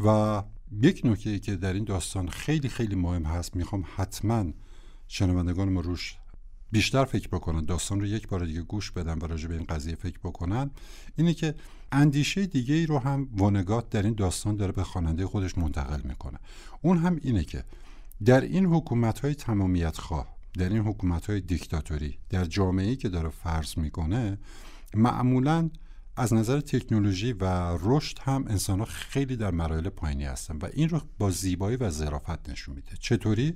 و 0.00 0.42
یک 0.82 1.00
نکته 1.04 1.38
که 1.38 1.56
در 1.56 1.72
این 1.72 1.84
داستان 1.84 2.28
خیلی 2.28 2.68
خیلی 2.68 2.94
مهم 2.94 3.22
هست 3.22 3.56
می‌خوام 3.56 3.84
حتما 3.96 4.44
شنوندگان 5.08 5.68
ما 5.68 5.80
روش 5.80 6.16
بیشتر 6.72 7.04
فکر 7.04 7.28
بکنن 7.28 7.64
داستان 7.64 8.00
رو 8.00 8.06
یک 8.06 8.28
بار 8.28 8.44
دیگه 8.44 8.62
گوش 8.62 8.90
بدن 8.90 9.18
و 9.18 9.26
راجع 9.26 9.48
به 9.48 9.54
این 9.54 9.64
قضیه 9.64 9.94
فکر 9.94 10.18
بکنن. 10.18 10.70
اینه 11.16 11.34
که 11.34 11.54
اندیشه 11.92 12.46
دیگه 12.46 12.74
ای 12.74 12.86
رو 12.86 12.98
هم 12.98 13.28
وانگات 13.36 13.90
در 13.90 14.02
این 14.02 14.14
داستان 14.14 14.56
داره 14.56 14.72
به 14.72 14.84
خواننده 14.84 15.26
خودش 15.26 15.58
منتقل 15.58 16.00
می‌کنه. 16.04 16.38
اون 16.82 16.98
هم 16.98 17.18
اینه 17.22 17.44
که 17.44 17.64
در 18.24 18.40
این 18.40 18.66
حکومت 18.66 19.18
های 19.18 19.34
تمامیت 19.34 19.98
خواه 19.98 20.36
در 20.58 20.68
این 20.68 20.78
حکومت 20.78 21.30
های 21.30 21.40
دیکتاتوری 21.40 22.18
در 22.30 22.44
جامعه 22.44 22.96
که 22.96 23.08
داره 23.08 23.28
فرض 23.28 23.78
می‌کنه 23.78 24.38
معمولا 24.94 25.70
از 26.16 26.32
نظر 26.32 26.60
تکنولوژی 26.60 27.32
و 27.32 27.44
رشد 27.82 28.18
هم 28.18 28.44
انسان 28.48 28.78
ها 28.78 28.84
خیلی 28.84 29.36
در 29.36 29.50
مراحل 29.50 29.88
پایینی 29.88 30.24
هستن 30.24 30.56
و 30.56 30.68
این 30.72 30.88
رو 30.88 31.00
با 31.18 31.30
زیبایی 31.30 31.76
و 31.76 31.90
ظرافت 31.90 32.50
نشون 32.50 32.74
میده. 32.74 32.90
چطوری؟ 33.00 33.54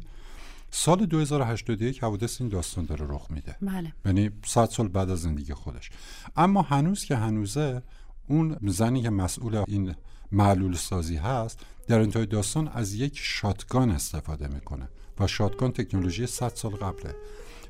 سال 0.75 1.07
2081 1.07 2.03
حوادث 2.03 2.41
این 2.41 2.51
داستان 2.51 2.85
داره 2.85 3.07
رخ 3.09 3.27
میده. 3.31 3.57
بله. 3.62 3.93
یعنی 4.05 4.31
100 4.47 4.64
سال 4.64 4.89
بعد 4.89 5.11
از 5.11 5.23
زندگی 5.23 5.55
خودش. 5.55 5.91
اما 6.37 6.62
هنوز 6.62 7.05
که 7.05 7.16
هنوزه 7.16 7.83
اون 8.29 8.57
زنی 8.62 9.03
که 9.03 9.11
مسئول 9.11 9.64
این 9.68 9.95
معلول 10.33 10.75
سازی 10.75 11.16
هست 11.16 11.61
در 11.87 12.01
انتهای 12.01 12.27
داستان 12.27 12.68
از 12.68 12.95
یک 12.95 13.12
شاتگان 13.14 13.91
استفاده 13.91 14.49
می‌کنه. 14.49 14.89
و 15.20 15.27
شاتگان 15.27 15.73
تکنولوژی 15.73 16.27
100 16.27 16.53
سال 16.55 16.70
قبله. 16.70 17.14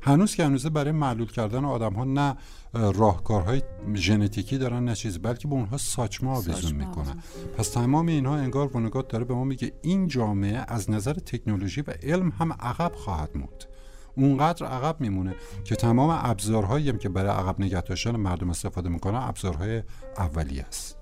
هنوز 0.03 0.35
که 0.35 0.45
هنوزه 0.45 0.71
برای 0.71 0.93
معلول 0.93 1.27
کردن 1.27 1.65
آدم 1.65 1.93
ها 1.93 2.05
نه 2.05 2.37
راهکارهای 2.73 3.63
ژنتیکی 3.95 4.59
دارن 4.59 4.85
نه 4.85 4.95
چیز 4.95 5.19
بلکه 5.19 5.49
به 5.49 5.55
اونها 5.55 5.77
ساچمه 5.77 6.31
آویزون 6.31 6.73
می‌کنن. 6.73 7.23
پس 7.57 7.69
تمام 7.69 8.07
اینها 8.07 8.37
انگار 8.37 8.77
ونگات 8.77 9.09
داره 9.09 9.25
به 9.25 9.35
ما 9.35 9.45
میگه 9.45 9.73
این 9.83 10.09
جامعه 10.09 10.65
از 10.69 10.91
نظر 10.91 11.13
تکنولوژی 11.13 11.81
و 11.81 11.91
علم 12.03 12.29
هم 12.39 12.53
عقب 12.53 12.93
خواهد 12.95 13.31
موند. 13.35 13.65
اونقدر 14.17 14.67
عقب 14.67 15.01
میمونه 15.01 15.35
که 15.65 15.77
تمام 15.77 16.21
ابزارهایی 16.23 16.89
هم 16.89 16.99
که 16.99 17.09
برای 17.09 17.31
عقب 17.31 17.61
نگه 17.61 17.81
داشتن 17.81 18.17
مردم 18.17 18.51
استفاده 18.51 18.89
می‌کنن 18.89 19.19
ابزارهای 19.19 19.83
اولیه 20.19 20.63
است. 20.63 20.97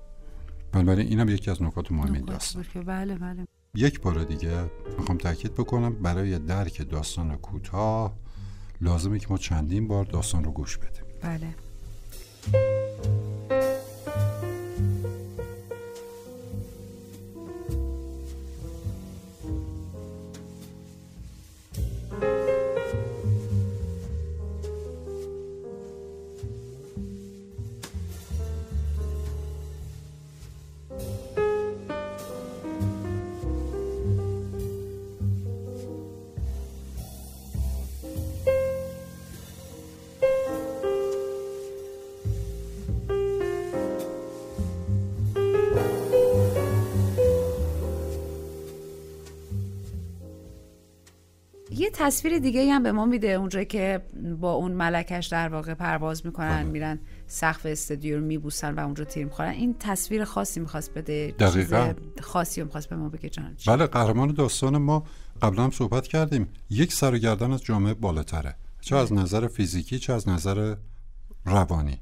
بنابراین 0.72 1.07
اینم 1.07 1.28
یکی 1.28 1.51
از 1.51 1.62
نکات 1.62 1.92
مهم 1.92 2.12
این 2.12 2.24
داستان 2.24 2.64
بله 2.86 3.14
بله. 3.14 3.46
یک 3.74 4.01
بار 4.01 4.24
دیگه 4.24 4.70
می‌خوام 4.98 5.18
تاکید 5.18 5.55
بکنم 5.55 5.94
برای 6.03 6.38
درک 6.38 6.90
داستان 6.90 7.36
کوتاه 7.36 8.14
لازمه 8.81 9.18
که 9.18 9.26
ما 9.31 9.39
چندین 9.39 9.89
بار 9.89 10.05
داستان 10.05 10.45
رو 10.45 10.53
گوش 10.53 10.78
بدیم. 10.78 11.05
بله. 11.22 11.55
تصویر 52.01 52.38
دیگه 52.38 52.72
هم 52.72 52.82
به 52.82 52.92
ما 52.92 53.07
میده 53.07 53.28
اونجا 53.28 53.64
که 53.64 54.03
با 54.40 54.53
اون 54.53 54.72
ملکش 54.72 55.26
در 55.26 55.48
واقع 55.48 55.74
پرواز 55.74 56.26
می‌کنن 56.26 56.62
بله. 56.62 56.72
میرن 56.72 56.98
سقف 57.26 57.66
استودیو 57.66 58.18
رو 58.18 58.24
میبوسن 58.24 58.74
و 58.74 58.80
اونجا 58.80 59.05
تیر 59.05 59.24
می‌خورن. 59.24 59.51
این 59.51 59.76
تصویر 59.80 60.24
خاصی 60.24 60.61
می‌خواست 60.61 60.94
بده 60.94 61.34
دقیقاً. 61.38 61.92
خاصی 62.20 62.61
رو 62.61 62.66
می‌خواست 62.66 62.88
به 62.88 62.96
ما 62.96 63.09
بگه 63.09 63.28
جان 63.28 63.57
بله 63.66 63.86
قهرمان 63.86 64.34
داستان 64.34 64.78
ما 64.78 65.05
قبلا 65.42 65.64
هم 65.64 65.70
صحبت 65.70 66.07
کردیم 66.07 66.48
یک 66.70 66.92
سر 66.92 67.14
و 67.14 67.18
گردن 67.18 67.53
از 67.53 67.62
جامعه 67.62 67.94
بالاتره. 67.94 68.55
چه 68.80 68.96
از 68.96 69.12
نظر 69.12 69.46
فیزیکی 69.48 69.98
چه 69.98 70.12
از 70.12 70.28
نظر 70.28 70.74
روانی. 71.44 71.98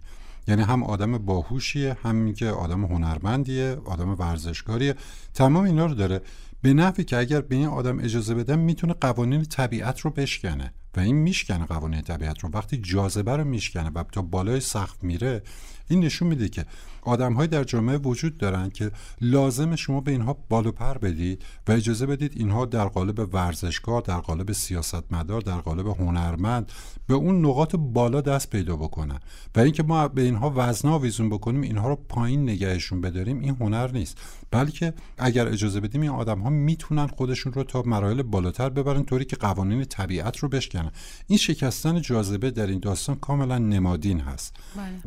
یعنی 0.48 0.62
هم 0.62 0.82
آدم 0.82 1.18
باهوشیه 1.18 1.96
هم 2.02 2.32
که 2.32 2.46
آدم 2.46 2.84
هنرمندیه 2.84 3.76
آدم 3.84 4.10
ورزشکاریه. 4.10 4.94
تمام 5.34 5.64
اینا 5.64 5.86
رو 5.86 5.94
داره. 5.94 6.20
به 6.62 6.74
نحوی 6.74 7.04
که 7.04 7.16
اگر 7.16 7.40
به 7.40 7.54
این 7.54 7.66
آدم 7.66 7.98
اجازه 7.98 8.34
بدم 8.34 8.58
می‌تونه 8.58 8.92
قوانین 8.92 9.44
طبیعت 9.44 10.00
رو 10.00 10.10
بشکنه. 10.10 10.74
و 10.96 11.00
این 11.00 11.16
میشکنه 11.16 11.66
قوانین 11.66 12.00
طبیعت 12.00 12.40
رو 12.40 12.50
وقتی 12.52 12.76
جاذبه 12.76 13.36
رو 13.36 13.44
میشکنه 13.44 13.90
و 13.94 14.02
تا 14.02 14.22
بالای 14.22 14.60
سقف 14.60 15.04
میره 15.04 15.42
این 15.88 16.00
نشون 16.00 16.28
میده 16.28 16.48
که 16.48 16.64
آدم 17.02 17.46
در 17.46 17.64
جامعه 17.64 17.96
وجود 17.96 18.36
دارن 18.36 18.70
که 18.70 18.90
لازم 19.20 19.76
شما 19.76 20.00
به 20.00 20.10
اینها 20.10 20.36
بال 20.48 20.66
و 20.66 20.72
پر 20.72 20.98
بدید 20.98 21.44
و 21.68 21.72
اجازه 21.72 22.06
بدید 22.06 22.32
اینها 22.36 22.64
در 22.64 22.84
قالب 22.84 23.34
ورزشکار 23.34 24.00
در 24.02 24.18
قالب 24.18 24.52
سیاستمدار 24.52 25.40
در 25.40 25.58
قالب 25.58 25.86
هنرمند 25.86 26.72
به 27.06 27.14
اون 27.14 27.44
نقاط 27.44 27.76
بالا 27.76 28.20
دست 28.20 28.50
پیدا 28.50 28.76
بکنن. 28.76 29.20
و 29.56 29.60
اینکه 29.60 29.82
ما 29.82 30.08
به 30.08 30.22
اینها 30.22 30.52
وزنا 30.56 30.92
آویزون 30.92 31.28
بکنیم 31.30 31.60
اینها 31.60 31.88
رو 31.88 31.96
پایین 31.96 32.42
نگهشون 32.42 33.00
بداریم 33.00 33.40
این 33.40 33.56
هنر 33.60 33.90
نیست. 33.90 34.18
بلکه 34.50 34.94
اگر 35.18 35.48
اجازه 35.48 35.80
بدیم 35.80 36.00
این 36.00 36.10
آدم 36.10 36.38
ها 36.38 36.50
می‌تونن 36.50 37.06
خودشون 37.06 37.52
رو 37.52 37.64
تا 37.64 37.82
مراحل 37.86 38.22
بالاتر 38.22 38.68
ببرن 38.68 39.04
طوری 39.04 39.24
که 39.24 39.36
قوانین 39.36 39.84
طبیعت 39.84 40.36
رو 40.38 40.48
بشکنن. 40.48 40.87
این 41.26 41.38
شکستن 41.38 42.00
جاذبه 42.00 42.50
در 42.50 42.66
این 42.66 42.80
داستان 42.80 43.16
کاملا 43.16 43.58
نمادین 43.58 44.20
هست. 44.20 44.56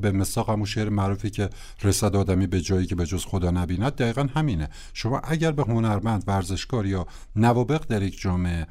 به 0.02 0.12
مساق 0.12 0.50
همون 0.50 0.66
شعر 0.66 0.90
معروفی 0.90 1.30
که 1.30 1.50
رسد 1.84 2.16
آدمی 2.16 2.48
به 2.48 2.62
جایی 2.62 2.88
که 2.88 2.96
به 2.96 3.06
جز 3.06 3.26
خدا 3.26 3.52
نبیند 3.52 3.96
دقیقا 3.96 4.28
همینه. 4.36 4.70
شما 4.94 5.20
اگر 5.20 5.52
به 5.52 5.64
هنرمند 5.64 6.24
ورزشکار 6.28 6.86
یا 6.86 7.08
نوابق 7.36 7.86
در 7.88 8.02
یک 8.02 8.22
جامعه 8.22 8.68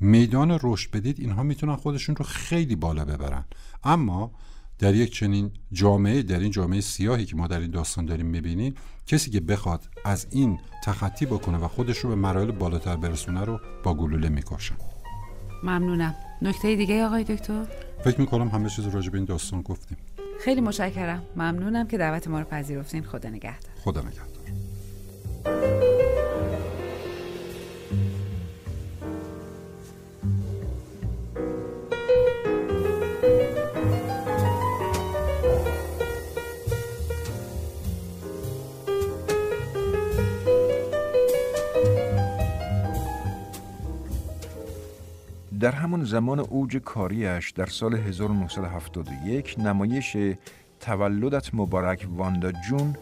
میدان 0.00 0.58
رشد 0.62 0.90
بدید 0.90 1.20
اینها 1.20 1.42
می‌تونن 1.42 1.76
خودشون 1.76 2.16
رو 2.16 2.24
خیلی 2.24 2.76
بالا 2.76 3.04
ببرن. 3.04 3.44
اما 3.84 4.30
در 4.78 4.94
یک 4.94 5.12
چنین 5.12 5.50
جامعه 5.72 6.22
در 6.22 6.38
این 6.38 6.50
جامعه 6.50 6.80
سیاهی 6.80 7.24
که 7.24 7.36
ما 7.36 7.46
در 7.46 7.60
این 7.60 7.70
داستان 7.70 8.06
داریم 8.06 8.26
می‌بینیم 8.26 8.74
کسی 9.06 9.30
که 9.30 9.40
بخواد 9.40 9.88
از 10.04 10.26
این 10.30 10.58
تخطی 10.84 11.26
بکنه 11.26 11.58
و 11.58 11.68
خودش 11.68 11.98
رو 11.98 12.08
به 12.08 12.14
مراحل 12.14 12.50
بالاتر 12.50 12.96
برسونه 12.96 13.40
رو 13.40 13.60
با 13.82 13.94
گلوله 13.94 14.28
می‌کشن 14.28 14.74
ممنونم. 15.64 16.14
نکته 16.42 16.76
دیگه 16.76 17.04
آقای 17.04 17.24
دکتر؟ 17.24 17.64
فکر 18.04 18.20
می‌کنم 18.20 18.48
همه 18.48 18.68
چیز 18.68 18.86
راجع 18.86 19.10
به 19.10 19.18
این 19.18 19.24
داستان 19.24 19.62
گفتیم. 19.62 19.98
خیلی 20.40 20.60
متشکرم. 20.60 21.22
ممنونم 21.36 21.86
که 21.86 21.98
دعوت 21.98 22.28
ما 22.28 22.38
رو 22.38 22.44
پذیرفتین. 22.44 23.02
خدا 23.02 23.28
نگهدار. 23.28 23.70
خدا 23.84 24.00
نگهدار. 24.00 25.93
در 45.60 45.72
همان 45.72 46.04
زمان 46.04 46.40
اوج 46.40 46.76
کاریش 46.76 47.50
در 47.50 47.66
سال 47.66 47.94
1971 47.94 49.58
نمایش 49.58 50.16
تولدت 50.80 51.54
مبارک 51.54 52.06
واندا 52.16 52.52
جون 52.52 52.96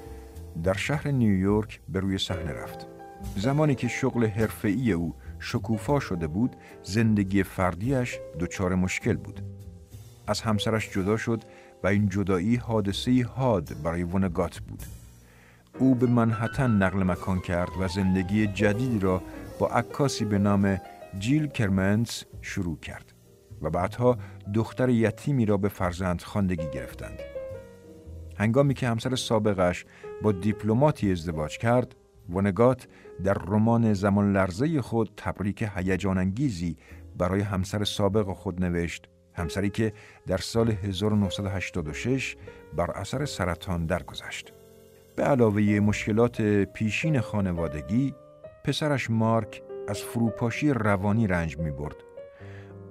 در 0.65 0.73
شهر 0.73 1.09
نیویورک 1.09 1.81
به 1.89 2.01
روی 2.01 2.19
صحنه 2.19 2.53
رفت. 2.53 2.87
زمانی 3.37 3.75
که 3.75 3.89
شغل 3.89 4.27
حرفه‌ای 4.27 4.93
او 4.93 5.15
شکوفا 5.41 6.01
شده 6.01 6.27
بود، 6.27 6.57
زندگی 6.83 7.43
فردیش 7.43 8.19
دچار 8.41 8.75
مشکل 8.75 9.17
بود. 9.17 9.41
از 10.27 10.41
همسرش 10.41 10.91
جدا 10.91 11.17
شد 11.17 11.43
و 11.83 11.87
این 11.87 12.09
جدایی 12.09 12.57
حادثه 12.57 13.27
حاد 13.35 13.71
برای 13.85 14.03
ونگات 14.03 14.59
بود. 14.59 14.83
او 15.79 15.95
به 15.95 16.07
منحتن 16.07 16.71
نقل 16.71 17.03
مکان 17.03 17.41
کرد 17.41 17.71
و 17.81 17.89
زندگی 17.89 18.47
جدیدی 18.47 18.99
را 18.99 19.23
با 19.59 19.69
عکاسی 19.69 20.25
به 20.25 20.39
نام 20.39 20.81
جیل 21.19 21.47
کرمنز 21.47 22.23
شروع 22.43 22.79
کرد 22.79 23.15
و 23.63 23.71
بعدها 23.71 24.19
دختر 24.55 24.89
یتیمی 24.89 25.47
را 25.47 25.57
به 25.57 25.69
فرزند 25.69 26.23
خواندگی 26.23 26.71
گرفتند. 26.71 27.19
هنگامی 28.37 28.75
که 28.75 28.89
همسر 28.89 29.17
سابقش 29.17 29.85
با 30.23 30.33
دیپلماتی 30.33 31.13
ازدواج 31.13 31.59
کرد، 31.59 31.97
ونگات 32.31 32.89
در 33.25 33.35
رمان 33.35 33.95
زمان 33.95 34.33
لرزه 34.33 34.83
خود 34.83 35.11
تبریک 35.17 35.69
هیجان 35.77 36.19
انگیزی 36.19 36.77
برای 37.19 37.41
همسر 37.41 37.85
سابق 37.85 38.33
خود 38.33 38.65
نوشت 38.65 39.09
همسری 39.35 39.71
که 39.71 39.93
در 40.27 40.37
سال 40.37 40.71
1986 40.71 42.37
بر 42.77 42.91
اثر 42.91 43.25
سرطان 43.25 43.87
درگذشت. 43.87 44.53
به 45.17 45.23
علاوه 45.23 45.63
مشکلات 45.63 46.43
پیشین 46.65 47.21
خانوادگی، 47.21 48.15
پسرش 48.65 49.11
مارک 49.11 49.63
از 49.89 50.01
فروپاشی 50.01 50.71
روانی 50.71 51.27
رنج 51.27 51.59
می 51.59 51.71
برد. 51.71 51.97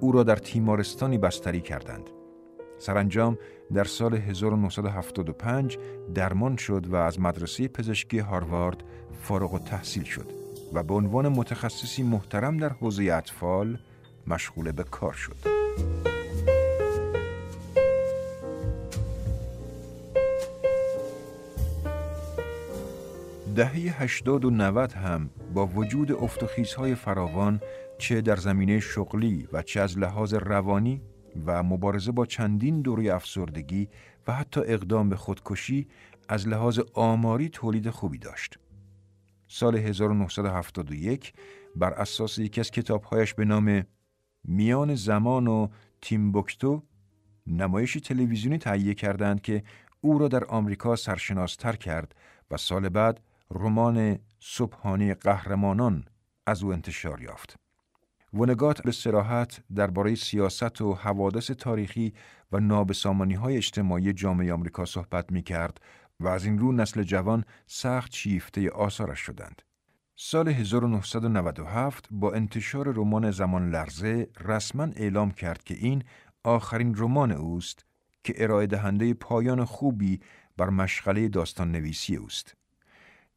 او 0.01 0.11
را 0.11 0.23
در 0.23 0.35
تیمارستانی 0.35 1.17
بستری 1.17 1.61
کردند. 1.61 2.09
سرانجام 2.77 3.37
در 3.73 3.83
سال 3.83 4.15
1975 4.15 5.77
درمان 6.15 6.55
شد 6.57 6.87
و 6.87 6.95
از 6.95 7.19
مدرسه 7.19 7.67
پزشکی 7.67 8.19
هاروارد 8.19 8.83
فارغ 9.21 9.53
و 9.53 9.59
تحصیل 9.59 10.03
شد 10.03 10.25
و 10.73 10.83
به 10.83 10.93
عنوان 10.93 11.27
متخصصی 11.27 12.03
محترم 12.03 12.57
در 12.57 12.69
حوزه 12.69 13.03
اطفال 13.03 13.77
مشغول 14.27 14.71
به 14.71 14.83
کار 14.83 15.13
شد. 15.13 15.35
دهه 23.55 24.01
80 24.01 24.45
و 24.45 24.49
90 24.49 24.91
هم 24.91 25.29
با 25.53 25.65
وجود 25.65 26.17
های 26.77 26.95
فراوان 26.95 27.61
چه 28.01 28.21
در 28.21 28.35
زمینه 28.35 28.79
شغلی 28.79 29.47
و 29.53 29.61
چه 29.61 29.81
از 29.81 29.97
لحاظ 29.97 30.33
روانی 30.33 31.01
و 31.45 31.63
مبارزه 31.63 32.11
با 32.11 32.25
چندین 32.25 32.81
دوره 32.81 33.15
افسردگی 33.15 33.89
و 34.27 34.33
حتی 34.33 34.61
اقدام 34.65 35.09
به 35.09 35.15
خودکشی 35.15 35.87
از 36.29 36.47
لحاظ 36.47 36.79
آماری 36.93 37.49
تولید 37.49 37.89
خوبی 37.89 38.17
داشت. 38.17 38.59
سال 39.47 39.77
1971 39.77 41.33
بر 41.75 41.93
اساس 41.93 42.37
یکی 42.37 42.61
از 42.61 42.71
کتابهایش 42.71 43.33
به 43.33 43.45
نام 43.45 43.83
میان 44.43 44.95
زمان 44.95 45.47
و 45.47 45.67
تیمبوکتو 46.01 46.83
نمایشی 47.47 47.99
تلویزیونی 47.99 48.57
تهیه 48.57 48.93
کردند 48.93 49.41
که 49.41 49.63
او 50.01 50.17
را 50.17 50.27
در 50.27 50.45
آمریکا 50.45 50.95
سرشناستر 50.95 51.75
کرد 51.75 52.15
و 52.51 52.57
سال 52.57 52.89
بعد 52.89 53.21
رمان 53.51 54.19
صبحانه 54.39 55.13
قهرمانان 55.13 56.05
از 56.47 56.63
او 56.63 56.73
انتشار 56.73 57.21
یافت. 57.21 57.60
ونگات 58.33 58.81
به 58.81 58.91
سراحت 58.91 59.63
درباره 59.75 60.15
سیاست 60.15 60.81
و 60.81 60.93
حوادث 60.93 61.51
تاریخی 61.51 62.13
و 62.51 62.59
نابسامانی 62.59 63.33
های 63.33 63.57
اجتماعی 63.57 64.13
جامعه 64.13 64.53
آمریکا 64.53 64.85
صحبت 64.85 65.31
می 65.31 65.41
کرد 65.41 65.81
و 66.19 66.27
از 66.27 66.45
این 66.45 66.59
رو 66.59 66.71
نسل 66.71 67.03
جوان 67.03 67.43
سخت 67.67 68.13
شیفته 68.13 68.69
آثارش 68.69 69.19
شدند. 69.19 69.61
سال 70.15 70.47
1997 70.47 72.07
با 72.11 72.33
انتشار 72.33 72.87
رمان 72.87 73.31
زمان 73.31 73.69
لرزه 73.69 74.27
رسما 74.39 74.83
اعلام 74.83 75.31
کرد 75.31 75.63
که 75.63 75.73
این 75.73 76.03
آخرین 76.43 76.95
رمان 76.97 77.31
اوست 77.31 77.85
که 78.23 78.33
ارائه 78.37 78.67
دهنده 78.67 79.13
پایان 79.13 79.65
خوبی 79.65 80.19
بر 80.57 80.69
مشغله 80.69 81.27
داستان 81.27 81.71
نویسی 81.71 82.15
اوست. 82.15 82.55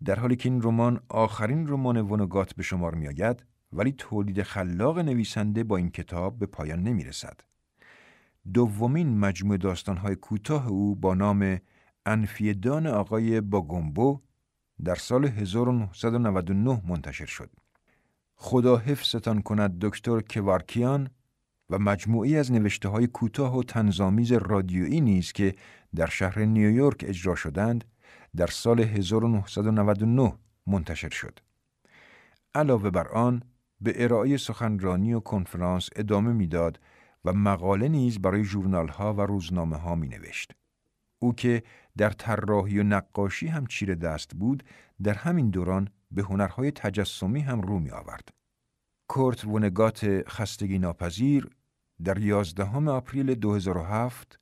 در 0.05 0.21
حالی 0.21 0.37
که 0.37 0.49
این 0.49 0.63
رمان 0.63 1.01
آخرین 1.09 1.69
رمان 1.69 1.97
ونگات 1.97 2.55
به 2.55 2.63
شمار 2.63 2.95
می 2.95 3.09
آید 3.09 3.45
ولی 3.75 3.93
تولید 3.93 4.43
خلاق 4.43 4.99
نویسنده 4.99 5.65
با 5.65 5.77
این 5.77 5.91
کتاب 5.91 6.39
به 6.39 6.47
پایان 6.47 6.83
نمی 6.83 7.05
رسد. 7.05 7.41
دومین 8.55 9.19
مجموع 9.19 9.57
داستانهای 9.57 10.17
کوتاه 10.17 10.69
او 10.69 10.97
با 10.97 11.15
نام 11.15 11.59
انفیدان 12.07 12.87
آقای 12.87 13.41
باگومبو 13.41 14.21
در 14.85 14.95
سال 14.95 15.25
1999 15.25 16.83
منتشر 16.89 17.27
شد. 17.27 17.51
خدا 18.37 18.77
حفظتان 18.77 19.43
کند 19.43 19.79
دکتر 19.81 20.21
کوارکیان 20.21 21.11
و 21.71 21.79
مجموعی 21.79 22.37
از 22.37 22.53
نوشته 22.53 22.89
های 22.89 23.07
کوتاه 23.07 23.59
و 23.59 23.63
تنظامیز 23.63 24.33
رادیویی 24.33 25.01
نیز 25.01 25.33
که 25.33 25.55
در 25.95 26.07
شهر 26.07 26.39
نیویورک 26.39 27.05
اجرا 27.09 27.35
شدند 27.35 27.85
در 28.37 28.47
سال 28.47 28.81
1999 28.81 30.35
منتشر 30.67 31.11
شد. 31.11 31.39
علاوه 32.55 32.91
بر 32.91 33.09
آن 33.09 33.43
به 33.81 34.05
ارائه 34.05 34.37
سخنرانی 34.37 35.15
و 35.15 35.21
کنفرانس 35.21 35.89
ادامه 35.97 36.33
می‌داد 36.33 36.81
و 37.25 37.33
مقاله 37.33 37.89
نیز 37.89 38.19
برای 38.19 38.45
ژورنال 38.45 38.89
ها 38.89 39.15
و 39.15 39.21
روزنامه 39.21 39.77
ها 39.77 39.95
می 39.95 40.09
نوشت. 40.09 40.53
او 41.19 41.35
که 41.35 41.63
در 41.97 42.11
طراحی 42.11 42.79
و 42.79 42.83
نقاشی 42.83 43.47
هم 43.47 43.67
چیر 43.67 43.95
دست 43.95 44.35
بود 44.35 44.63
در 45.03 45.15
همین 45.15 45.51
دوران 45.51 45.89
به 46.11 46.23
هنرهای 46.23 46.71
تجسمی 46.71 47.41
هم 47.41 47.61
رو 47.61 47.79
می 47.79 47.91
آورد. 47.91 48.29
کورت 49.09 49.45
ونگات 49.45 50.29
خستگی 50.29 50.79
ناپذیر 50.79 51.51
در 52.05 52.19
11 52.19 52.91
آپریل 52.91 53.35
2007 53.35 54.39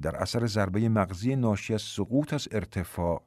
در 0.00 0.16
اثر 0.16 0.46
ضربه 0.46 0.88
مغزی 0.88 1.36
ناشی 1.36 1.74
از 1.74 1.82
سقوط 1.82 2.34
از 2.34 2.48
ارتفاع 2.50 3.22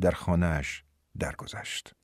در 0.00 0.10
خانهاش 0.10 0.84
درگذشت. 1.18 1.94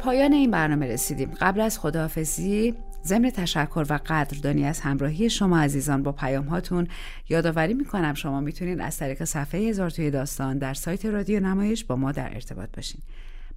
پایان 0.00 0.32
این 0.32 0.50
برنامه 0.50 0.86
رسیدیم. 0.86 1.30
قبل 1.40 1.60
از 1.60 1.78
خداحافظی 1.78 2.74
ضمن 3.04 3.30
تشکر 3.30 3.86
و 3.90 4.00
قدردانی 4.06 4.64
از 4.64 4.80
همراهی 4.80 5.30
شما 5.30 5.58
عزیزان 5.58 6.02
با 6.02 6.12
پیام 6.12 6.44
هاتون 6.44 6.88
یادآوری 7.28 7.74
می‌کنم 7.74 8.14
شما 8.14 8.40
می‌تونید 8.40 8.80
از 8.80 8.98
طریق 8.98 9.24
صفحه 9.24 9.60
هزار 9.60 9.90
توی 9.90 10.10
داستان 10.10 10.58
در 10.58 10.74
سایت 10.74 11.06
رادیو 11.06 11.40
نمایش 11.40 11.84
با 11.84 11.96
ما 11.96 12.12
در 12.12 12.34
ارتباط 12.34 12.68
باشین. 12.76 13.00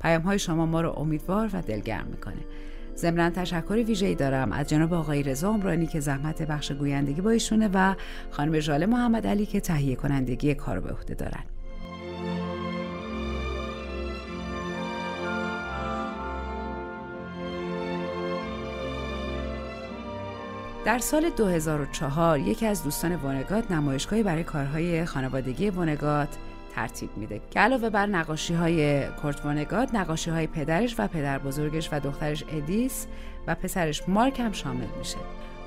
پیام 0.02 0.22
های 0.22 0.40
شما 0.40 0.66
ما 0.66 0.82
رو 0.82 0.90
امیدوار 0.98 1.50
و 1.54 1.62
دلگرم 1.62 2.08
می‌کنه. 2.08 2.42
ضمنا 2.96 3.30
تشکر 3.30 3.74
ویژه‌ای 3.74 4.16
دارم 4.16 4.52
از 4.52 4.68
جناب 4.68 4.94
آقای 4.94 5.24
رضا 5.24 5.50
عمرانی 5.50 5.88
که 5.88 6.00
زحمت 6.00 6.42
بخش 6.42 6.72
گویندگی 6.72 7.22
با 7.22 7.30
ایشونه 7.30 7.70
و 7.74 7.96
خانم 8.32 8.60
ژاله 8.60 8.86
محمد 8.86 9.28
علی 9.28 9.46
که 9.46 9.60
تهیه 9.60 9.96
کنندگی 9.96 10.56
کار 10.56 10.80
به 10.80 10.92
عهده 10.92 11.14
دارن 11.14 11.44
در 20.86 21.00
سال 21.00 21.30
2004 21.30 22.40
یکی 22.40 22.66
از 22.66 22.84
دوستان 22.84 23.16
ونگات 23.16 23.72
نمایشگاهی 23.72 24.24
برای 24.24 24.44
کارهای 24.44 25.06
خانوادگی 25.06 25.70
ونگات 25.70 26.28
ترتیب 26.76 27.10
میده 27.18 27.42
که 27.52 27.60
علاوه 27.60 27.90
بر 27.90 28.06
نقاشی 28.06 28.54
های 28.54 29.08
کورت 29.08 29.46
ونگات 29.46 29.96
نقاشی 29.96 30.32
های 30.32 30.48
پدرش 30.48 30.96
و 30.98 31.08
پدر 31.08 31.40
بزرگش 31.40 31.90
و 31.92 32.00
دخترش 32.00 32.44
ادیس 32.52 33.08
و 33.48 33.56
پسرش 33.56 34.10
مارک 34.10 34.40
هم 34.40 34.52
شامل 34.52 34.88
میشه 34.98 35.18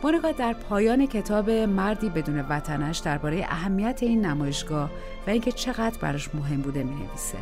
ونگات 0.05 0.37
در 0.37 0.53
پایان 0.53 1.07
کتاب 1.07 1.51
مردی 1.51 2.09
بدون 2.09 2.41
وطنش 2.41 2.99
درباره 2.99 3.47
اهمیت 3.49 3.99
این 4.03 4.27
نمایشگاه 4.27 4.91
و 5.27 5.31
اینکه 5.31 5.53
چقدر 5.53 5.99
براش 6.01 6.35
مهم 6.35 6.61
بوده 6.61 6.83
می 6.83 6.95
نویسه. 6.95 7.39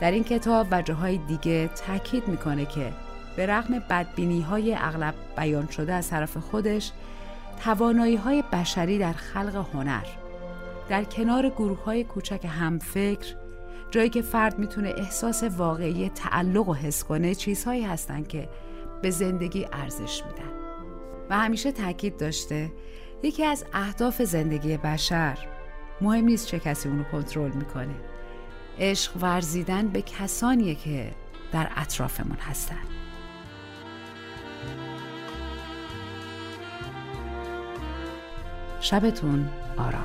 در 0.00 0.10
این 0.10 0.24
کتاب 0.24 0.66
و 0.70 0.82
جاهای 0.82 1.18
دیگه 1.18 1.68
تاکید 1.68 2.28
می‌کنه 2.28 2.66
که 2.66 2.92
به 3.36 3.46
رغم 3.46 3.78
بدبینی 3.90 4.40
های 4.40 4.74
اغلب 4.74 5.14
بیان 5.36 5.68
شده 5.68 5.92
از 5.92 6.10
طرف 6.10 6.36
خودش 6.36 6.92
توانایی 7.64 8.16
های 8.16 8.44
بشری 8.52 8.98
در 8.98 9.12
خلق 9.12 9.66
هنر 9.74 10.06
در 10.88 11.04
کنار 11.04 11.48
گروه 11.48 11.84
های 11.84 12.04
کوچک 12.04 12.46
همفکر 12.48 13.34
جایی 13.90 14.08
که 14.08 14.22
فرد 14.22 14.58
می‌تونه 14.58 14.94
احساس 14.96 15.42
واقعی 15.42 16.08
تعلق 16.08 16.68
و 16.68 16.74
حس 16.74 17.04
کنه 17.04 17.34
چیزهایی 17.34 17.82
هستن 17.82 18.22
که 18.22 18.48
به 19.02 19.10
زندگی 19.10 19.66
ارزش 19.72 20.22
میدن. 20.24 20.52
و 21.30 21.38
همیشه 21.38 21.72
تاکید 21.72 22.16
داشته 22.16 22.72
یکی 23.22 23.44
از 23.44 23.64
اهداف 23.72 24.22
زندگی 24.22 24.76
بشر 24.76 25.38
مهم 26.00 26.24
نیست 26.24 26.46
چه 26.46 26.58
کسی 26.58 26.88
اونو 26.88 27.04
کنترل 27.04 27.52
می‌کنه. 27.52 27.94
عشق 28.78 29.12
ورزیدن 29.20 29.88
به 29.88 30.02
کسانیه 30.02 30.74
که 30.74 31.14
در 31.52 31.70
اطرافمون 31.76 32.38
هستن. 32.38 33.01
شبتون 38.82 39.48
آرام. 39.76 40.04